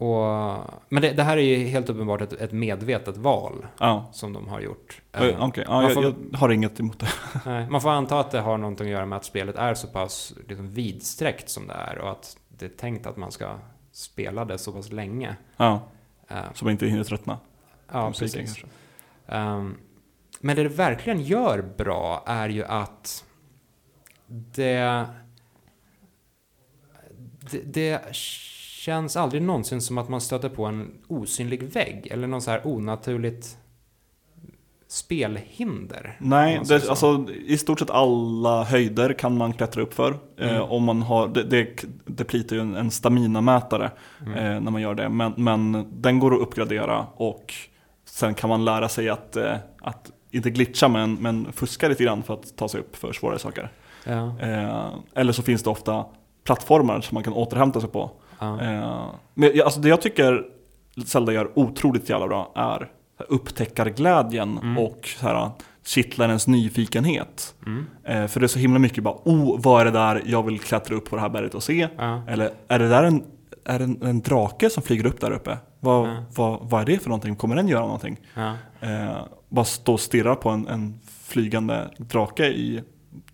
Och, 0.00 0.60
men 0.88 1.02
det, 1.02 1.12
det 1.12 1.22
här 1.22 1.36
är 1.36 1.40
ju 1.42 1.64
helt 1.66 1.88
uppenbart 1.88 2.20
ett, 2.20 2.32
ett 2.32 2.52
medvetet 2.52 3.16
val 3.16 3.66
Ja, 3.78 4.08
som 4.12 4.32
de 4.32 4.48
har 4.48 4.60
gjort. 4.60 5.02
Okej, 5.14 5.30
Eh, 5.30 5.36
ja, 5.40 5.82
jag, 5.82 5.94
får- 5.94 6.04
jag 6.04 6.38
har 6.38 6.48
inget 6.50 6.80
emot 6.80 6.98
det. 6.98 7.08
nej, 7.46 7.66
man 7.70 7.80
får 7.80 7.90
anta 7.90 8.20
att 8.20 8.30
det 8.30 8.40
har 8.40 8.58
någonting 8.58 8.86
att 8.86 8.92
göra 8.92 9.06
med 9.06 9.16
att 9.16 9.24
spelet 9.24 9.56
är 9.56 9.74
så 9.74 9.86
pass 9.86 10.34
liksom, 10.48 10.70
vidsträckt 10.70 11.48
som 11.48 11.66
det 11.66 11.74
är 11.74 11.98
och 11.98 12.10
att 12.10 12.36
det 12.48 12.64
är 12.64 12.68
tänkt 12.68 13.06
att 13.06 13.16
man 13.16 13.32
ska 13.32 13.54
spela 13.92 14.44
det 14.44 14.58
så 14.58 14.72
pass 14.72 14.92
länge. 14.92 15.36
Ja, 15.56 15.80
Eh, 16.28 16.36
så 16.54 16.64
man 16.64 16.72
inte 16.72 16.86
hinner 16.86 17.04
tröttna. 17.04 17.38
ja, 17.92 18.08
musiken 18.08 18.40
precis. 18.46 18.64
Ehm, 19.26 19.76
men 20.40 20.56
det 20.56 20.62
det 20.62 20.68
verkligen 20.68 21.22
gör 21.22 21.62
bra 21.76 22.22
är 22.26 22.48
ju 22.48 22.64
att 22.64 23.24
det, 24.26 25.06
det, 27.50 27.62
det 27.64 28.16
känns 28.80 29.16
aldrig 29.16 29.42
någonsin 29.42 29.80
som 29.80 29.98
att 29.98 30.08
man 30.08 30.20
stöter 30.20 30.48
på 30.48 30.64
en 30.64 30.90
osynlig 31.08 31.62
vägg 31.62 32.08
eller 32.10 32.26
någon 32.26 32.42
så 32.42 32.50
här 32.50 32.66
onaturligt 32.66 33.58
spelhinder. 34.88 36.16
Nej, 36.18 36.60
det, 36.68 36.80
så. 36.80 36.90
alltså, 36.90 37.26
i 37.46 37.58
stort 37.58 37.78
sett 37.78 37.90
alla 37.90 38.64
höjder 38.64 39.12
kan 39.12 39.36
man 39.36 39.52
klättra 39.52 39.82
upp 39.82 39.94
för. 39.94 40.18
Mm. 40.38 40.54
Eh, 40.54 40.72
om 40.72 40.84
man 40.84 41.02
har, 41.02 41.28
det, 41.28 41.42
det, 41.42 41.84
det 42.04 42.24
plitar 42.24 42.56
ju 42.56 42.62
en, 42.62 42.76
en 42.76 42.90
staminamätare 42.90 43.90
Mm. 44.20 44.34
eh, 44.34 44.60
när 44.60 44.70
man 44.70 44.82
gör 44.82 44.94
det. 44.94 45.08
Men, 45.08 45.32
men 45.36 45.86
den 45.92 46.18
går 46.18 46.34
att 46.34 46.40
uppgradera 46.40 47.06
och 47.14 47.54
sen 48.04 48.34
kan 48.34 48.50
man 48.50 48.64
lära 48.64 48.88
sig 48.88 49.08
att, 49.08 49.36
eh, 49.36 49.56
att 49.80 50.10
inte 50.30 50.50
glitcha 50.50 50.88
men, 50.88 51.14
men 51.14 51.52
fuska 51.52 51.88
lite 51.88 52.04
grann 52.04 52.22
för 52.22 52.34
att 52.34 52.56
ta 52.56 52.68
sig 52.68 52.80
upp 52.80 52.96
för 52.96 53.12
svårare 53.12 53.38
saker. 53.38 53.72
Ja, 54.04 54.38
Eh, 54.40 54.88
eller 55.14 55.32
så 55.32 55.42
finns 55.42 55.62
det 55.62 55.70
ofta 55.70 56.04
plattformar 56.44 57.00
som 57.00 57.14
man 57.14 57.24
kan 57.24 57.32
återhämta 57.32 57.80
sig 57.80 57.90
på. 57.90 58.10
Ja. 58.40 58.60
Eh, 58.60 59.06
men 59.34 59.50
jag- 59.54 59.64
alltså 59.64 59.80
det 59.80 59.88
jag 59.88 60.00
tycker 60.02 60.44
Zelda 61.06 61.32
gör 61.32 61.50
otroligt 61.58 62.08
jävla 62.10 62.28
bra 62.28 62.52
är 62.56 62.88
upptäckarglädjen 63.28 64.58
Mm. 64.58 64.78
och 64.78 65.08
så 65.20 65.26
här, 65.26 65.50
kittlarens 65.86 66.46
nyfikenhet. 66.46 67.54
Mm. 67.66 67.86
Eh, 68.04 68.26
för 68.26 68.40
det 68.40 68.46
är 68.46 68.48
så 68.48 68.58
himla 68.58 68.78
mycket 68.78 69.04
bara, 69.04 69.14
oh, 69.24 69.60
vad 69.60 69.80
är 69.80 69.84
det 69.84 69.90
där 69.90 70.22
jag 70.26 70.42
vill 70.42 70.60
klättra 70.60 70.96
upp 70.96 71.10
på 71.10 71.16
det 71.16 71.22
här 71.22 71.28
berget 71.28 71.54
och 71.54 71.62
se? 71.62 71.88
ja. 71.98 72.22
Eller 72.28 72.50
är 72.68 72.78
det 72.78 72.88
där 72.88 73.02
en, 73.04 73.22
är 73.64 73.78
det 73.78 73.84
en, 73.84 74.02
en 74.02 74.20
drake 74.20 74.70
som 74.70 74.82
flyger 74.82 75.06
upp 75.06 75.20
där 75.20 75.30
uppe? 75.30 75.58
Vad, 75.80 76.08
Ja. 76.08 76.24
vad, 76.36 76.58
vad 76.62 76.80
är 76.80 76.86
det 76.86 76.98
för 76.98 77.08
någonting? 77.08 77.36
Kommer 77.36 77.56
den 77.56 77.68
göra 77.68 77.80
någonting? 77.84 78.16
ja. 78.34 78.54
Eh, 78.80 79.16
bara 79.48 79.64
stå 79.64 79.92
och 79.92 80.00
stirra 80.00 80.34
på 80.36 80.48
en, 80.50 80.68
en 80.68 81.00
flygande 81.24 81.90
drake 81.98 82.46
i 82.46 82.82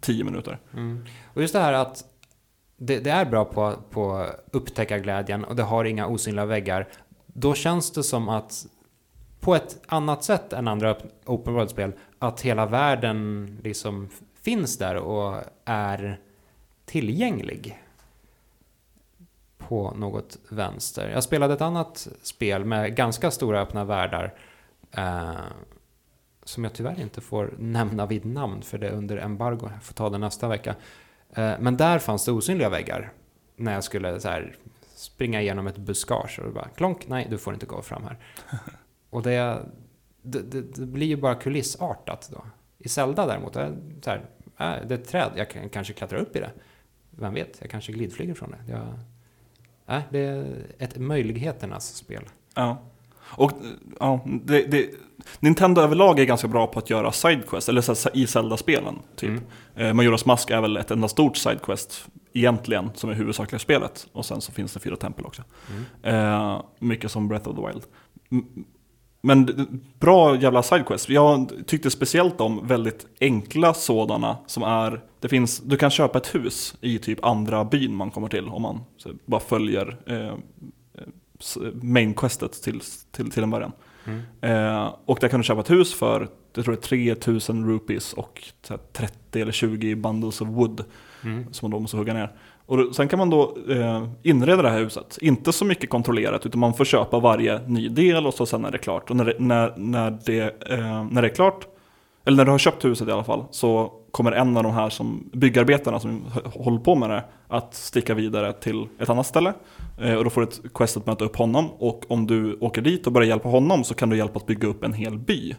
tio 0.00 0.24
minuter. 0.24 0.58
Mm. 0.72 1.04
Och 1.34 1.42
just 1.42 1.54
det 1.54 1.60
här 1.60 1.72
att 1.72 2.04
det, 2.76 3.00
det 3.00 3.10
är 3.10 3.24
bra 3.24 3.44
på, 3.44 3.74
på 3.90 4.26
upptäckarglädjen 4.50 5.44
och 5.44 5.56
det 5.56 5.62
har 5.62 5.84
inga 5.84 6.06
osynliga 6.06 6.46
väggar. 6.46 6.88
Då 7.26 7.54
känns 7.54 7.90
det 7.90 8.02
som 8.02 8.28
att 8.28 8.66
på 9.40 9.54
ett 9.54 9.78
annat 9.86 10.24
sätt 10.24 10.52
än 10.52 10.68
andra 10.68 10.96
open 11.24 11.54
world-spel 11.54 11.92
att 12.18 12.40
hela 12.40 12.66
världen 12.66 13.46
liksom 13.62 14.08
finns 14.42 14.78
där 14.78 14.96
och 14.96 15.42
är 15.64 16.20
tillgänglig 16.84 17.82
på 19.58 19.90
något 19.96 20.38
vänster. 20.48 21.08
Jag 21.08 21.22
spelade 21.22 21.54
ett 21.54 21.60
annat 21.60 22.08
spel 22.22 22.64
med 22.64 22.96
ganska 22.96 23.30
stora 23.30 23.60
öppna 23.60 23.84
världar 23.84 24.34
eh, 24.92 25.34
som 26.44 26.64
jag 26.64 26.72
tyvärr 26.72 27.00
inte 27.00 27.20
får 27.20 27.54
nämna 27.58 28.06
vid 28.06 28.24
namn 28.24 28.62
för 28.62 28.78
det 28.78 28.88
är 28.88 28.92
under 28.92 29.16
embargo. 29.16 29.70
Jag 29.72 29.82
får 29.82 29.94
ta 29.94 30.10
det 30.10 30.18
nästa 30.18 30.48
vecka. 30.48 30.74
Eh, 31.36 31.54
men 31.60 31.76
där 31.76 31.98
fanns 31.98 32.24
det 32.24 32.32
osynliga 32.32 32.68
väggar 32.68 33.12
när 33.56 33.72
jag 33.72 33.84
skulle 33.84 34.20
så 34.20 34.28
här, 34.28 34.56
springa 34.94 35.42
igenom 35.42 35.66
ett 35.66 35.78
buskage 35.78 36.40
och 36.44 36.52
bara 36.52 36.68
klonk, 36.68 37.08
nej 37.08 37.26
du 37.30 37.38
får 37.38 37.54
inte 37.54 37.66
gå 37.66 37.82
fram 37.82 38.04
här. 38.04 38.16
och 39.10 39.22
det, 39.22 39.62
det, 40.22 40.42
det, 40.42 40.60
det 40.60 40.86
blir 40.86 41.06
ju 41.06 41.16
bara 41.16 41.34
kulissartat 41.34 42.28
då. 42.32 42.44
I 42.78 42.88
Zelda 42.88 43.26
däremot, 43.26 43.56
är 43.56 43.70
det 43.70 44.02
så 44.02 44.10
här, 44.10 44.18
äh, 44.56 44.86
det 44.88 44.94
är 44.94 44.98
ett 44.98 45.08
träd, 45.08 45.30
jag 45.36 45.50
kan 45.50 45.68
kanske 45.68 45.92
klättra 45.92 46.18
upp 46.18 46.36
i 46.36 46.40
det. 46.40 46.50
Vem 47.10 47.34
vet, 47.34 47.56
jag 47.60 47.70
kanske 47.70 47.92
glidflyger 47.92 48.34
från 48.34 48.50
det. 48.50 48.72
Jag, 48.72 48.88
äh, 49.96 50.02
det 50.10 50.18
är 50.18 50.66
ett 50.78 50.98
möjligheternas 50.98 51.94
spel. 51.94 52.24
Ja. 52.54 52.78
Och 53.22 53.52
ja, 54.00 54.20
det, 54.44 54.62
det, 54.62 54.90
Nintendo 55.40 55.80
överlag 55.80 56.18
är 56.20 56.24
ganska 56.24 56.48
bra 56.48 56.66
på 56.66 56.78
att 56.78 56.90
göra 56.90 57.12
sidequest, 57.12 57.68
eller 57.68 57.80
så 57.80 58.10
i 58.14 58.26
Zelda-spelen. 58.26 58.94
Typ. 59.16 59.30
Mm. 59.30 59.42
Eh, 59.76 59.94
Majoras 59.94 60.26
Mask 60.26 60.50
är 60.50 60.60
väl 60.60 60.76
ett 60.76 60.90
enda 60.90 61.08
stort 61.08 61.36
sidequest 61.36 62.06
egentligen, 62.32 62.90
som 62.94 63.10
är 63.10 63.14
huvudsakliga 63.14 63.58
spelet. 63.58 64.06
Och 64.12 64.24
sen 64.26 64.40
så 64.40 64.52
finns 64.52 64.72
det 64.72 64.80
fyra 64.80 64.96
tempel 64.96 65.24
också. 65.26 65.42
Mm. 66.02 66.24
Eh, 66.52 66.62
mycket 66.78 67.10
som 67.10 67.28
Breath 67.28 67.48
of 67.48 67.56
the 67.56 67.66
Wild. 67.66 67.82
Men 69.22 69.66
bra 69.98 70.36
jävla 70.36 70.62
sidequest. 70.62 71.08
Jag 71.08 71.52
tyckte 71.66 71.90
speciellt 71.90 72.40
om 72.40 72.66
väldigt 72.66 73.06
enkla 73.20 73.74
sådana 73.74 74.36
som 74.46 74.62
är, 74.62 75.02
det 75.20 75.28
finns, 75.28 75.60
du 75.60 75.76
kan 75.76 75.90
köpa 75.90 76.18
ett 76.18 76.34
hus 76.34 76.74
i 76.80 76.98
typ 76.98 77.24
andra 77.24 77.64
byn 77.64 77.94
man 77.94 78.10
kommer 78.10 78.28
till 78.28 78.48
om 78.48 78.62
man 78.62 78.80
bara 79.26 79.40
följer 79.40 79.96
eh, 80.06 80.34
s- 81.40 81.58
main 81.82 82.14
questet 82.14 82.52
till, 82.62 82.80
till, 83.12 83.30
till 83.30 83.42
en 83.42 83.50
början. 83.50 83.72
Mm. 84.06 84.20
Eh, 84.40 84.94
och 85.04 85.18
där 85.20 85.28
kan 85.28 85.40
du 85.40 85.44
köpa 85.44 85.60
ett 85.60 85.70
hus 85.70 85.94
för, 85.94 86.28
jag 86.54 86.64
tror 86.64 86.74
det 86.74 86.80
är 86.86 87.14
3000 87.14 87.68
rupees 87.68 88.12
och 88.12 88.42
så 88.62 88.72
här 88.72 88.80
30 88.92 89.40
eller 89.40 89.52
20 89.52 89.94
bundles 89.94 90.40
of 90.40 90.48
wood 90.48 90.84
Mm. 91.24 91.52
som 91.52 91.66
man 91.66 91.70
då 91.70 91.80
måste 91.80 91.96
hugga 91.96 92.14
ner. 92.14 92.32
Och 92.66 92.94
sen 92.96 93.08
kan 93.08 93.18
man 93.18 93.30
då 93.30 93.56
eh, 93.68 94.08
inreda 94.22 94.62
det 94.62 94.70
här 94.70 94.78
huset. 94.78 95.18
Inte 95.20 95.52
så 95.52 95.64
mycket 95.64 95.90
kontrollerat, 95.90 96.46
utan 96.46 96.60
man 96.60 96.74
får 96.74 96.84
köpa 96.84 97.18
varje 97.20 97.60
ny 97.66 97.88
del 97.88 98.26
och 98.26 98.34
så 98.34 98.46
sen 98.46 98.64
är 98.64 98.70
det 98.70 98.78
klart. 98.78 99.10
Och 99.10 99.16
när 99.16 99.24
det, 99.24 99.34
när, 99.38 99.72
när 99.76 100.18
det, 100.24 100.70
eh, 100.70 101.04
när 101.10 101.22
det 101.22 101.28
är 101.28 101.34
klart, 101.34 101.66
eller 102.24 102.36
när 102.36 102.44
du 102.44 102.50
har 102.50 102.58
köpt 102.58 102.84
huset 102.84 103.08
i 103.08 103.12
alla 103.12 103.24
fall, 103.24 103.44
så 103.50 103.92
kommer 104.16 104.32
en 104.32 104.56
av 104.56 104.62
de 104.62 104.72
här 104.72 104.88
som 104.90 105.30
byggarbetarna 105.32 106.00
som 106.00 106.24
håller 106.54 106.78
på 106.78 106.94
med 106.94 107.10
det 107.10 107.24
att 107.48 107.74
sticka 107.74 108.14
vidare 108.14 108.52
till 108.52 108.86
ett 108.98 109.08
annat 109.10 109.26
ställe. 109.26 109.52
Eh, 110.00 110.14
och 110.14 110.24
då 110.24 110.30
får 110.30 110.40
du 110.40 110.46
ett 110.46 110.60
quest 110.74 110.96
att 110.96 111.06
möta 111.06 111.24
upp 111.24 111.36
honom 111.36 111.70
och 111.78 112.04
om 112.08 112.26
du 112.26 112.54
åker 112.60 112.82
dit 112.82 113.06
och 113.06 113.12
börjar 113.12 113.28
hjälpa 113.28 113.48
honom 113.48 113.84
så 113.84 113.94
kan 113.94 114.10
du 114.10 114.16
hjälpa 114.16 114.38
att 114.38 114.46
bygga 114.46 114.68
upp 114.68 114.84
en 114.84 114.92
hel 114.92 115.18
by. 115.18 115.54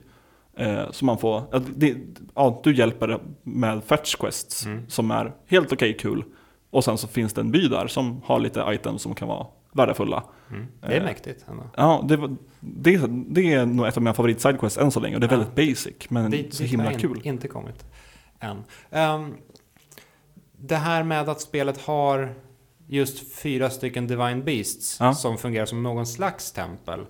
Eh, 0.57 0.91
så 0.91 1.05
man 1.05 1.17
får, 1.17 1.43
ja, 1.51 1.61
det, 1.75 1.95
du 2.63 2.75
hjälper 2.75 3.19
med 3.43 3.83
fetch 3.83 4.15
quests 4.15 4.65
Mm. 4.65 4.83
som 4.87 5.11
är 5.11 5.33
helt 5.47 5.73
okej 5.73 5.97
kul. 5.97 6.23
Och 6.69 6.83
sen 6.83 6.97
så 6.97 7.07
finns 7.07 7.33
det 7.33 7.41
en 7.41 7.51
by 7.51 7.67
där 7.67 7.87
som 7.87 8.21
har 8.25 8.39
lite 8.39 8.65
items 8.69 9.01
som 9.01 9.15
kan 9.15 9.27
vara 9.27 9.45
värdefulla. 9.73 10.23
Mm. 10.51 10.65
Det 10.81 10.87
är 10.87 10.97
Eh, 10.99 11.03
mäktigt 11.03 11.45
ändå. 11.49 11.63
Ja, 11.77 12.05
det, 12.07 12.17
det, 12.59 13.01
det 13.29 13.53
är 13.53 13.65
nog 13.65 13.87
ett 13.87 13.97
av 13.97 14.03
mina 14.03 14.13
favorit 14.13 14.41
sidequests 14.41 14.77
än 14.77 14.91
så 14.91 14.99
länge 14.99 15.15
och 15.15 15.21
det 15.21 15.27
är 15.27 15.31
Ja. 15.31 15.37
väldigt 15.37 15.55
basic 15.55 16.09
men 16.09 16.31
Dit- 16.31 16.53
så 16.53 16.63
himla 16.63 16.93
kul. 16.93 17.17
In, 17.23 17.33
inte 17.33 17.47
kommit 17.47 17.85
än. 18.39 18.63
Ehm, 18.91 19.35
det 20.59 20.75
här 20.75 21.03
med 21.03 21.29
att 21.29 21.41
spelet 21.41 21.81
har 21.81 22.33
just 22.87 23.33
fyra 23.35 23.69
stycken 23.69 24.07
Divine 24.07 24.43
Beasts 24.43 24.97
Ja. 24.99 25.13
som 25.13 25.37
fungerar 25.37 25.65
som 25.65 25.83
någon 25.83 26.07
slags 26.07 26.51
tempel. 26.51 27.05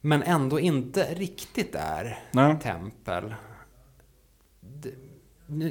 Men 0.00 0.22
ändå 0.22 0.60
inte 0.60 1.14
riktigt 1.14 1.74
är 1.74 2.18
Nej. 2.32 2.56
tempel. 2.62 3.34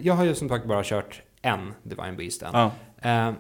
Jag 0.02 0.14
har 0.14 0.24
ju 0.24 0.36
som 0.36 0.50
sagt 0.50 0.66
bara 0.66 0.84
kört 0.84 1.22
en 1.42 1.74
Divine 1.84 2.16
Beast 2.18 2.42
än. 2.42 2.50
Ja. 2.54 2.72
Eh, 3.02 3.32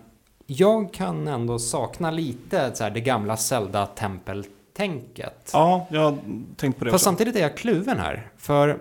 jag 0.45 0.93
kan 0.93 1.27
ändå 1.27 1.59
sakna 1.59 2.11
lite 2.11 2.75
så 2.75 2.83
här, 2.83 2.91
det 2.91 3.01
gamla 3.01 3.37
Zelda-tempeltänket. 3.37 5.49
ja, 5.53 5.87
jag 5.89 6.01
har 6.01 6.17
tänkt 6.57 6.79
på 6.79 6.85
det 6.85 6.91
Fast 6.91 7.03
också. 7.03 7.09
samtidigt 7.09 7.35
är 7.35 7.39
jag 7.41 7.57
kluven 7.57 7.99
här. 7.99 8.31
För 8.37 8.79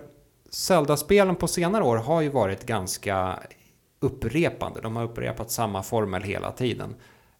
Zelda-spelen 0.55 1.35
på 1.35 1.47
senare 1.47 1.83
år 1.83 1.97
har 1.97 2.21
ju 2.21 2.29
varit 2.29 2.65
ganska 2.65 3.39
upprepande. 3.99 4.81
De 4.81 4.95
har 4.95 5.03
upprepat 5.03 5.51
samma 5.51 5.83
formel 5.83 6.23
hela 6.23 6.51
tiden. 6.51 6.95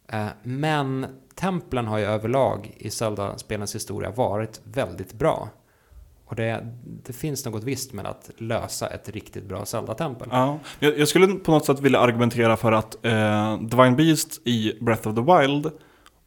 Eh, 0.08 0.26
men 0.42 1.06
templen 1.34 1.86
har 1.86 1.98
ju 1.98 2.04
överlag 2.04 2.74
i 2.76 2.90
Zelda-spelens 2.90 3.74
historia 3.74 4.10
varit 4.10 4.60
väldigt 4.64 5.12
bra. 5.12 5.48
Och 6.26 6.36
det, 6.36 6.66
det 6.84 7.12
finns 7.12 7.44
något 7.44 7.64
visst 7.64 7.92
med 7.92 8.06
att 8.06 8.30
lösa 8.38 8.86
ett 8.86 9.08
riktigt 9.08 9.44
bra 9.44 9.64
Zelda-tempel. 9.64 10.28
Ja, 10.32 10.58
jag, 10.78 10.98
jag 10.98 11.08
skulle 11.08 11.26
på 11.26 11.50
något 11.50 11.64
sätt 11.64 11.80
vilja 11.80 12.00
argumentera 12.00 12.56
för 12.56 12.72
att 12.72 13.04
eh, 13.04 13.58
Divine 13.60 13.96
Beast 13.96 14.46
i 14.46 14.78
Breath 14.80 15.08
of 15.08 15.14
the 15.14 15.22
Wild 15.22 15.70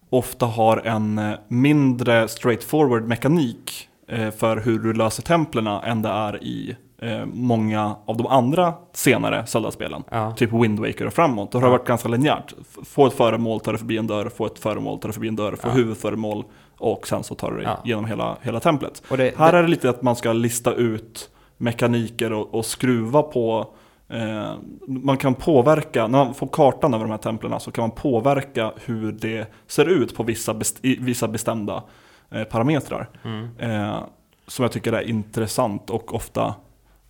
ofta 0.10 0.46
har 0.46 0.78
en 0.78 1.18
eh, 1.18 1.40
mindre 1.48 2.28
straightforward 2.28 3.04
mekanik 3.04 3.89
för 4.32 4.58
hur 4.58 4.80
du 4.80 4.94
löser 4.94 5.24
templerna 5.24 5.82
än 5.82 6.02
det 6.02 6.10
är 6.10 6.44
i 6.44 6.76
eh, 7.02 7.26
många 7.26 7.96
av 8.06 8.18
de 8.18 8.28
andra 8.28 8.74
senare 8.94 9.46
Zelda-spelen. 9.46 10.04
Ja. 10.12 10.32
Typ 10.32 10.54
Wind 10.54 10.80
Waker 10.80 11.06
och 11.08 11.14
framåt. 11.14 11.52
Då 11.52 11.58
har 11.58 11.66
det 11.66 11.72
varit 11.72 11.88
ganska 11.88 12.10
linjärt. 12.10 12.54
Få 12.86 13.08
ett 13.08 13.14
föremål, 13.14 13.60
ta 13.60 13.72
dig 13.72 13.80
förbi 13.80 13.98
en 13.98 14.08
dörr, 14.08 14.30
få 14.30 14.46
ett 14.46 14.60
föremål, 14.60 15.00
ta 15.00 15.08
dig 15.08 15.14
förbi 15.14 15.28
en 15.28 15.36
dörr, 15.36 15.56
få 15.56 15.68
Ja. 15.68 15.72
huvudföremål 15.72 16.44
och 16.78 17.08
sen 17.08 17.24
så 17.24 17.36
tar 17.36 17.52
du 17.52 17.58
dig 17.58 17.66
Ja. 17.66 17.78
genom 17.86 18.06
hela, 18.06 18.38
hela 18.42 18.60
templet. 18.60 19.04
Det, 19.10 19.38
Här 19.38 19.52
det, 19.52 19.58
är 19.58 19.62
det 19.64 19.70
lite 19.70 19.90
att 19.90 20.02
man 20.02 20.16
ska 20.16 20.34
lista 20.34 20.74
ut 20.74 21.30
mekaniker 21.58 22.34
och, 22.34 22.54
och 22.54 22.66
skruva 22.66 23.22
på 23.22 23.68
eh, 24.10 24.52
man 24.88 25.18
kan 25.18 25.34
påverka, 25.36 26.08
när 26.08 26.26
man 26.26 26.34
får 26.34 26.48
kartan 26.48 26.94
över 26.94 27.06
de 27.06 27.12
här 27.12 27.18
templen 27.18 27.60
så 27.60 27.72
kan 27.72 27.82
man 27.82 27.92
påverka 27.92 28.72
hur 28.86 29.12
det 29.12 29.48
ser 29.68 29.86
ut 29.86 30.16
på 30.16 30.24
vissa, 30.24 30.54
best, 30.54 30.80
vissa 30.82 31.28
bestämda 31.28 31.84
eh, 32.32 32.44
parametrar. 32.44 33.10
mm, 33.24 33.48
Eh, 33.58 34.04
som 34.48 34.64
jag 34.64 34.72
tycker 34.72 34.94
är 34.94 35.02
intressant 35.02 35.90
och 35.90 36.16
ofta 36.16 36.56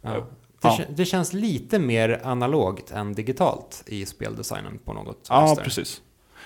ja. 0.01 0.15
Ja. 0.15 0.25
Det, 0.61 0.67
kä- 0.67 0.85
det 0.95 1.05
känns 1.05 1.33
lite 1.33 1.79
mer 1.79 2.21
analogt 2.23 2.91
än 2.91 3.13
digitalt 3.13 3.83
i 3.87 4.05
speldesignen 4.05 4.79
på 4.85 4.93
något 4.93 5.27
Ja, 5.29 5.39
vänster. 5.45 5.63
precis. 5.63 6.01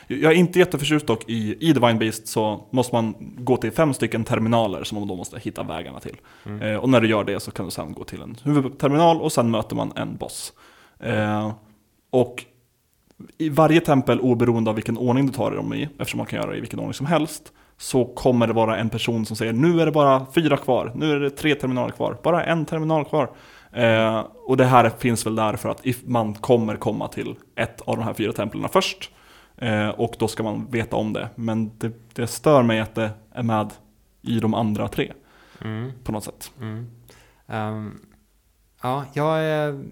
Jag 0.07 0.31
är 0.31 0.35
inte 0.35 0.59
jätteförtjust 0.59 1.07
dock 1.07 1.29
i, 1.29 1.57
i 1.69 1.73
Divine 1.73 1.99
Beast 1.99 2.27
så 2.27 2.63
måste 2.71 2.95
man 2.95 3.15
gå 3.37 3.57
till 3.57 3.71
fem 3.71 3.93
stycken 3.93 4.23
terminaler 4.23 4.83
som 4.83 4.99
man 4.99 5.07
då 5.07 5.15
måste 5.15 5.39
hitta 5.39 5.63
vägarna 5.63 5.99
till. 5.99 6.17
Mm. 6.45 6.61
Eh, 6.61 6.75
och 6.77 6.89
när 6.89 7.01
du 7.01 7.07
gör 7.07 7.23
det 7.23 7.39
så 7.39 7.51
kan 7.51 7.65
du 7.65 7.71
sen 7.71 7.93
gå 7.93 8.03
till 8.03 8.21
en 8.21 8.37
huvudterminal 8.43 9.21
och 9.21 9.31
sen 9.31 9.51
möter 9.51 9.75
man 9.75 9.91
en 9.95 10.15
boss. 10.17 10.53
Eh, 10.99 11.51
och 12.09 12.45
i 13.37 13.49
varje 13.49 13.81
tempel, 13.81 14.19
oberoende 14.19 14.69
av 14.69 14.75
vilken 14.75 14.97
ordning 14.97 15.25
du 15.27 15.33
tar 15.33 15.51
dem 15.51 15.73
i, 15.73 15.83
eftersom 15.99 16.17
man 16.17 16.27
kan 16.27 16.39
göra 16.39 16.51
det 16.51 16.57
i 16.57 16.59
vilken 16.59 16.79
ordning 16.79 16.93
som 16.93 17.05
helst, 17.05 17.51
så 17.77 18.05
kommer 18.05 18.47
det 18.47 18.53
vara 18.53 18.77
en 18.77 18.89
person 18.89 19.25
som 19.25 19.35
säger 19.35 19.53
nu 19.53 19.81
är 19.81 19.85
det 19.85 19.91
bara 19.91 20.25
fyra 20.35 20.57
kvar, 20.57 20.91
nu 20.95 21.11
är 21.11 21.19
det 21.19 21.29
tre 21.29 21.55
terminaler 21.55 21.91
kvar, 21.91 22.17
bara 22.23 22.43
en 22.43 22.65
terminal 22.65 23.05
kvar. 23.05 23.31
Eh, 23.71 24.19
och 24.47 24.57
det 24.57 24.65
här 24.65 24.89
finns 24.89 25.25
väl 25.25 25.35
där 25.35 25.55
för 25.55 25.69
att 25.69 25.85
man 26.05 26.33
kommer 26.33 26.75
komma 26.75 27.07
till 27.07 27.35
ett 27.55 27.81
av 27.81 27.95
de 27.97 28.03
här 28.03 28.13
fyra 28.13 28.33
templen 28.33 28.69
först. 28.73 29.11
Eh, 29.57 29.89
och 29.89 30.15
då 30.19 30.27
ska 30.27 30.43
man 30.43 30.67
veta 30.71 30.95
om 30.95 31.13
det. 31.13 31.29
Men 31.35 31.77
det, 31.77 31.91
det 32.13 32.27
stör 32.27 32.63
mig 32.63 32.79
att 32.79 32.95
det 32.95 33.09
är 33.31 33.43
med 33.43 33.69
i 34.21 34.39
de 34.39 34.53
andra 34.53 34.87
tre 34.87 35.11
Mm. 35.61 35.91
på 36.03 36.11
något 36.11 36.23
sätt. 36.23 36.51
Mm. 36.61 36.87
Ehm, 37.47 37.99
ja, 38.83 39.05
jag 39.13 39.39
är, 39.39 39.83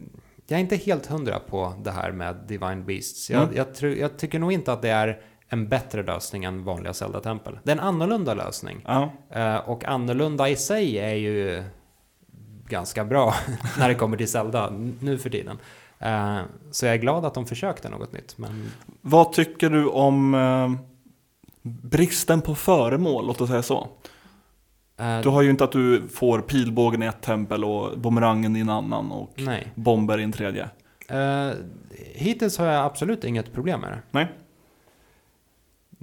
jag 0.47 0.57
är 0.57 0.61
inte 0.61 0.75
helt 0.75 1.05
hundra 1.05 1.39
på 1.39 1.73
det 1.83 1.91
här 1.91 2.11
med 2.11 2.35
Divine 2.47 2.85
Beasts. 2.85 3.29
Jag, 3.29 3.43
Mm. 3.43 3.55
jag, 3.55 3.75
tror, 3.75 3.91
jag 3.93 4.17
tycker 4.17 4.39
nog 4.39 4.51
inte 4.51 4.73
att 4.73 4.81
det 4.81 4.89
är 4.89 5.19
en 5.53 5.67
bättre 5.67 6.03
lösning 6.03 6.43
än 6.43 6.63
vanliga 6.63 6.93
Zelda-tempel. 6.93 7.59
Det 7.63 7.71
är 7.71 7.75
en 7.75 7.83
annorlunda 7.83 8.33
lösning. 8.33 8.85
Eh, 9.29 9.55
och 9.55 9.85
annorlunda 9.85 10.49
i 10.49 10.55
sig 10.55 10.99
är 10.99 11.13
ju 11.13 11.63
ganska 12.67 13.05
bra 13.05 13.33
när 13.79 13.89
det 13.89 13.95
kommer 13.95 14.17
till 14.17 14.27
Zelda 14.27 14.73
nu 14.99 15.17
för 15.17 15.29
tiden. 15.29 15.57
Eh, 15.99 16.39
så 16.71 16.85
jag 16.85 16.93
är 16.93 16.97
glad 16.97 17.25
att 17.25 17.33
de 17.33 17.45
försökte 17.45 17.89
något 17.89 18.13
nytt. 18.13 18.37
Men 18.37 18.71
Vad 19.01 19.33
tycker 19.33 19.69
du 19.69 19.87
om 19.87 20.33
eh, 20.33 20.71
bristen 21.63 22.41
på 22.41 22.55
föremål, 22.55 23.27
låt 23.27 23.41
oss 23.41 23.49
säga 23.49 23.63
så? 23.63 23.87
Du 25.23 25.29
har 25.29 25.41
ju 25.41 25.49
inte 25.49 25.63
att 25.63 25.71
du 25.71 26.07
får 26.07 26.41
pilbågen 26.41 27.03
i 27.03 27.05
ett 27.05 27.21
tempel 27.21 27.65
och 27.65 27.99
bumerangen 27.99 28.55
i 28.55 28.59
en 28.59 28.69
annan 28.69 29.11
och 29.11 29.33
nej. 29.37 29.71
bomber 29.75 30.19
i 30.19 30.23
en 30.23 30.31
tredje. 30.31 30.69
Hittills 32.13 32.57
har 32.57 32.65
jag 32.65 32.85
absolut 32.85 33.23
inget 33.23 33.53
problem 33.53 33.81
med 33.81 33.91
det. 33.91 33.99
Nej. 34.11 34.27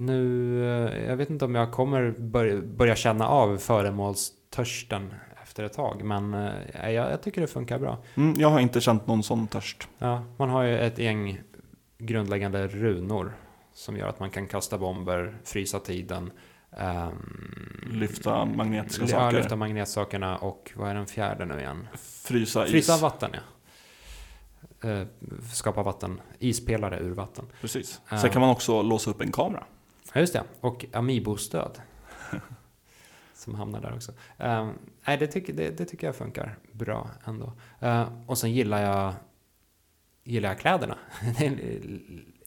Nu, 0.01 0.63
eh, 0.65 1.09
jag 1.09 1.17
vet 1.17 1.31
inte 1.31 1.45
om 1.45 1.55
jag 1.55 1.73
kommer 1.73 2.15
börja, 2.19 2.61
börja 2.61 2.97
känna 2.97 3.29
av 3.29 3.57
föremålstörsten 3.57 5.15
efter 5.43 5.65
ett 5.65 5.73
tag, 5.73 6.05
men 6.05 6.35
eh, 6.35 6.91
jag, 6.91 7.13
jag 7.13 7.23
tycker 7.23 7.41
det 7.41 7.47
funkar 7.47 7.79
bra. 7.79 7.99
Mm, 8.15 8.35
jag 8.41 8.51
har 8.51 8.61
inte 8.61 8.81
känt 8.81 9.07
någon 9.07 9.23
sån 9.23 9.47
törst. 9.47 9.89
Ja, 9.99 10.25
man 10.37 10.51
har 10.51 10.63
ju 10.63 10.79
ett 10.79 10.99
gäng 10.99 11.41
grundläggande 11.99 12.69
runor 12.69 13.37
som 13.75 13.97
gör 13.97 14.09
att 14.09 14.21
man 14.21 14.31
kan 14.31 14.47
kasta 14.47 14.79
bomber, 14.79 15.35
frysa 15.45 15.79
tiden, 15.79 16.31
ehm, 16.77 17.89
Lyfta 17.93 18.45
magnetiska 18.45 19.03
ja, 19.03 19.09
saker. 19.09 19.37
lyfta 19.37 19.57
magnetsakerna 19.57 20.37
och 20.37 20.73
vad 20.77 20.91
är 20.91 20.95
den 20.95 21.07
fjärde 21.07 21.45
nu 21.45 21.59
igen? 21.59 21.89
Frysa 22.25 22.65
is. 22.65 22.71
Frysa 22.71 22.97
vatten, 22.97 23.31
ja. 23.33 23.41
Eh, 24.89 25.07
skapa 25.53 25.83
vatten, 25.83 26.21
ispelare 26.39 26.99
ur 26.99 27.15
vatten. 27.15 27.45
Precis. 27.61 28.01
Sen 28.21 28.31
kan 28.31 28.41
man 28.41 28.51
också 28.51 28.83
låsa 28.83 29.11
upp 29.11 29.21
en 29.21 29.33
kamera. 29.33 29.65
Ja, 30.13 30.21
just 30.21 30.33
det. 30.33 30.43
Och 30.61 30.85
Amiibo-stöd. 30.93 31.81
som 33.35 33.55
hamnar 33.55 33.81
där 33.81 33.95
också. 33.95 34.13
Um, 34.39 34.73
nej, 35.07 35.17
det, 35.19 35.27
tycker, 35.27 35.53
det, 35.53 35.79
det 35.79 35.85
tycker 35.85 36.07
jag 36.07 36.17
funkar 36.17 36.59
bra 36.73 37.11
ändå. 37.27 37.53
Eh, 37.81 38.05
och 38.27 38.39
sen 38.39 38.53
gillar 38.53 38.83
jag, 38.83 39.13
gillar 40.25 40.49
jag 40.49 40.59
kläderna. 40.59 40.99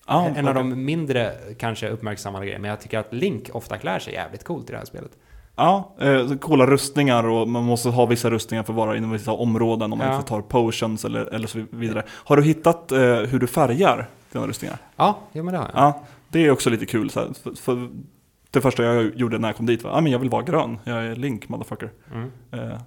Ja, 0.08 0.28
en 0.36 0.48
av 0.48 0.54
de 0.54 0.86
mindre 0.86 1.34
kanske 1.60 1.90
uppmärksammade 1.90 2.46
grejerna. 2.46 2.62
Men 2.62 2.70
jag 2.70 2.82
tycker 2.82 3.00
att 3.00 3.14
Link 3.14 3.50
ofta 3.54 3.78
klär 3.78 4.00
sig 4.00 4.14
jävligt 4.14 4.44
coolt 4.44 4.70
i 4.70 4.72
det 4.72 4.78
här 4.78 4.86
spelet. 4.86 5.12
Ja, 5.56 5.96
eh, 6.00 6.36
coola 6.38 6.66
rustningar 6.66 7.24
och 7.28 7.48
man 7.50 7.64
måste 7.64 7.90
ha 7.90 8.06
vissa 8.06 8.30
rustningar 8.30 8.64
för 8.64 8.74
att 8.74 8.78
vara 8.78 8.98
inom 8.98 9.12
vissa 9.12 9.32
områden 9.32 9.92
om 9.94 9.98
man 10.00 10.08
Ja. 10.08 10.16
inte 10.16 10.28
tar 10.28 10.42
potions 10.42 11.06
eller, 11.06 11.26
eller 11.34 11.48
så 11.48 11.66
vidare. 11.70 12.04
Har 12.10 12.38
du 12.38 12.44
hittat 12.44 12.92
eh, 12.92 13.00
hur 13.00 13.40
du 13.40 13.48
färgar 13.48 14.10
dina 14.32 14.48
rustningar? 14.48 14.78
Ja, 14.96 15.20
jo, 15.32 15.44
men 15.44 15.54
det 15.54 15.58
har 15.60 15.66
jag. 15.74 15.76
Ja, 15.84 16.04
det 16.32 16.46
är 16.46 16.52
också 16.52 16.70
lite 16.70 16.86
kul. 16.86 17.10
Så 17.10 17.20
här, 17.20 17.34
för, 17.34 17.54
för 17.54 17.90
det 18.52 18.62
första 18.62 18.84
jag 18.84 19.16
gjorde 19.16 19.38
när 19.38 19.48
jag 19.48 19.56
kom 19.56 19.66
dit 19.66 19.84
var 19.84 19.92
att 19.92 20.04
ah, 20.04 20.08
jag 20.08 20.20
vill 20.20 20.30
vara 20.30 20.44
grön. 20.44 20.80
Jag 20.84 21.06
är 21.06 21.16
Link, 21.16 21.50
motherfucker. 21.50 21.92
Mm. 22.12 22.32
Eh, 22.52 22.82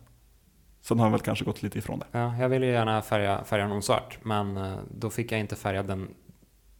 sen 0.81 0.99
har 0.99 1.07
jag 1.07 1.11
väl 1.11 1.21
kanske 1.21 1.45
gått 1.45 1.63
lite 1.63 1.79
ifrån 1.79 1.99
det. 1.99 2.07
Ja, 2.19 2.37
jag 2.37 2.49
ville 2.49 2.67
ju 2.67 2.73
gärna 2.73 3.03
färga, 3.03 3.45
färga 3.45 3.65
honom 3.65 3.83
svart, 3.83 4.19
men 4.23 4.57
eh, 4.57 4.77
då 4.91 5.11
fick 5.11 5.33
jag 5.33 5.41
inte 5.41 5.57
färga 5.57 5.83
den 5.83 6.09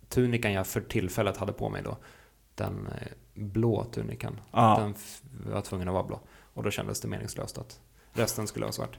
tunikan 0.09 0.53
jag 0.53 0.67
för 0.67 0.81
tillfället 0.81 1.37
hade 1.37 1.53
på 1.53 1.69
mig 1.69 1.83
då. 1.83 1.97
Den 2.55 2.87
eh, 2.87 3.09
blå 3.35 3.85
tunikan. 3.85 4.41
Ja, 4.51 4.77
Den 4.81 4.95
var 5.53 5.61
tvungen 5.61 5.89
att 5.89 5.95
vara 5.95 6.05
blå. 6.05 6.21
Och 6.55 6.63
då 6.63 6.71
kändes 6.71 7.01
det 7.01 7.09
meningslöst 7.09 7.59
att 7.59 7.81
resten 8.13 8.47
skulle 8.47 8.65
vara 8.65 8.73
svart. 8.73 8.99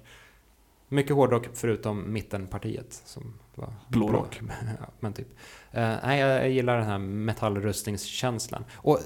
Mycket 0.88 1.16
hårdrock 1.16 1.48
förutom 1.54 2.14
mittenpartiet 2.14 3.02
som 3.06 3.34
var 3.56 3.74
Blårock. 3.88 4.40
ja, 4.80 4.88
men 5.00 5.14
typ. 5.14 5.28
Eh, 5.76 5.94
nej, 6.04 6.20
jag, 6.20 6.50
gillar 6.50 6.78
den 6.78 6.86
här 6.86 6.98
metallrustningskänslan. 6.98 8.66
Och 8.76 9.00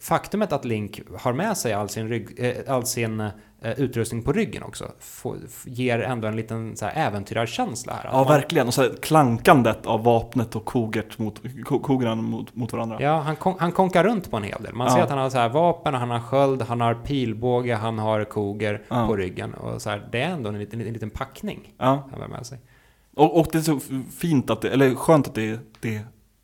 faktumet 0.00 0.52
att 0.52 0.64
Link 0.64 1.00
har 1.18 1.32
med 1.32 1.56
sig 1.56 1.72
all 1.72 1.88
sin, 1.88 2.08
rygg, 2.08 2.28
eh, 2.38 2.74
all 2.74 2.86
sin 2.86 3.20
eh, 3.20 3.30
utrustning 3.76 4.22
på 4.22 4.32
ryggen 4.32 4.62
också 4.62 4.92
får, 5.00 5.36
ger 5.64 5.98
ändå 5.98 6.28
en 6.28 6.36
liten 6.36 6.76
så 6.76 6.86
här, 6.86 7.06
äventyrarkänsla 7.08 7.92
här. 7.92 8.04
Ja, 8.12 8.18
man- 8.18 8.26
verkligen. 8.28 8.66
Och 8.66 8.74
så 8.74 8.90
klankandet 9.02 9.86
av 9.86 10.04
vapnet 10.04 10.56
och 10.56 10.64
kogert 10.64 11.18
mot, 11.18 11.40
ko- 11.64 11.78
kogran 11.78 12.24
mot, 12.24 12.54
mot 12.56 12.72
varandra. 12.72 12.96
Ja, 13.00 13.18
han, 13.20 13.36
kon- 13.36 13.56
han 13.58 13.72
konkar 13.72 14.04
runt 14.04 14.30
på 14.30 14.36
en 14.36 14.42
hel 14.42 14.62
del. 14.62 14.74
Man 14.74 14.86
Ja. 14.86 14.94
ser 14.94 15.02
att 15.02 15.10
han 15.10 15.18
har 15.18 15.30
så 15.30 15.38
här 15.38 15.48
vapen, 15.48 15.94
han 15.94 16.10
har 16.10 16.20
sköld, 16.20 16.62
han 16.62 16.80
har 16.80 16.94
pilbåge, 16.94 17.74
han 17.74 17.98
har 17.98 18.24
koger 18.24 18.82
Ja. 18.88 19.06
på 19.06 19.16
ryggen. 19.16 19.54
Och 19.54 19.82
så 19.82 19.90
här, 19.90 20.08
det 20.12 20.22
är 20.22 20.30
ändå 20.30 20.48
en 20.48 20.58
liten, 20.58 20.80
en 20.80 20.92
liten 20.92 21.10
packning 21.10 21.72
Ja. 21.78 22.08
han 22.10 22.20
har 22.20 22.28
med 22.28 22.46
sig. 22.46 22.58
Och, 23.16 23.40
och 23.40 23.48
det 23.52 23.58
är 23.58 23.62
så 23.62 23.80
fint 24.16 24.50
att 24.50 24.60
det, 24.60 24.70
eller 24.70 24.94
skönt 24.94 25.28
att 25.28 25.34
det, 25.34 25.60
det 25.80 26.00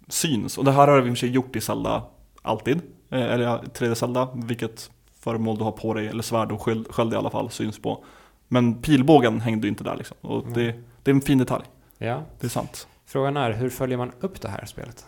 syns. 0.09 0.59
Och 0.59 0.65
det 0.65 0.73
här 0.73 0.89
har 0.89 1.01
vi 1.01 1.09
i 1.09 1.13
och 1.13 1.17
för 1.17 1.21
sig 1.21 1.31
gjort 1.31 1.57
i 1.57 1.61
Zelda 1.61 2.03
alltid. 2.43 2.81
Eh, 3.11 3.23
Eller 3.23 3.59
3D 3.59 3.95
Zelda, 3.95 4.29
vilket 4.35 4.91
föremål 5.21 5.59
du 5.59 5.65
har 5.65 5.73
på 5.73 5.95
dig, 5.95 6.07
eller 6.07 6.23
svärd 6.23 6.53
och 6.53 6.63
sköld, 6.63 6.87
sköld 6.95 7.13
i 7.13 7.17
alla 7.17 7.31
fall, 7.31 7.51
syns 7.51 7.79
på. 7.79 8.05
Men 8.49 8.83
pilbågen 8.83 9.41
hängde 9.41 9.67
ju 9.67 9.69
inte 9.69 9.85
där 9.85 9.97
liksom. 9.97 10.17
Och 10.21 10.43
Mm. 10.43 10.53
det, 10.55 10.75
det 11.03 11.11
är 11.11 11.15
en 11.15 11.21
fin 11.21 11.39
detalj, 11.39 11.65
Ja. 11.99 12.23
det 12.41 12.47
är 12.47 12.51
sant. 12.51 12.89
Frågan 13.07 13.37
är, 13.37 13.53
hur 13.53 13.69
följer 13.71 13.99
man 13.99 14.13
upp 14.21 14.41
det 14.41 14.49
här 14.49 14.65
spelet? 14.67 15.07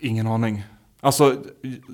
Ingen 0.00 0.26
aning. 0.26 0.64
Alltså, 1.00 1.36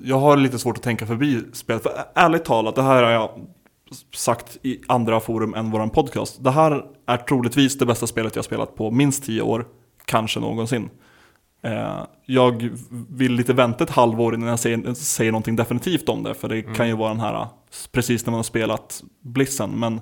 jag 0.03 0.19
har 0.19 0.37
lite 0.37 0.59
svårt 0.59 0.77
att 0.77 0.83
tänka 0.83 1.05
förbi 1.07 1.43
spelet. 1.53 1.83
För 1.83 1.91
ärligt 2.15 2.45
talat, 2.45 2.75
det 2.75 2.81
här 2.81 3.03
har 3.03 3.11
jag 3.11 3.45
sagt 4.15 4.57
i 4.63 4.81
andra 4.87 5.19
forum 5.19 5.53
än 5.53 5.71
våran 5.71 5.89
podcast. 5.89 6.43
Det 6.43 6.51
här 6.51 6.85
är 7.05 7.17
troligtvis 7.17 7.77
det 7.77 7.85
bästa 7.85 8.07
spelet 8.07 8.35
jag 8.35 8.45
spelat 8.45 8.75
på 8.75 8.91
minst 8.91 9.23
10 9.23 9.41
år, 9.41 9.65
kanske 10.05 10.39
någonsin. 10.39 10.89
Eh, 11.63 12.03
jag 12.25 12.69
vill 13.09 13.33
lite 13.33 13.53
vänta 13.53 13.83
ett 13.83 13.89
halvår 13.89 14.35
innan 14.35 14.49
jag 14.49 14.59
säger, 14.59 14.93
säger 14.93 15.31
någonting 15.31 15.55
definitivt 15.55 16.09
om 16.09 16.23
det, 16.23 16.33
för 16.33 16.49
det 16.49 16.59
Mm. 16.59 16.73
kan 16.75 16.87
ju 16.87 16.95
vara 16.95 17.09
den 17.09 17.19
här, 17.19 17.47
precis 17.91 18.25
när 18.25 18.31
man 18.31 18.37
har 18.37 18.43
spelat 18.43 19.03
Blissen, 19.21 19.79
men 19.79 20.01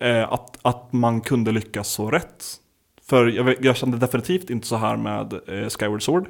eh, 0.00 0.32
att, 0.32 0.58
att 0.62 0.92
man 0.92 1.20
kunde 1.20 1.52
lyckas 1.52 1.88
så 1.88 2.10
rätt. 2.10 2.44
För 3.08 3.26
jag, 3.26 3.64
jag 3.64 3.76
kände 3.76 3.96
definitivt 3.98 4.50
inte 4.50 4.66
så 4.66 4.76
här 4.76 4.96
med 4.96 5.32
eh, 5.32 5.68
Skyward 5.68 6.02
Sword. 6.02 6.28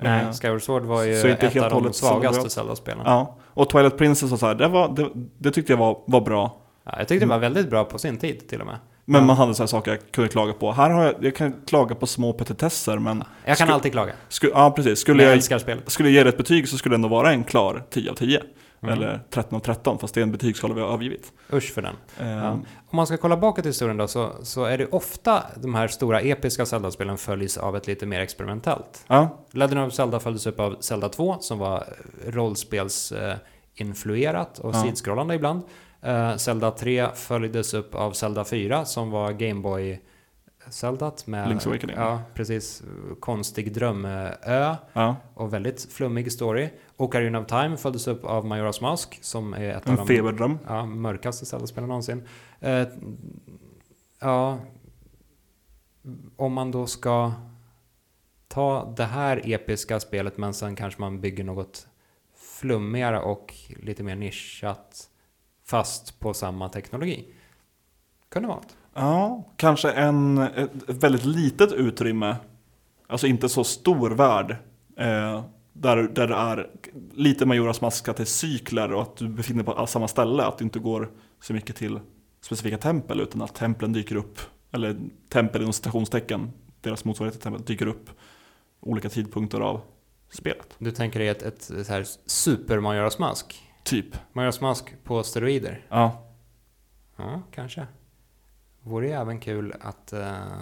Nej, 0.00 0.24
Eh, 0.24 0.32
Skyward 0.32 0.62
Sword 0.62 0.82
var 0.82 1.02
ju 1.02 1.20
så 1.20 1.28
inte 1.28 1.46
ett 1.46 1.54
helt 1.54 1.72
av 1.72 1.82
de 1.82 1.92
svagaste. 1.92 2.50
Zelda-spelen. 2.50 3.02
Ja, 3.04 3.36
och 3.54 3.70
Twilight 3.70 3.98
Princess 3.98 4.32
och 4.32 4.38
så 4.38 4.46
här, 4.46 4.54
det, 4.54 4.68
var, 4.68 4.88
det, 4.96 5.08
det 5.38 5.50
tyckte 5.50 5.72
jag 5.72 5.78
var, 5.78 5.98
var 6.06 6.20
bra. 6.20 6.56
Ja, 6.84 6.94
jag 6.98 7.08
tyckte 7.08 7.26
det 7.26 7.30
var 7.30 7.38
väldigt 7.38 7.70
bra 7.70 7.84
på 7.84 7.98
sin 7.98 8.16
tid 8.16 8.48
till 8.48 8.60
och 8.60 8.66
med. 8.66 8.76
Men 9.04 9.26
man 9.26 9.36
hade 9.36 9.54
så 9.54 9.62
här 9.62 9.66
saker 9.68 9.90
jag 9.90 10.00
kunde 10.12 10.28
klaga 10.30 10.52
på. 10.52 10.72
Här 10.72 10.90
har 10.90 11.04
jag, 11.04 11.14
jag 11.20 11.36
kan 11.36 11.54
klaga 11.66 11.94
på 11.94 12.06
små 12.06 12.32
petitesser, 12.32 12.98
men 12.98 13.24
Jag 13.44 13.58
kan 13.58 13.68
Sku- 13.68 13.72
alltid 13.72 13.92
klaga. 13.92 14.12
sku, 14.28 14.48
ja, 14.54 14.70
precis. 14.70 14.98
Skulle 14.98 15.16
Men 15.16 15.26
jag 15.26 15.42
jag, 15.50 15.60
spelet. 15.60 15.90
skulle 15.90 16.08
jag 16.08 16.14
ge 16.14 16.22
det 16.22 16.28
ett 16.28 16.36
betyg 16.36 16.68
så 16.68 16.78
skulle 16.78 16.92
det 16.92 16.96
ändå 16.96 17.08
vara 17.08 17.32
en 17.32 17.44
klar 17.44 17.84
10 17.90 18.10
av 18.10 18.14
10. 18.14 18.42
Mm. 18.82 18.94
Eller 18.94 19.20
13 19.30 19.56
av 19.56 19.60
13, 19.60 19.98
fast 19.98 20.14
det 20.14 20.20
är 20.20 20.22
en 20.22 20.32
betygsskala 20.32 20.74
vi 20.74 20.80
har 20.80 20.88
övergivit. 20.88 21.32
Usch 21.52 21.72
för 21.74 21.82
den. 21.82 21.94
Eh, 22.20 22.28
Ja. 22.28 22.50
Om 22.90 22.96
man 22.96 23.06
ska 23.06 23.16
kolla 23.16 23.36
bakåt 23.36 23.64
i 23.66 23.68
historien 23.68 23.96
då, 23.96 24.08
så, 24.08 24.30
så 24.42 24.64
är 24.64 24.78
det 24.78 24.86
ofta 24.86 25.42
de 25.56 25.74
här 25.74 25.88
stora 25.88 26.20
episka 26.20 26.66
Zelda-spelen 26.66 27.18
följs 27.18 27.58
av 27.58 27.76
ett 27.76 27.86
lite 27.86 28.06
mer 28.06 28.20
experimentellt. 28.20 29.04
ja, 29.06 29.38
Legend 29.50 29.80
of 29.86 29.92
Zelda 29.92 30.20
följdes 30.20 30.46
upp 30.46 30.60
av 30.60 30.76
Zelda 30.80 31.08
2, 31.08 31.36
som 31.40 31.58
var 31.58 31.84
rollspelsinfluerat 32.26 34.58
och 34.58 34.74
Ja. 34.74 34.82
sidskrollande 34.82 35.34
ibland. 35.34 35.62
Eh, 36.02 36.36
Zelda 36.36 36.70
3 36.70 37.08
följdes 37.14 37.74
upp 37.74 37.94
av 37.94 38.12
Zelda 38.12 38.44
4, 38.44 38.84
som 38.84 39.10
var 39.10 39.32
Gameboy 39.32 40.00
Zeldat 40.70 41.26
med... 41.26 41.48
Link's 41.48 41.66
Awakening. 41.68 41.96
Ja, 41.96 42.22
precis. 42.34 42.82
Konstig 43.20 43.72
drömö 43.72 44.34
ja. 44.92 45.16
och 45.34 45.54
väldigt 45.54 45.92
flummig 45.92 46.32
story. 46.32 46.68
Ocarina 46.96 47.40
of 47.40 47.46
Time 47.46 47.76
följdes 47.76 48.06
upp 48.06 48.24
av 48.24 48.46
Majora's 48.46 48.82
Mask, 48.82 49.18
som 49.22 49.54
är 49.54 49.70
ett 49.70 49.86
av 49.86 49.90
En 49.90 49.96
de 49.96 50.06
feberdröm. 50.06 50.58
ja, 50.66 50.86
mörkaste 50.86 51.46
Zelda-spelen 51.46 51.88
någonsin. 51.88 52.28
Eh, 52.60 52.88
ja, 54.20 54.58
om 56.36 56.52
man 56.52 56.70
då 56.70 56.86
ska 56.86 57.32
ta 58.48 58.94
det 58.96 59.04
här 59.04 59.40
episka 59.44 60.00
spelet 60.00 60.36
men 60.36 60.54
sen 60.54 60.76
kanske 60.76 61.00
man 61.00 61.20
bygger 61.20 61.44
något 61.44 61.86
flummigare 62.36 63.20
och 63.20 63.54
lite 63.82 64.02
mer 64.02 64.16
nischat 64.16 65.10
fast 65.64 66.20
på 66.20 66.34
samma 66.34 66.68
teknologi. 66.68 67.34
Kunde 68.28 68.48
vara 68.48 68.58
något. 68.58 68.76
Ja, 68.98 69.44
kanske 69.56 69.90
en, 69.90 70.38
ett 70.38 70.88
ett 70.88 71.02
väldigt 71.02 71.24
litet 71.24 71.72
utrymme. 71.72 72.36
Alltså 73.06 73.26
inte 73.26 73.48
så 73.48 73.64
stor 73.64 74.10
värld. 74.10 74.50
Eh, 74.96 75.44
där, 75.72 75.96
där 75.96 76.28
det 76.28 76.34
är 76.34 76.70
lite 77.12 77.46
Majoras 77.46 77.80
maska 77.80 78.12
till 78.12 78.26
cykler 78.26 78.92
och 78.92 79.02
att 79.02 79.16
du 79.16 79.28
befinner 79.28 79.62
dig 79.62 79.74
på 79.74 79.86
samma 79.86 80.08
ställe. 80.08 80.44
Att 80.44 80.58
du 80.58 80.64
inte 80.64 80.78
går 80.78 81.10
så 81.40 81.52
mycket 81.52 81.76
till 81.76 82.00
specifika 82.40 82.78
tempel 82.78 83.20
utan 83.20 83.42
att 83.42 83.54
templen 83.54 83.92
dyker 83.92 84.16
upp. 84.16 84.38
Eller 84.70 84.96
tempel 85.28 85.60
inom 85.60 85.72
citationstecken, 85.72 86.50
deras 86.80 87.04
motsvarighet 87.04 87.34
till 87.34 87.42
tempel, 87.42 87.64
dyker 87.64 87.86
upp 87.86 88.10
olika 88.80 89.08
tidpunkter 89.08 89.60
av 89.60 89.80
spelet. 90.30 90.74
Du 90.78 90.90
tänker 90.90 91.18
dig 91.18 91.28
ett, 91.28 91.42
ett, 91.42 91.62
så 91.62 91.92
här 91.92 92.04
super 92.26 92.78
Majora's 92.78 93.20
Mask? 93.20 93.62
Typ. 93.84 94.06
Majora's 94.32 94.62
Mask 94.62 94.94
på 95.04 95.22
steroider? 95.22 95.86
Ja, 95.88 96.24
Ja, 97.18 97.42
kanske. 97.50 97.86
Vore 98.88 99.06
ju 99.06 99.12
även 99.12 99.40
kul 99.40 99.74
att, 99.80 100.12
eh, 100.12 100.60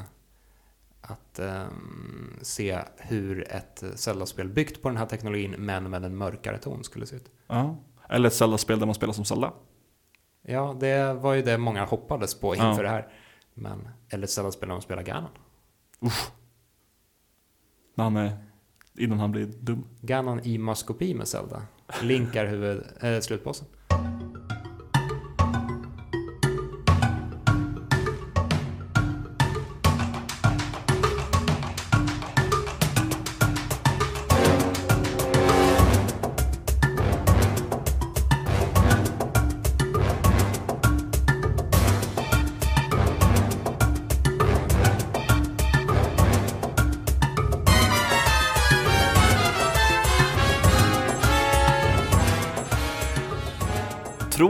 att 1.01 1.39
ehm, 1.39 2.37
se 2.43 2.79
hur 2.97 3.53
ett 3.53 3.85
Zelda-spel 3.95 4.49
byggt 4.49 4.83
på 4.83 4.89
den 4.89 4.99
här 4.99 5.07
teknologin 5.07 5.55
men 5.59 5.91
med 5.91 6.05
en 6.05 6.17
mörkare 6.17 6.59
ton 6.59 6.85
skulle 6.85 7.07
se 7.07 7.17
ut. 7.17 7.31
ja. 7.47 7.77
Eller 8.09 8.27
ett 8.29 8.35
Zelda-spel 8.35 8.79
där 8.79 8.87
man 8.87 8.95
spelar 8.95 9.13
som 9.13 9.25
Zelda. 9.25 9.53
Ja, 10.43 10.77
det 10.81 11.13
var 11.15 11.35
ju 11.35 11.43
det 11.43 11.59
många 11.59 11.85
hoppades 11.85 12.41
på 12.41 12.55
inför 12.55 12.67
Ja. 12.69 12.83
det 12.83 12.89
här. 12.89 13.09
Men, 13.55 13.89
eller 14.09 14.25
ett 14.25 14.31
Zelda-spel 14.31 14.69
där 14.69 14.75
man 14.75 14.83
spelar 14.83 15.03
Ganon. 15.03 15.31
När 17.95 18.05
han 18.05 18.17
är, 18.17 18.39
innan 18.99 19.19
han 19.19 19.31
blir 19.33 19.47
dum. 19.47 19.85
Ganon 20.01 20.41
i 20.41 20.59
maskopi 20.59 21.15
med 21.15 21.29
Zelda. 21.29 21.63
Link 22.03 22.35
är 22.37 22.47
huvud, 22.47 22.85
äh, 23.01 23.21
slutbossen. 23.21 23.67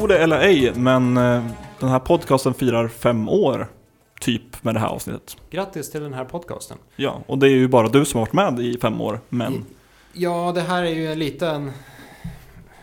Tro 0.06 0.14
det 0.14 0.22
eller 0.22 0.40
ej, 0.40 0.72
men 0.74 1.16
eh, 1.16 1.42
den 1.80 1.88
här 1.88 1.98
podcasten 1.98 2.54
firar 2.54 2.88
fem 2.88 3.28
år 3.28 3.68
typ 4.20 4.64
med 4.64 4.74
det 4.74 4.80
här 4.80 4.88
avsnittet. 4.88 5.36
Grattis 5.50 5.90
till 5.90 6.02
den 6.02 6.14
här 6.14 6.24
podcasten. 6.24 6.78
Ja, 6.96 7.22
och 7.26 7.38
det 7.38 7.46
är 7.46 7.50
ju 7.50 7.68
bara 7.68 7.88
du 7.88 8.04
som 8.04 8.18
har 8.18 8.26
varit 8.26 8.32
med 8.56 8.60
i 8.66 8.78
fem 8.78 9.00
år, 9.00 9.20
men 9.28 9.64
Ja, 10.12 10.52
det 10.54 10.60
här 10.60 10.82
är 10.82 10.90
ju 10.94 11.12
en 11.12 11.18
liten... 11.18 11.72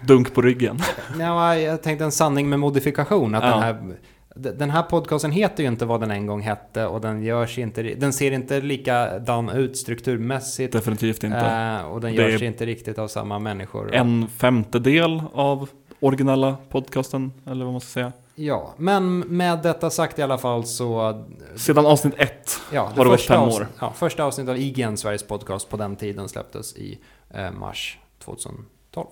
dunk 0.01 0.33
på 0.33 0.41
ryggen. 0.41 0.79
Ja, 1.19 1.55
jag 1.57 1.83
tänkte 1.83 2.05
en 2.05 2.11
sanning 2.11 2.49
med 2.49 2.59
modifikation. 2.59 3.35
Att 3.35 3.43
Ja. 3.43 3.49
den, 3.49 3.61
här, 3.61 3.97
den 4.35 4.69
här 4.69 4.83
podcasten 4.83 5.31
heter 5.31 5.63
ju 5.63 5.69
inte 5.69 5.85
vad 5.85 5.99
den 5.99 6.11
en 6.11 6.25
gång 6.27 6.41
hette 6.41 6.85
och 6.85 7.01
den, 7.01 7.23
görs 7.23 7.57
inte, 7.57 7.81
den 7.83 8.13
ser 8.13 8.31
inte 8.31 8.61
likadan 8.61 9.49
ut 9.49 9.77
strukturmässigt. 9.77 10.73
Definitivt 10.73 11.23
inte. 11.23 11.37
Eh, 11.37 11.85
och 11.85 12.01
den 12.01 12.13
görs 12.13 12.41
inte 12.41 12.65
riktigt 12.65 12.99
av 12.99 13.07
samma 13.07 13.39
människor. 13.39 13.93
En 13.93 14.27
femtedel 14.27 15.23
av 15.33 15.69
originella 16.05 16.57
podcasten, 16.69 17.33
eller 17.45 17.65
vad 17.65 17.73
man 17.73 17.81
ska 17.81 17.89
säga. 17.89 18.11
Ja, 18.35 18.73
men 18.77 19.19
med 19.19 19.59
detta 19.63 19.89
sagt 19.89 20.19
i 20.19 20.21
alla 20.21 20.37
fall 20.37 20.63
så... 20.65 21.23
Sedan 21.55 21.85
avsnitt 21.85 22.13
ett. 22.17 22.59
Ja, 22.71 22.91
Har 22.95 23.03
det 23.05 23.11
gått 23.11 23.21
fem 23.21 23.41
avsnitt- 23.41 23.61
år? 23.61 23.67
Ja, 23.79 23.91
första 23.95 24.23
avsnittet 24.23 24.49
av 24.49 24.57
IGN, 24.57 24.97
Sveriges 24.97 25.23
podcast, 25.23 25.69
på 25.69 25.77
den 25.77 25.95
tiden 25.95 26.29
släpptes 26.29 26.75
i 26.75 26.99
eh, 27.29 27.51
mars 27.51 27.99
2012. 28.19 29.07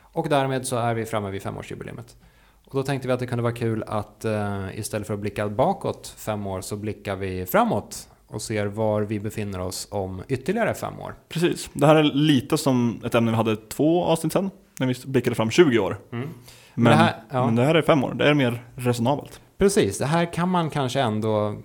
Och 0.00 0.28
därmed 0.28 0.66
så 0.66 0.76
är 0.76 0.94
vi 0.94 1.04
framme 1.04 1.30
vid 1.30 1.42
femårsjubileet. 1.42 2.16
Och 2.64 2.74
då 2.76 2.82
tänkte 2.82 3.08
vi 3.08 3.14
att 3.14 3.20
det 3.20 3.26
kunde 3.26 3.42
vara 3.42 3.54
kul 3.54 3.84
att 3.86 4.24
eh, 4.24 4.78
istället 4.78 5.06
för 5.06 5.14
att 5.14 5.20
blicka 5.20 5.48
bakåt 5.48 6.14
fem 6.16 6.46
år 6.46 6.60
så 6.60 6.76
blickar 6.76 7.16
vi 7.16 7.46
framåt 7.46 8.08
och 8.26 8.42
ser 8.42 8.66
var 8.66 9.02
vi 9.02 9.20
befinner 9.20 9.60
oss 9.60 9.88
om 9.90 10.22
ytterligare 10.28 10.74
fem 10.74 11.00
år. 11.00 11.14
Precis. 11.28 11.70
Det 11.72 11.86
här 11.86 11.96
är 11.96 12.02
lite 12.02 12.58
som 12.58 13.00
ett 13.04 13.14
ämne 13.14 13.30
vi 13.30 13.36
hade 13.36 13.56
två 13.56 14.04
avsnitt 14.04 14.32
sedan, 14.32 14.50
när 14.80 14.86
vi 14.86 14.94
blickade 15.06 15.36
fram 15.36 15.50
20 15.50 15.78
år. 15.78 15.98
Mm. 16.12 16.28
Men, 16.74 16.84
det 16.84 16.96
här- 16.98 17.14
ja. 17.30 17.46
men 17.46 17.56
det 17.56 17.64
här 17.64 17.74
är 17.74 17.82
fem 17.82 18.04
år, 18.04 18.14
det 18.14 18.28
är 18.28 18.34
mer 18.34 18.64
resonabelt. 18.76 19.40
Precis, 19.58 19.98
det 19.98 20.06
här 20.06 20.32
kan 20.32 20.48
man 20.48 20.70
kanske 20.70 21.00
ändå 21.00 21.56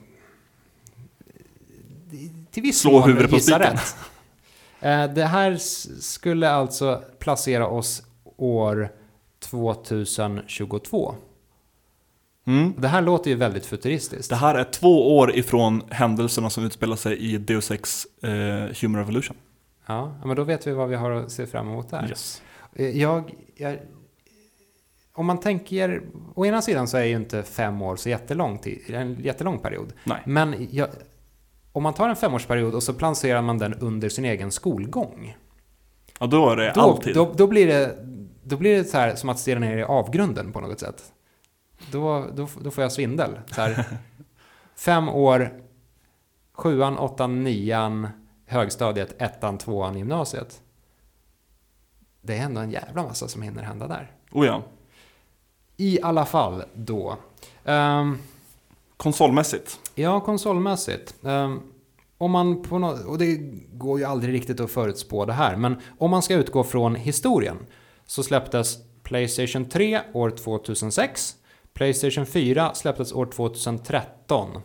till 2.51 2.63
viss 2.63 2.79
Slå 2.79 2.91
mån 2.91 3.03
huvudet 3.03 3.29
på 3.29 3.35
gissa 3.35 3.55
spiken. 3.55 3.73
rätt. 3.73 3.95
Eh, 4.83 5.13
det 5.13 5.25
här 5.25 5.57
skulle 6.01 6.49
alltså 6.51 7.03
placera 7.19 7.67
oss 7.67 8.03
år 8.37 8.89
2022. 9.39 11.15
Mm. 12.47 12.73
Det 12.77 12.87
här 12.87 13.01
låter 13.01 13.29
ju 13.31 13.35
väldigt 13.37 13.65
futuristiskt. 13.65 14.29
Det 14.29 14.35
här 14.35 14.55
är 14.55 14.63
två 14.63 15.17
år 15.17 15.35
ifrån 15.35 15.81
händelserna 15.89 16.49
som 16.49 16.65
utspelar 16.65 16.95
sig 16.95 17.17
i 17.17 17.37
Deus 17.37 17.71
Ex 17.71 18.05
eh, 18.23 18.31
Human 18.81 18.95
Revolution. 19.01 19.35
Ja, 19.85 20.15
men 20.25 20.35
då 20.35 20.43
vet 20.43 20.67
vi 20.67 20.71
vad 20.71 20.89
vi 20.89 20.95
har 20.95 21.11
att 21.11 21.31
se 21.31 21.47
fram 21.47 21.67
emot 21.69 21.89
där. 21.89 22.07
Yes. 22.09 22.41
Eh, 22.75 22.97
Jag, 22.97 23.33
jag, 23.55 23.77
om 25.13 25.25
man 25.25 25.39
tänker, 25.39 26.01
å 26.35 26.45
ena 26.45 26.61
sidan 26.61 26.87
så 26.87 26.97
är 26.97 27.03
ju 27.03 27.15
inte 27.15 27.43
fem 27.43 27.81
år 27.81 27.95
så 27.95 28.09
jättelång 28.09 28.57
tid, 28.59 28.81
en 28.89 29.15
jättelång 29.23 29.59
period. 29.59 29.93
Nej. 30.03 30.21
Men 30.25 30.67
jag, 30.71 30.87
om 31.71 31.83
man 31.83 31.93
tar 31.93 32.09
en 32.09 32.15
femårsperiod 32.15 32.75
och 32.75 32.83
så 32.83 32.93
placerar 32.93 33.41
man 33.41 33.57
den 33.57 33.73
under 33.73 34.09
sin 34.09 34.25
egen 34.25 34.51
skolgång. 34.51 35.37
Ja, 36.19 36.27
då 36.27 36.49
är 36.49 36.55
det 36.55 36.71
Då, 36.75 36.81
alltid. 36.81 37.15
då, 37.15 37.33
då 37.35 37.47
blir 37.47 37.67
det, 37.67 37.95
då 38.43 38.57
blir 38.57 38.77
det 38.77 38.83
så 38.83 38.97
här 38.97 39.15
som 39.15 39.29
att 39.29 39.39
stirra 39.39 39.59
ner 39.59 39.77
i 39.77 39.83
avgrunden 39.83 40.51
på 40.51 40.59
något 40.61 40.79
sätt. 40.79 41.03
Då, 41.91 42.25
då, 42.35 42.47
då 42.61 42.71
får 42.71 42.81
jag 42.81 42.91
svindel. 42.91 43.39
Så 43.51 43.61
här, 43.61 43.85
fem 44.75 45.09
år, 45.09 45.49
sjuan, 46.53 46.97
åttan, 46.97 47.43
nian, 47.43 48.07
högstadiet, 48.45 49.21
ettan, 49.21 49.57
tvåan, 49.57 49.97
gymnasiet. 49.97 50.61
Det 52.21 52.37
är 52.37 52.41
ändå 52.43 52.61
en 52.61 52.71
jävla 52.71 53.03
massa 53.03 53.27
som 53.27 53.41
hinner 53.41 53.63
hända 53.63 53.87
där. 53.87 54.11
Oh 54.31 54.45
ja. 54.45 54.63
I 55.77 56.01
alla 56.01 56.25
fall 56.25 56.63
då. 56.73 57.17
Ehm, 57.65 58.17
Konsolmässigt. 58.97 59.79
Ja, 59.95 60.19
konsolmässigt. 60.19 61.15
Ehm, 61.25 61.59
om 62.17 62.31
man 62.31 62.63
på 62.63 62.79
nå- 62.79 62.97
och 63.07 63.17
det 63.17 63.35
går 63.73 63.99
ju 63.99 64.05
aldrig 64.05 64.33
riktigt 64.33 64.59
att 64.59 64.71
förutspå 64.71 65.25
det 65.25 65.33
här, 65.33 65.55
men 65.55 65.75
om 65.97 66.11
man 66.11 66.21
ska 66.21 66.33
utgå 66.33 66.63
från 66.63 66.95
historien 66.95 67.57
så 68.05 68.23
släpptes 68.23 68.77
Playstation 69.03 69.65
3 69.65 70.01
år 70.13 70.29
2006, 70.29 71.35
Playstation 71.73 72.25
4 72.25 72.73
släpptes 72.73 73.13
år 73.13 73.25
2013 73.25 74.49
Eh, 74.55 74.61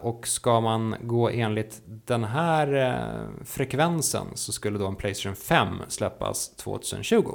och 0.00 0.26
ska 0.28 0.60
man 0.60 0.94
gå 1.02 1.28
enligt 1.30 1.80
den 1.84 2.24
här 2.24 2.74
eh, 2.74 3.44
frekvensen 3.44 4.26
så 4.34 4.52
skulle 4.52 4.78
då 4.78 4.86
en 4.86 4.96
Playstation 4.96 5.36
5 5.36 5.68
släppas 5.88 6.56
2020. 6.56 7.34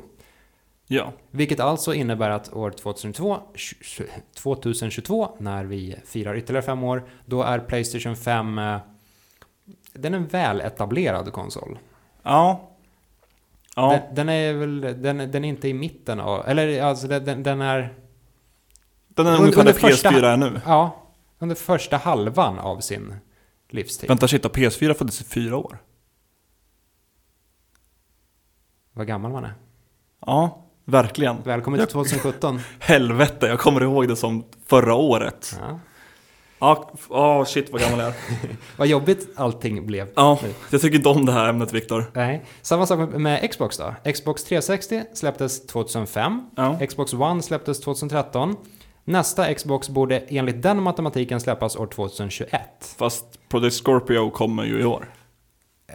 Ja. 0.88 1.14
Vilket 1.32 1.60
alltså 1.60 1.94
innebär 1.94 2.30
att 2.30 2.54
år 2.54 2.72
2022, 2.72 3.38
2022, 4.36 5.30
när 5.40 5.66
vi 5.66 5.96
firar 6.06 6.36
ytterligare 6.36 6.66
fem 6.66 6.84
år, 6.84 7.10
då 7.26 7.44
är 7.44 7.60
Playstation 7.60 8.16
5 8.16 8.58
eh, 8.60 8.78
den 9.94 10.14
är 10.14 10.18
en 10.18 10.28
väl 10.28 10.62
etablerad 10.62 11.34
konsol. 11.34 11.80
Ja. 12.24 12.70
Ja. 13.76 13.92
Den, 13.92 14.16
den 14.16 14.30
är 14.30 14.54
väl, 14.54 14.82
den, 14.82 15.18
den 15.32 15.46
är 15.46 15.50
inte 15.50 15.68
i 15.68 15.74
mitten 15.74 16.20
av, 16.20 16.48
eller 16.48 16.82
alltså 16.84 17.08
den, 17.08 17.44
den- 17.44 17.62
är, 17.62 17.94
Den 19.08 19.28
är 19.28 19.42
ungefär 19.42 19.64
där 19.64 19.74
första- 19.74 20.10
PS4 20.10 20.26
är 20.26 20.38
nu. 20.38 20.62
ja, 20.66 21.04
under 21.40 21.56
första 21.56 21.98
halvan 21.98 22.60
av 22.60 22.80
sin 22.80 23.16
livstid. 23.70 24.10
Vänta 24.10 24.28
shit, 24.28 24.44
då, 24.44 24.50
PS4 24.50 24.94
föddes 24.94 25.22
i 25.22 25.24
fyra 25.24 25.58
år. 25.58 25.78
Vad 28.94 29.08
gammal 29.08 29.32
man 29.32 29.44
är. 29.46 29.54
Ja, 30.26 30.66
verkligen. 30.86 31.38
Välkommen 31.44 31.80
till 31.80 31.88
2017. 31.88 32.60
Helvete, 32.80 33.48
jag 33.48 33.60
kommer 33.60 33.82
ihåg 33.84 34.08
det 34.08 34.16
som 34.16 34.44
förra 34.66 34.96
året. 34.96 35.56
Ja. 35.62 35.80
Ja, 36.60 36.92
åh 37.10 37.44
shit 37.46 37.70
vad 37.72 37.82
gammal 37.82 38.00
jag 38.00 38.08
är. 38.08 38.14
Vad 38.78 38.88
jobbigt 38.88 39.28
allting 39.36 39.86
blev. 39.86 40.10
Ja, 40.16 40.40
jag 40.72 40.82
tycker 40.82 40.98
inte 40.98 41.10
om 41.10 41.26
det 41.26 41.32
här 41.32 41.50
ämnet 41.50 41.74
Viktor. 41.74 42.12
Nej. 42.14 42.46
Samma 42.62 42.86
sak 42.86 43.00
med- 43.00 43.22
med 43.22 43.52
Xbox 43.52 43.78
då. 43.78 43.96
Xbox 44.14 44.44
360 44.44 45.04
släpptes 45.14 45.66
2005. 45.68 46.50
Ja. 46.56 46.80
Xbox 46.88 47.14
One 47.14 47.42
släpptes 47.42 47.80
2013. 47.82 48.56
Nästa 49.08 49.54
Xbox 49.54 49.90
borde 49.90 50.20
enligt 50.20 50.62
den 50.62 50.84
matematiken 50.84 51.40
släppas 51.40 51.76
år 51.76 51.88
2021. 51.88 52.62
Fast 52.98 53.26
Project 53.50 53.76
Scorpio 53.86 54.30
kommer 54.30 54.64
ju 54.66 54.80
i 54.80 54.86
år. 54.86 55.14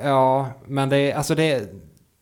Ja, 0.03 0.49
men 0.67 0.89
det 0.89 0.97
är, 0.97 1.15
alltså 1.17 1.35
det, 1.35 1.73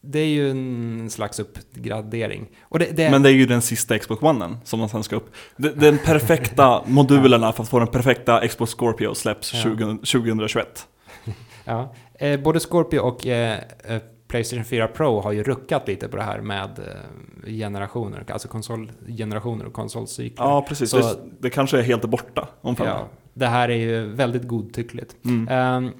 det 0.00 0.18
är 0.18 0.26
ju 0.26 0.50
en 0.50 1.10
slags 1.10 1.38
uppgradering. 1.38 2.46
Det, 2.70 2.96
det, 2.96 3.10
Men 3.10 3.22
det 3.22 3.28
är 3.28 3.32
ju 3.32 3.46
den 3.46 3.62
sista 3.62 3.98
Xbox 3.98 4.22
One 4.22 4.56
som 4.64 4.80
man 4.80 4.88
sen 4.88 5.02
ska 5.02 5.16
upp. 5.16 5.32
De- 5.56 5.68
Den 5.68 5.98
perfekta 5.98 6.82
modulerna 6.86 7.52
för 7.52 7.62
att 7.62 7.68
få 7.68 7.78
den 7.78 7.88
perfekta 7.88 8.48
Xbox 8.48 8.72
Scorpio 8.74 9.14
släpps 9.14 9.54
Ja. 9.54 9.60
20, 9.62 9.84
2021. 9.86 10.86
ja, 11.64 11.94
eh, 12.14 12.40
både 12.40 12.60
Scorpio 12.60 12.98
och 13.00 13.26
eh, 13.26 13.58
eh, 13.84 14.02
Playstation 14.30 14.64
4 14.64 14.88
Pro 14.88 15.20
har 15.20 15.32
ju 15.32 15.42
ruckat 15.42 15.88
lite 15.88 16.08
på 16.08 16.16
det 16.16 16.22
här 16.22 16.40
med 16.40 16.78
eh, 16.78 17.52
generationer, 17.52 18.24
alltså 18.28 18.48
konsolgenerationer 18.48 19.64
och 19.66 19.72
konsolcykler. 19.72 20.44
Ja, 20.46 20.64
precis. 20.68 20.90
Så- 20.90 20.98
Det, 20.98 21.16
det 21.40 21.50
kanske 21.50 21.78
är 21.78 21.82
helt 21.82 22.04
borta 22.04 22.48
om 22.60 22.76
fem 22.76 22.86
Ja, 22.86 23.08
det 23.34 23.46
här 23.46 23.68
är 23.68 23.76
ju 23.76 24.06
väldigt 24.06 24.48
godtyckligt. 24.48 25.16
Mm. 25.24 25.48
Ehm, 25.48 25.92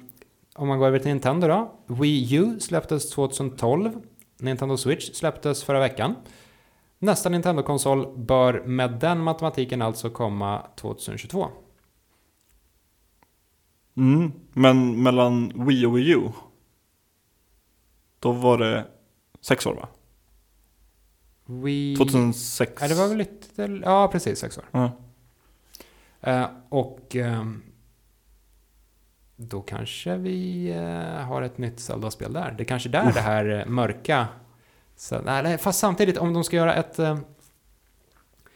om 0.55 0.67
man 0.67 0.79
går 0.79 0.87
över 0.87 0.99
till 0.99 1.07
Nintendo 1.11 1.47
då. 1.47 1.71
Wii 1.87 2.35
U 2.35 2.59
släpptes 2.59 3.09
2012. 3.09 3.91
Nintendo 4.39 4.77
Switch 4.77 5.11
släpptes 5.13 5.63
förra 5.63 5.79
veckan. 5.79 6.15
Nästa 6.99 7.29
Nintendo-konsol 7.29 8.17
bör 8.17 8.63
med 8.65 8.91
den 8.91 9.19
matematiken 9.23 9.81
alltså 9.81 10.09
komma 10.09 10.61
2022. 10.75 11.47
Mm. 13.97 14.31
Men 14.53 15.03
mellan 15.03 15.65
Wii 15.67 15.85
och 15.85 15.97
Wii 15.97 16.11
U, 16.11 16.21
då 18.21 18.31
var 18.31 18.57
det 18.57 18.85
sex 19.41 19.65
år 19.65 19.73
va? 19.73 19.87
Wii... 21.45 21.95
2006. 21.95 22.81
Ja, 22.81 22.87
det 22.87 22.95
var 22.95 23.07
väl 23.07 23.17
lite... 23.17 23.79
Ja, 23.83 24.07
precis. 24.11 24.39
Sex 24.39 24.57
år. 24.57 24.65
Ja. 24.71 24.91
Eh, 26.21 26.45
och... 26.69 27.15
ehm, 27.15 27.63
då 29.35 29.61
kanske 29.61 30.17
vi 30.17 30.69
eh, 30.69 31.25
har 31.25 31.41
ett 31.41 31.57
nytt 31.57 31.79
Zelda-spel 31.79 32.33
där. 32.33 32.51
Det 32.57 32.63
är 32.63 32.65
kanske 32.65 32.89
där 32.89 33.13
det 33.13 33.19
här 33.21 33.59
eh, 33.59 33.65
mörka... 33.65 34.27
Så, 34.95 35.21
nej, 35.21 35.57
fast 35.57 35.79
samtidigt, 35.79 36.17
om 36.17 36.33
de 36.33 36.43
ska 36.43 36.55
göra 36.55 36.73
ett... 36.73 36.99
eh, 36.99 37.19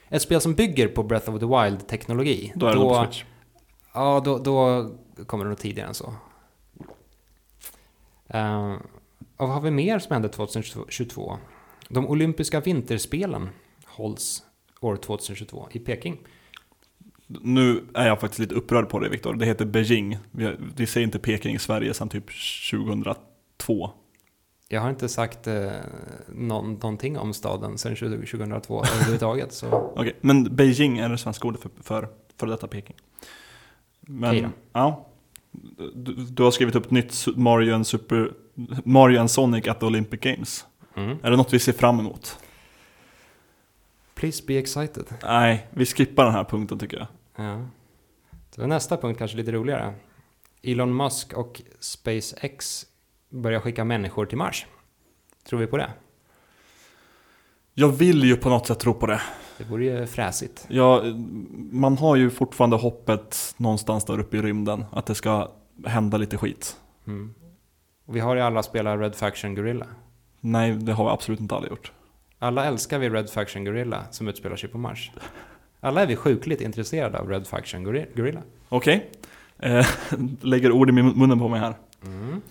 ett 0.09 0.21
spel 0.21 0.41
som 0.41 0.53
bygger 0.55 0.87
på 0.87 1.03
Breath 1.03 1.29
of 1.29 1.39
the 1.39 1.45
Wild-teknologi. 1.45 2.51
Då 2.55 2.65
är 2.65 2.69
det 2.71 2.75
på 2.77 3.03
Switch. 3.03 3.23
Ja, 3.93 4.21
då, 4.25 4.37
då 4.37 4.89
kommer 5.25 5.45
det 5.45 5.49
nog 5.49 5.59
tidigare 5.59 5.87
än 5.87 5.93
så. 5.93 6.13
Och 9.37 9.47
vad 9.47 9.55
har 9.55 9.61
vi 9.61 9.71
mer 9.71 9.99
som 9.99 10.13
hände 10.13 10.29
2022? 10.29 11.37
De 11.89 12.07
olympiska 12.07 12.59
vinterspelen 12.59 13.49
hålls 13.85 14.43
år 14.81 14.95
2022 14.95 15.67
i 15.71 15.79
Peking. 15.79 16.17
Nu 17.27 17.85
är 17.93 18.07
jag 18.07 18.19
faktiskt 18.19 18.39
lite 18.39 18.55
upprörd 18.55 18.89
på 18.89 18.99
det 18.99 19.09
Viktor. 19.09 19.33
Det 19.33 19.45
heter 19.45 19.65
Beijing. 19.65 20.17
Vi, 20.31 20.55
vi 20.75 20.87
säger 20.87 21.05
inte 21.05 21.19
Peking 21.19 21.55
i 21.55 21.59
Sverige 21.59 21.93
sedan 21.93 22.09
typ 22.09 22.25
2002. 22.71 23.91
Jag 24.69 24.81
har 24.81 24.89
inte 24.89 25.09
sagt 25.09 25.47
eh, 25.47 25.71
någon, 26.27 26.73
någonting 26.73 27.17
om 27.17 27.33
staden 27.33 27.77
sedan 27.77 27.95
20- 27.95 28.31
2002 28.31 28.83
överhuvudtaget. 28.83 29.53
Så 29.53 29.67
Okej, 29.95 30.15
men 30.21 30.55
Beijing 30.55 30.97
är 30.97 31.09
det 31.09 31.17
svenska 31.17 31.47
ordet 31.47 31.61
för, 31.61 31.69
för, 31.81 32.09
för 32.37 32.47
detta 32.47 32.67
Peking. 32.67 32.95
Men, 34.01 34.51
ja. 34.73 35.07
Du, 35.95 36.13
du 36.13 36.43
har 36.43 36.51
skrivit 36.51 36.75
upp 36.75 36.91
nytt 36.91 37.25
Mario 37.35 37.75
and, 37.75 37.87
Super, 37.87 38.31
Mario 38.83 39.19
and 39.19 39.31
Sonic 39.31 39.67
at 39.67 39.79
the 39.79 39.85
Olympic 39.85 40.19
Games. 40.19 40.65
mm. 40.95 41.17
Är 41.23 41.31
det 41.31 41.37
något 41.37 41.53
vi 41.53 41.59
ser 41.59 41.73
fram 41.73 41.99
emot? 41.99 42.39
Please 44.15 44.43
be 44.47 44.53
excited. 44.53 45.05
Nej, 45.23 45.67
vi 45.69 45.85
skippar 45.85 46.25
den 46.25 46.33
här 46.33 46.43
punkten 46.43 46.79
tycker 46.79 46.97
jag. 46.97 47.07
Ja. 47.45 47.67
Så 48.55 48.67
nästa 48.67 48.97
punkt 48.97 49.17
kanske 49.17 49.37
lite 49.37 49.51
roligare. 49.51 49.93
Elon 50.63 50.97
Musk 50.97 51.33
och 51.33 51.61
SpaceX 51.79 52.85
börjar 53.29 53.59
skicka 53.59 53.83
människor 53.83 54.25
till 54.25 54.37
Mars. 54.37 54.65
Tror 55.43 55.59
vi 55.59 55.67
på 55.67 55.77
det? 55.77 55.89
Jag 57.77 57.89
vill 57.89 58.23
ju 58.23 58.35
på 58.35 58.49
något 58.49 58.67
sätt 58.67 58.79
tro 58.79 58.93
på 58.93 59.05
det. 59.07 59.21
Det 59.57 59.63
vore 59.63 59.85
ju 59.85 60.05
fräsigt. 60.07 60.65
Ja, 60.69 61.03
man 61.71 61.97
har 61.97 62.15
ju 62.15 62.29
fortfarande 62.29 62.75
hoppet 62.75 63.53
någonstans 63.57 64.05
där 64.05 64.19
uppe 64.19 64.37
i 64.37 64.41
rymden 64.41 64.85
att 64.91 65.05
det 65.05 65.15
ska 65.15 65.51
hända 65.85 66.17
lite 66.17 66.37
skit. 66.37 66.75
Mm. 67.07 67.33
Vi 68.05 68.19
har 68.19 68.35
ju 68.35 68.41
alla 68.41 68.63
spelat 68.63 68.99
Red 68.99 69.15
Faction 69.15 69.55
Gorilla. 69.55 69.85
Nej, 70.41 70.71
det 70.71 70.93
har 70.93 71.05
vi 71.05 71.11
absolut 71.11 71.39
inte 71.39 71.55
alla 71.55 71.67
gjort. 71.67 71.91
Alla 72.39 72.65
älskar 72.65 72.99
vi 72.99 73.09
Red 73.09 73.29
Faction 73.29 73.65
Gorilla 73.65 74.03
som 74.11 74.27
utspelar 74.27 74.55
sig 74.55 74.69
på 74.69 74.77
Mars. 74.77 75.11
Alla 75.79 76.01
är 76.01 76.07
vi 76.07 76.15
sjukligt 76.15 76.61
intresserade 76.61 77.19
av 77.19 77.29
Red 77.29 77.47
Faction 77.47 77.87
Gori- 77.87 78.07
Gorilla. 78.15 78.41
Okej, 78.69 79.09
eh, 79.59 79.85
lägger 80.41 80.71
ord 80.71 80.89
i 80.89 80.91
munnen 80.91 81.39
på 81.39 81.47
mig 81.47 81.59
här. 81.59 81.73
Mm. 82.05 82.41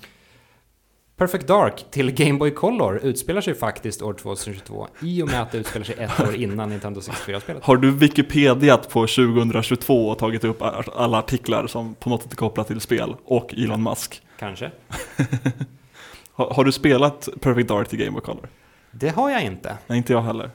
Perfect 1.17 1.47
Dark 1.47 1.85
till 1.91 2.11
Game 2.11 2.39
Boy 2.39 2.51
Color 2.51 2.99
utspelar 3.03 3.41
sig 3.41 3.55
faktiskt 3.55 4.03
år 4.03 4.13
2022 4.15 4.89
i 5.03 5.23
och 5.23 5.27
med 5.29 5.43
att 5.43 5.53
det 5.53 5.59
utspelar 5.59 5.85
sig 5.85 5.95
ett 5.99 6.21
år 6.21 6.35
innan 6.35 6.69
Nintendo 6.69 7.01
64-spelet. 7.01 7.65
Har 7.65 7.77
du 7.77 7.91
Wikipediat 7.91 8.89
på 8.89 9.01
2022 9.01 10.09
och 10.09 10.19
tagit 10.19 10.45
upp 10.45 10.63
alla 10.97 11.19
artiklar 11.19 11.67
som 11.67 11.95
på 11.95 12.09
något 12.11 12.23
sätt 12.23 12.33
är 12.33 12.37
kopplat 12.37 12.67
till 12.67 12.81
spel 12.81 13.17
och 13.25 13.55
Elon 13.55 13.83
Musk? 13.83 14.23
Kanske. 14.39 14.71
Har, 16.37 16.51
har 16.55 16.65
du 16.65 16.73
spelat 16.73 17.29
Perfect 17.41 17.69
Dark 17.69 17.89
till 17.89 17.99
Game 17.99 18.11
Boy 18.11 18.21
Color? 18.21 18.49
Det 18.91 19.09
har 19.09 19.31
jag 19.31 19.43
inte, 19.43 19.79
Nej, 19.87 19.99
inte 19.99 20.13
jag 20.13 20.23
heller. 20.23 20.51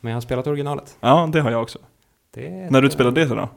men 0.00 0.10
jag 0.10 0.16
har 0.16 0.20
spelat 0.20 0.46
originalet. 0.46 0.96
Ja, 1.00 1.28
det 1.32 1.40
har 1.40 1.50
jag 1.50 1.62
också. 1.62 1.78
Det 2.34 2.46
är 2.46 2.70
När 2.70 2.82
du 2.82 2.90
spelade 2.90 3.24
det 3.24 3.34
då? 3.34 3.48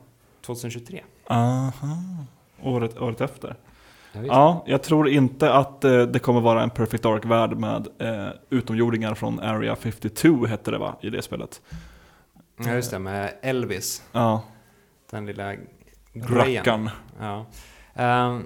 2023. 0.45 1.03
Aha. 1.27 1.97
Året, 2.63 2.97
året 2.97 3.21
efter. 3.21 3.55
Ja, 4.11 4.63
jag 4.67 4.83
tror 4.83 5.09
inte 5.09 5.53
att 5.53 5.83
eh, 5.83 6.01
det 6.01 6.19
kommer 6.19 6.41
vara 6.41 6.63
en 6.63 6.69
Perfect 6.69 7.03
Dark-värld 7.03 7.57
med 7.57 7.87
eh, 7.99 8.29
utomjordingar 8.49 9.15
från 9.15 9.39
Area 9.39 9.75
52 9.75 10.45
hette 10.45 10.71
det 10.71 10.77
va, 10.77 10.95
i 11.01 11.09
det 11.09 11.21
spelet. 11.21 11.61
ja, 12.57 12.73
just 12.73 12.91
det, 12.91 12.99
med 12.99 13.33
Elvis. 13.41 14.03
Ja, 14.11 14.43
Den 15.11 15.25
lilla 15.25 15.55
grejen. 16.13 16.89
Ja. 17.19 17.45
Ehm, 17.93 18.45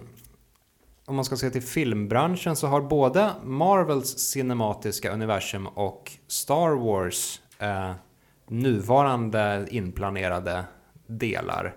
om 1.05 1.15
man 1.15 1.25
ska 1.25 1.35
se 1.35 1.49
till 1.49 1.61
filmbranschen 1.61 2.55
så 2.55 2.67
har 2.67 2.81
både 2.81 3.31
Marvels 3.43 4.19
cinematiska 4.19 5.11
universum 5.11 5.67
och 5.67 6.11
Star 6.27 6.69
Wars 6.75 7.41
eh, 7.59 7.91
nuvarande 8.47 9.67
inplanerade 9.71 10.63
delar 11.07 11.75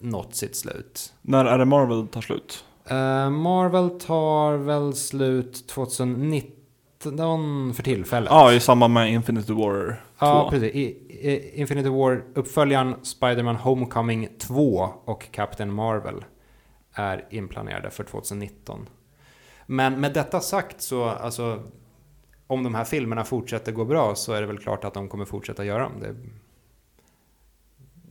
nått 0.00 0.34
sitt 0.34 0.56
slut. 0.56 1.12
När 1.22 1.44
är 1.44 1.58
det 1.58 1.64
Marvel 1.64 2.08
tar 2.08 2.20
slut? 2.20 2.64
Eh, 2.92 3.30
Marvel 3.30 3.90
tar 3.90 4.56
väl 4.56 4.94
slut 4.94 5.68
2019 5.68 7.74
för 7.74 7.82
tillfället. 7.82 8.30
Ja, 8.30 8.52
i 8.52 8.60
samband 8.60 8.94
med 8.94 9.12
Infinity 9.12 9.52
War 9.52 10.04
2. 10.18 10.26
Ja, 10.26 10.48
precis. 10.50 10.74
I, 10.74 10.80
i 10.80 11.60
Infinity 11.60 11.88
War-uppföljaren 11.88 12.94
Spider-Man 13.02 13.56
Homecoming 13.56 14.28
2 14.38 14.88
och 15.04 15.30
Captain 15.30 15.72
Marvel 15.72 16.24
är 16.94 17.26
inplanerade 17.30 17.90
för 17.90 18.04
2019. 18.04 18.88
Men 19.66 20.00
med 20.00 20.12
detta 20.12 20.40
sagt 20.40 20.80
så, 20.80 21.04
alltså, 21.04 21.62
om 22.46 22.62
de 22.62 22.74
här 22.74 22.84
filmerna 22.84 23.24
fortsätter 23.24 23.72
gå 23.72 23.84
bra 23.84 24.14
så 24.14 24.32
är 24.32 24.40
det 24.40 24.46
väl 24.46 24.58
klart 24.58 24.84
att 24.84 24.94
de 24.94 25.08
kommer 25.08 25.24
fortsätta 25.24 25.64
göra 25.64 25.82
dem. 25.82 25.92
Det, 26.00 26.16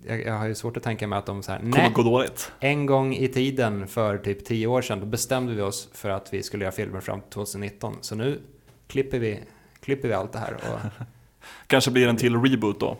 jag, 0.07 0.21
jag 0.25 0.33
har 0.33 0.47
ju 0.47 0.55
svårt 0.55 0.77
att 0.77 0.83
tänka 0.83 1.07
mig 1.07 1.19
att 1.19 1.25
de 1.25 1.43
så 1.43 1.51
här, 1.51 1.59
Kommer 1.59 1.77
nej, 1.77 1.91
gå 1.93 2.03
dåligt. 2.03 2.51
en 2.59 2.85
gång 2.85 3.13
i 3.15 3.27
tiden 3.27 3.87
för 3.87 4.17
typ 4.17 4.45
10 4.45 4.67
år 4.67 4.81
sedan, 4.81 4.99
då 4.99 5.05
bestämde 5.05 5.53
vi 5.53 5.61
oss 5.61 5.89
för 5.93 6.09
att 6.09 6.33
vi 6.33 6.43
skulle 6.43 6.63
göra 6.65 6.71
filmer 6.71 6.99
fram 6.99 7.21
till 7.21 7.29
2019. 7.29 7.95
Så 8.01 8.15
nu 8.15 8.41
klipper 8.87 9.19
vi, 9.19 9.39
klipper 9.81 10.07
vi 10.07 10.13
allt 10.13 10.33
det 10.33 10.39
här. 10.39 10.53
Och, 10.53 11.05
Kanske 11.67 11.91
blir 11.91 12.07
en 12.07 12.17
till 12.17 12.35
reboot 12.41 12.79
då. 12.79 12.97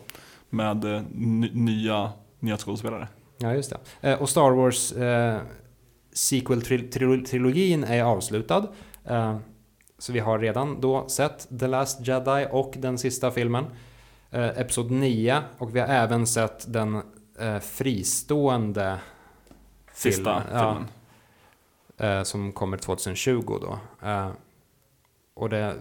Med 0.49 0.85
eh, 0.95 1.01
ny- 1.11 1.51
nya, 1.53 2.11
nya 2.39 2.57
skådespelare. 2.57 3.07
Ja, 3.37 3.53
just 3.53 3.73
det. 4.01 4.09
Eh, 4.11 4.21
och 4.21 4.29
Star 4.29 4.51
Wars 4.51 4.91
eh, 4.91 5.39
sequel-trilogin 6.13 7.83
är 7.83 8.03
avslutad. 8.03 8.67
Eh, 9.05 9.37
så 9.97 10.13
vi 10.13 10.19
har 10.19 10.39
redan 10.39 10.81
då 10.81 11.07
sett 11.09 11.59
The 11.59 11.67
Last 11.67 12.07
Jedi 12.07 12.47
och 12.51 12.73
den 12.77 12.97
sista 12.97 13.31
filmen. 13.31 13.65
Eh, 14.31 14.47
Episod 14.59 14.91
9 14.91 15.41
och 15.57 15.75
vi 15.75 15.79
har 15.79 15.87
även 15.87 16.27
sett 16.27 16.73
den 16.73 17.01
eh, 17.39 17.59
fristående 17.59 18.97
Sista 19.93 20.41
filmen, 20.43 20.43
filmen. 20.47 20.87
Ja, 21.97 22.05
eh, 22.17 22.23
som 22.23 22.51
kommer 22.51 22.77
2020 22.77 23.57
då. 23.61 23.79
Eh, 24.07 24.29
och 25.33 25.49
det, 25.49 25.75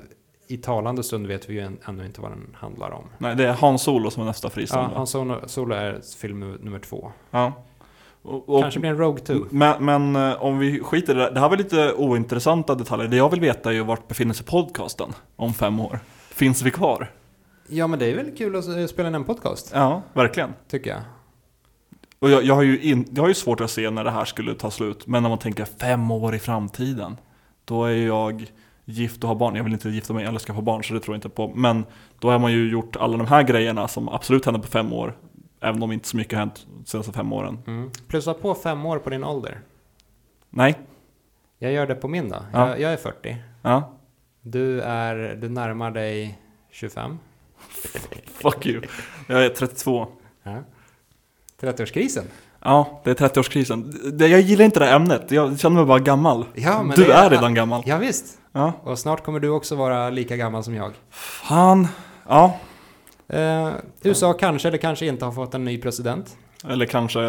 i 0.48 0.56
talande 0.56 1.02
stund 1.02 1.26
vet 1.26 1.50
vi 1.50 1.54
ju 1.54 1.60
än- 1.60 1.78
ännu 1.88 2.06
inte 2.06 2.20
vad 2.20 2.30
den 2.30 2.56
handlar 2.58 2.90
om. 2.90 3.04
Nej, 3.18 3.36
det 3.36 3.48
är 3.48 3.52
Han 3.52 3.78
Solo 3.78 4.10
som 4.10 4.22
är 4.22 4.26
nästa 4.26 4.46
Ja, 4.48 4.50
fristående. 4.50 4.96
Han 4.96 5.06
Solo, 5.06 5.40
Solo 5.46 5.74
är 5.74 6.00
film 6.18 6.40
nummer, 6.40 6.58
nummer 6.58 6.78
två. 6.78 7.12
Ja. 7.30 7.52
Och, 8.22 8.48
och, 8.48 8.62
Kanske 8.62 8.80
blir 8.80 8.90
en 8.90 8.98
Rogue 8.98 9.24
2. 9.24 9.34
men, 9.50 9.84
men 9.84 10.16
eh, 10.16 10.42
om 10.42 10.58
vi 10.58 10.80
skiter 10.80 11.14
i 11.14 11.18
det, 11.18 11.30
det 11.30 11.40
här 11.40 11.48
var 11.48 11.56
lite 11.56 11.92
ointressanta 11.92 12.74
detaljer. 12.74 13.08
Det 13.08 13.16
jag 13.16 13.30
vill 13.30 13.40
veta 13.40 13.68
är 13.70 13.74
ju 13.74 13.82
vart 13.84 14.08
befinner 14.08 14.34
sig 14.34 14.46
podcasten 14.46 15.12
om 15.36 15.54
fem 15.54 15.80
år? 15.80 15.98
Finns 16.30 16.62
vi 16.62 16.70
kvar? 16.70 17.10
Ja, 17.70 17.86
men 17.86 17.98
det 17.98 18.06
är 18.06 18.16
väl 18.16 18.36
kul 18.36 18.56
att 18.56 18.68
eh, 18.68 18.86
spela 18.86 19.08
in 19.08 19.14
en 19.14 19.24
podcast, 19.24 19.70
Ja, 19.74 20.02
verkligen. 20.12 20.52
tycker 20.68 20.90
jag. 20.90 21.00
Och 22.18 22.30
jag, 22.30 22.44
jag, 22.44 22.54
har 22.54 22.62
ju 22.62 22.80
in, 22.80 23.06
jag 23.10 23.22
har 23.22 23.28
ju 23.28 23.34
svårt 23.34 23.60
att 23.60 23.70
se 23.70 23.90
när 23.90 24.04
det 24.04 24.10
här 24.10 24.24
skulle 24.24 24.54
ta 24.54 24.70
slut. 24.70 25.06
Men 25.06 25.22
när 25.22 25.30
man 25.30 25.38
tänker 25.38 25.64
fem 25.64 26.10
år 26.10 26.34
i 26.34 26.38
framtiden. 26.38 27.16
Då 27.64 27.84
är 27.84 28.06
jag 28.06 28.50
gift 28.84 29.22
och 29.24 29.28
har 29.28 29.34
barn. 29.36 29.56
Jag 29.56 29.64
vill 29.64 29.72
inte 29.72 29.88
gifta 29.88 30.12
mig 30.12 30.24
eller 30.24 30.38
skaffa 30.38 30.60
barn 30.62 30.84
så 30.84 30.94
det 30.94 31.00
tror 31.00 31.14
jag 31.14 31.18
inte 31.18 31.28
på. 31.28 31.52
Men 31.54 31.84
då 32.18 32.30
har 32.30 32.38
man 32.38 32.52
ju 32.52 32.70
gjort 32.70 32.96
alla 32.96 33.16
de 33.16 33.26
här 33.26 33.42
grejerna 33.42 33.88
som 33.88 34.08
absolut 34.08 34.44
händer 34.44 34.60
på 34.60 34.66
fem 34.68 34.92
år. 34.92 35.16
Även 35.60 35.82
om 35.82 35.92
inte 35.92 36.08
så 36.08 36.16
mycket 36.16 36.32
har 36.32 36.38
hänt 36.40 36.66
de 36.78 36.86
senaste 36.86 37.12
fem 37.12 37.32
åren. 37.32 37.58
Mm. 37.66 37.90
Plussa 38.08 38.34
på 38.34 38.54
fem 38.54 38.86
år 38.86 38.98
på 38.98 39.10
din 39.10 39.24
ålder. 39.24 39.60
Nej. 40.50 40.78
Jag 41.58 41.72
gör 41.72 41.86
det 41.86 41.94
på 41.94 42.08
min 42.08 42.28
då. 42.28 42.36
Ja. 42.52 42.68
Jag, 42.68 42.80
jag 42.80 42.92
är 42.92 42.96
40. 42.96 43.36
Ja. 43.62 43.92
Du, 44.42 44.80
är, 44.80 45.36
du 45.40 45.48
närmar 45.48 45.90
dig 45.90 46.38
25. 46.70 47.18
Fuck 48.26 48.66
you. 48.66 48.82
Jag 49.26 49.44
är 49.44 49.48
32. 49.48 50.06
Ja. 50.42 50.62
30-årskrisen. 51.60 52.24
Ja, 52.62 53.00
det 53.04 53.10
är 53.10 53.14
30-årskrisen. 53.28 54.10
Det- 54.12 54.26
Jag 54.28 54.40
gillar 54.40 54.64
inte 54.64 54.78
det 54.80 54.86
här 54.86 54.96
ämnet. 54.96 55.30
Jag 55.30 55.58
känner 55.60 55.76
mig 55.76 55.84
bara 55.84 55.98
gammal. 55.98 56.44
Ja, 56.54 56.82
men 56.82 56.96
du 56.96 57.04
det 57.04 57.12
är 57.12 57.30
redan 57.30 57.54
gammal. 57.54 57.82
Ja, 57.86 57.98
visst. 57.98 58.38
Ja. 58.52 58.72
Och 58.82 58.98
snart 58.98 59.24
kommer 59.24 59.40
du 59.40 59.48
också 59.48 59.74
vara 59.76 60.10
lika 60.10 60.36
gammal 60.36 60.64
som 60.64 60.74
jag. 60.74 60.92
Fan. 61.10 61.88
Ja. 62.28 62.58
Eh, 63.28 63.70
USA 64.02 64.32
kanske 64.32 64.68
eller 64.68 64.78
kanske 64.78 65.06
inte 65.06 65.24
har 65.24 65.32
fått 65.32 65.54
en 65.54 65.64
ny 65.64 65.78
president. 65.78 66.36
Eller 66.68 66.86
kanske 66.86 67.20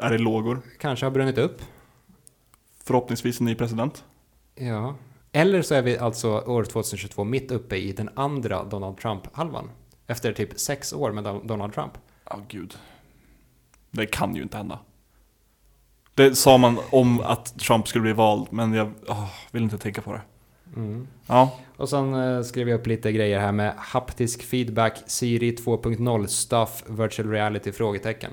är 0.00 0.10
det 0.10 0.18
lågor. 0.18 0.60
Kanske 0.80 1.06
har 1.06 1.10
brunnit 1.10 1.38
upp. 1.38 1.62
Förhoppningsvis 2.84 3.40
en 3.40 3.46
ny 3.46 3.54
president. 3.54 4.04
Ja. 4.54 4.94
Eller 5.32 5.62
så 5.62 5.74
är 5.74 5.82
vi 5.82 5.98
alltså 5.98 6.28
år 6.30 6.64
2022 6.64 7.24
mitt 7.24 7.50
uppe 7.50 7.76
i 7.76 7.92
den 7.92 8.10
andra 8.14 8.64
Donald 8.64 8.96
Trump-halvan. 8.98 9.70
Efter 10.06 10.32
typ 10.32 10.60
sex 10.60 10.92
år 10.92 11.12
med 11.12 11.24
Don- 11.24 11.46
Donald 11.46 11.72
Trump. 11.74 11.92
Ja, 12.24 12.40
gud. 12.48 12.78
Det 13.90 14.06
kan 14.06 14.34
ju 14.36 14.42
inte 14.42 14.56
hända. 14.56 14.78
Det 16.14 16.34
sa 16.34 16.58
man 16.58 16.78
om 16.90 17.20
att 17.20 17.58
Trump 17.58 17.88
skulle 17.88 18.02
bli 18.02 18.12
vald, 18.12 18.46
men 18.50 18.72
jag 18.72 18.92
åh, 19.08 19.28
vill 19.50 19.62
inte 19.62 19.78
tänka 19.78 20.02
på 20.02 20.12
det. 20.12 20.20
Mm. 20.76 21.06
Ja, 21.26 21.58
Och 21.76 21.88
sen 21.88 22.14
eh, 22.14 22.42
skrev 22.42 22.68
jag 22.68 22.80
upp 22.80 22.86
lite 22.86 23.12
grejer 23.12 23.38
här 23.40 23.52
med 23.52 23.74
haptisk 23.76 24.42
feedback, 24.42 25.02
Siri 25.06 25.50
2.0, 25.56 26.26
stuff, 26.26 26.84
virtual 26.88 27.30
reality, 27.30 27.72
frågetecken. 27.72 28.30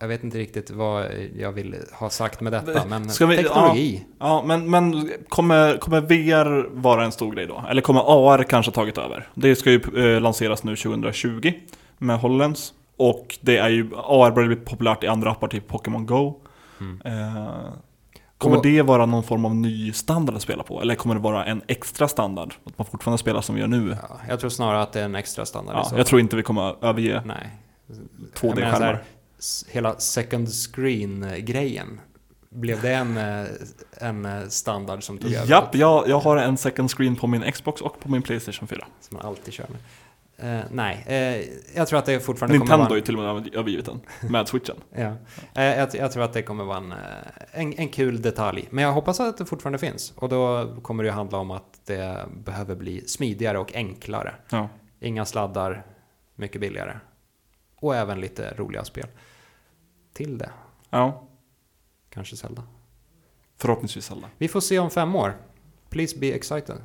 Jag 0.00 0.08
vet 0.08 0.24
inte 0.24 0.38
riktigt 0.38 0.70
vad 0.70 1.06
jag 1.36 1.52
vill 1.52 1.76
ha 1.92 2.10
sagt 2.10 2.40
med 2.40 2.52
detta, 2.52 2.84
men 2.88 3.08
Ska 3.10 3.26
vi- 3.26 3.36
teknologi. 3.36 4.04
ja 4.18 4.42
men, 4.46 4.70
men 4.70 5.10
kommer, 5.28 5.76
kommer 5.76 6.00
VR 6.00 6.68
vara 6.80 7.04
en 7.04 7.12
stor 7.12 7.32
grej 7.34 7.46
då? 7.46 7.64
Eller 7.70 7.82
kommer 7.82 8.00
AR 8.34 8.42
kanske 8.42 8.72
tagit 8.72 8.98
över? 8.98 9.28
Det 9.34 9.56
ska 9.56 9.70
ju 9.70 9.80
eh, 10.14 10.20
lanseras 10.20 10.64
nu 10.64 10.76
2020 10.76 11.52
med 11.98 12.18
HoloLens. 12.18 12.72
Och 12.96 13.38
det 13.40 13.56
är 13.56 13.68
ju, 13.68 13.90
AR 13.96 14.30
börjar 14.30 14.46
bli 14.48 14.56
populärt 14.56 15.04
i 15.04 15.06
andra 15.06 15.30
appar, 15.30 15.48
typ 15.48 15.68
Pokémon 15.68 16.06
Go. 16.06 16.40
Mm. 16.80 17.00
Eh, 17.04 17.44
kommer 18.38 18.56
Och- 18.56 18.62
det 18.62 18.82
vara 18.82 19.06
någon 19.06 19.22
form 19.22 19.44
av 19.44 19.54
ny 19.54 19.92
standard 19.92 20.36
att 20.36 20.42
spela 20.42 20.62
på? 20.62 20.80
Eller 20.82 20.94
kommer 20.94 21.14
det 21.14 21.20
vara 21.20 21.44
en 21.44 21.62
extra 21.66 22.08
standard? 22.08 22.54
Att 22.64 22.78
man 22.78 22.86
fortfarande 22.86 23.18
spelar 23.18 23.40
som 23.40 23.54
vi 23.54 23.60
gör 23.60 23.68
nu? 23.68 23.96
Ja, 24.08 24.16
jag 24.28 24.40
tror 24.40 24.50
snarare 24.50 24.82
att 24.82 24.92
det 24.92 25.00
är 25.00 25.04
en 25.04 25.14
extra 25.14 25.46
standard 25.46 25.76
Ja, 25.76 25.96
jag 25.96 26.06
tror 26.06 26.20
inte 26.20 26.36
vi 26.36 26.42
kommer 26.42 26.84
överge 26.84 27.22
Nej. 27.24 27.36
Jag 27.86 27.96
menar 27.96 28.70
så 28.70 28.76
2D-skärmar. 28.76 28.98
Hela 29.68 29.98
second 29.98 30.48
screen-grejen. 30.48 32.00
Blev 32.50 32.82
det 32.82 32.94
en, 32.94 33.16
eh, 33.16 33.46
en 33.98 34.24
eh, 34.24 34.48
standard 34.48 35.02
som 35.02 35.18
tog 35.18 35.32
över? 35.32 35.50
Japp, 35.50 35.74
jag, 35.74 36.08
jag 36.08 36.20
har 36.20 36.36
en 36.36 36.56
second 36.56 36.90
screen 36.90 37.16
på 37.16 37.26
min 37.26 37.52
Xbox 37.52 37.80
och 37.80 38.00
på 38.00 38.10
min 38.10 38.22
Playstation 38.22 38.68
4. 38.68 38.86
Som 39.00 39.16
man 39.16 39.26
alltid 39.26 39.54
kör 39.54 39.66
med. 39.68 39.78
Eh, 40.42 40.64
nej, 40.70 41.04
eh, 41.06 41.76
jag 41.76 41.88
tror 41.88 41.98
att 41.98 42.06
det 42.06 42.20
fortfarande 42.20 42.58
Nintendo 42.58 42.72
kommer 42.72 42.84
har 42.84 42.96
ju 42.96 43.00
vara... 43.00 43.06
till 43.06 43.18
och 43.18 43.44
med 43.44 43.54
övergivit 43.54 43.86
den 43.86 44.00
med 44.30 44.48
switchen. 44.48 44.76
Ja. 44.94 45.12
Eh, 45.54 45.64
jag, 45.64 45.94
jag 45.94 46.12
tror 46.12 46.22
att 46.22 46.32
det 46.32 46.42
kommer 46.42 46.64
vara 46.64 46.76
en, 46.76 46.94
en, 47.52 47.72
en 47.78 47.88
kul 47.88 48.22
detalj. 48.22 48.68
Men 48.70 48.84
jag 48.84 48.92
hoppas 48.92 49.20
att 49.20 49.38
det 49.38 49.46
fortfarande 49.46 49.78
finns. 49.78 50.12
Och 50.16 50.28
då 50.28 50.74
kommer 50.82 51.02
det 51.02 51.08
ju 51.08 51.12
handla 51.12 51.38
om 51.38 51.50
att 51.50 51.80
det 51.86 52.26
behöver 52.44 52.74
bli 52.74 53.08
smidigare 53.08 53.58
och 53.58 53.74
enklare. 53.74 54.34
Ja. 54.50 54.68
Inga 55.00 55.24
sladdar, 55.24 55.86
mycket 56.34 56.60
billigare. 56.60 56.96
Och 57.76 57.96
även 57.96 58.20
lite 58.20 58.54
roliga 58.56 58.84
spel. 58.84 59.06
Till 60.12 60.38
det. 60.38 60.50
ja, 60.90 61.22
Kanske 62.10 62.36
Zelda. 62.36 62.62
förhoppningsvis 63.58 64.10
alla. 64.10 64.26
Vi 64.38 64.48
får 64.48 64.60
se 64.60 64.78
om 64.78 64.90
fem 64.90 65.16
år. 65.16 65.36
Please 65.90 66.18
be 66.18 66.26
excited. 66.32 66.76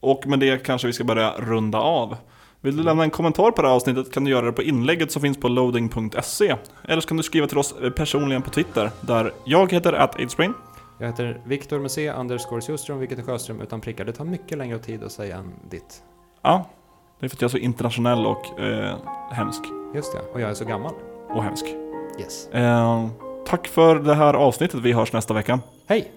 Och 0.00 0.26
med 0.26 0.40
det 0.40 0.58
kanske 0.64 0.86
vi 0.86 0.92
ska 0.92 1.04
börja 1.04 1.34
runda 1.38 1.78
av. 1.78 2.16
Vill 2.60 2.76
du 2.76 2.82
lämna 2.82 3.02
en 3.02 3.10
kommentar 3.10 3.50
på 3.50 3.62
det 3.62 3.68
här 3.68 3.74
avsnittet 3.74 4.12
kan 4.12 4.24
du 4.24 4.30
göra 4.30 4.46
det 4.46 4.52
på 4.52 4.62
inlägget 4.62 5.12
som 5.12 5.22
finns 5.22 5.40
på 5.40 5.48
loading.se. 5.48 6.56
Eller 6.88 7.00
så 7.00 7.08
kan 7.08 7.16
du 7.16 7.22
skriva 7.22 7.46
till 7.46 7.58
oss 7.58 7.74
eh, 7.82 7.90
personligen 7.90 8.42
på 8.42 8.50
Twitter, 8.50 8.90
där 9.00 9.32
jag 9.44 9.72
heter 9.72 9.92
ataidsbrain. 9.92 10.54
Jag 10.98 11.06
heter 11.06 11.40
Viktor 11.44 11.78
med 11.78 11.90
C, 11.90 12.12
underscore 12.12 12.60
Sjöström, 12.60 12.98
vilket 12.98 13.18
är 13.18 13.22
Sjöström 13.22 13.60
utan 13.60 13.80
prickar. 13.80 14.04
Det 14.04 14.12
tar 14.12 14.24
mycket 14.24 14.58
längre 14.58 14.78
tid 14.78 15.04
att 15.04 15.12
säga 15.12 15.36
än 15.36 15.52
ditt. 15.70 16.02
Ja, 16.42 16.68
det 17.20 17.26
är 17.26 17.28
för 17.28 17.36
att 17.36 17.42
jag 17.42 17.48
är 17.48 17.52
så 17.52 17.58
internationell 17.58 18.26
och 18.26 18.60
eh, 18.60 18.96
hemsk. 19.30 19.62
Just 19.94 20.12
det, 20.12 20.20
och 20.32 20.40
jag 20.40 20.50
är 20.50 20.54
så 20.54 20.64
gammal. 20.64 20.92
Och 21.28 21.42
hemsk. 21.44 21.64
Yes. 22.20 22.48
Eh, 22.48 23.06
tack 23.46 23.68
för 23.68 23.94
det 23.94 24.14
här 24.14 24.34
avsnittet, 24.34 24.80
vi 24.80 24.92
hörs 24.92 25.12
nästa 25.12 25.34
vecka. 25.34 25.60
Hej! 25.86 26.10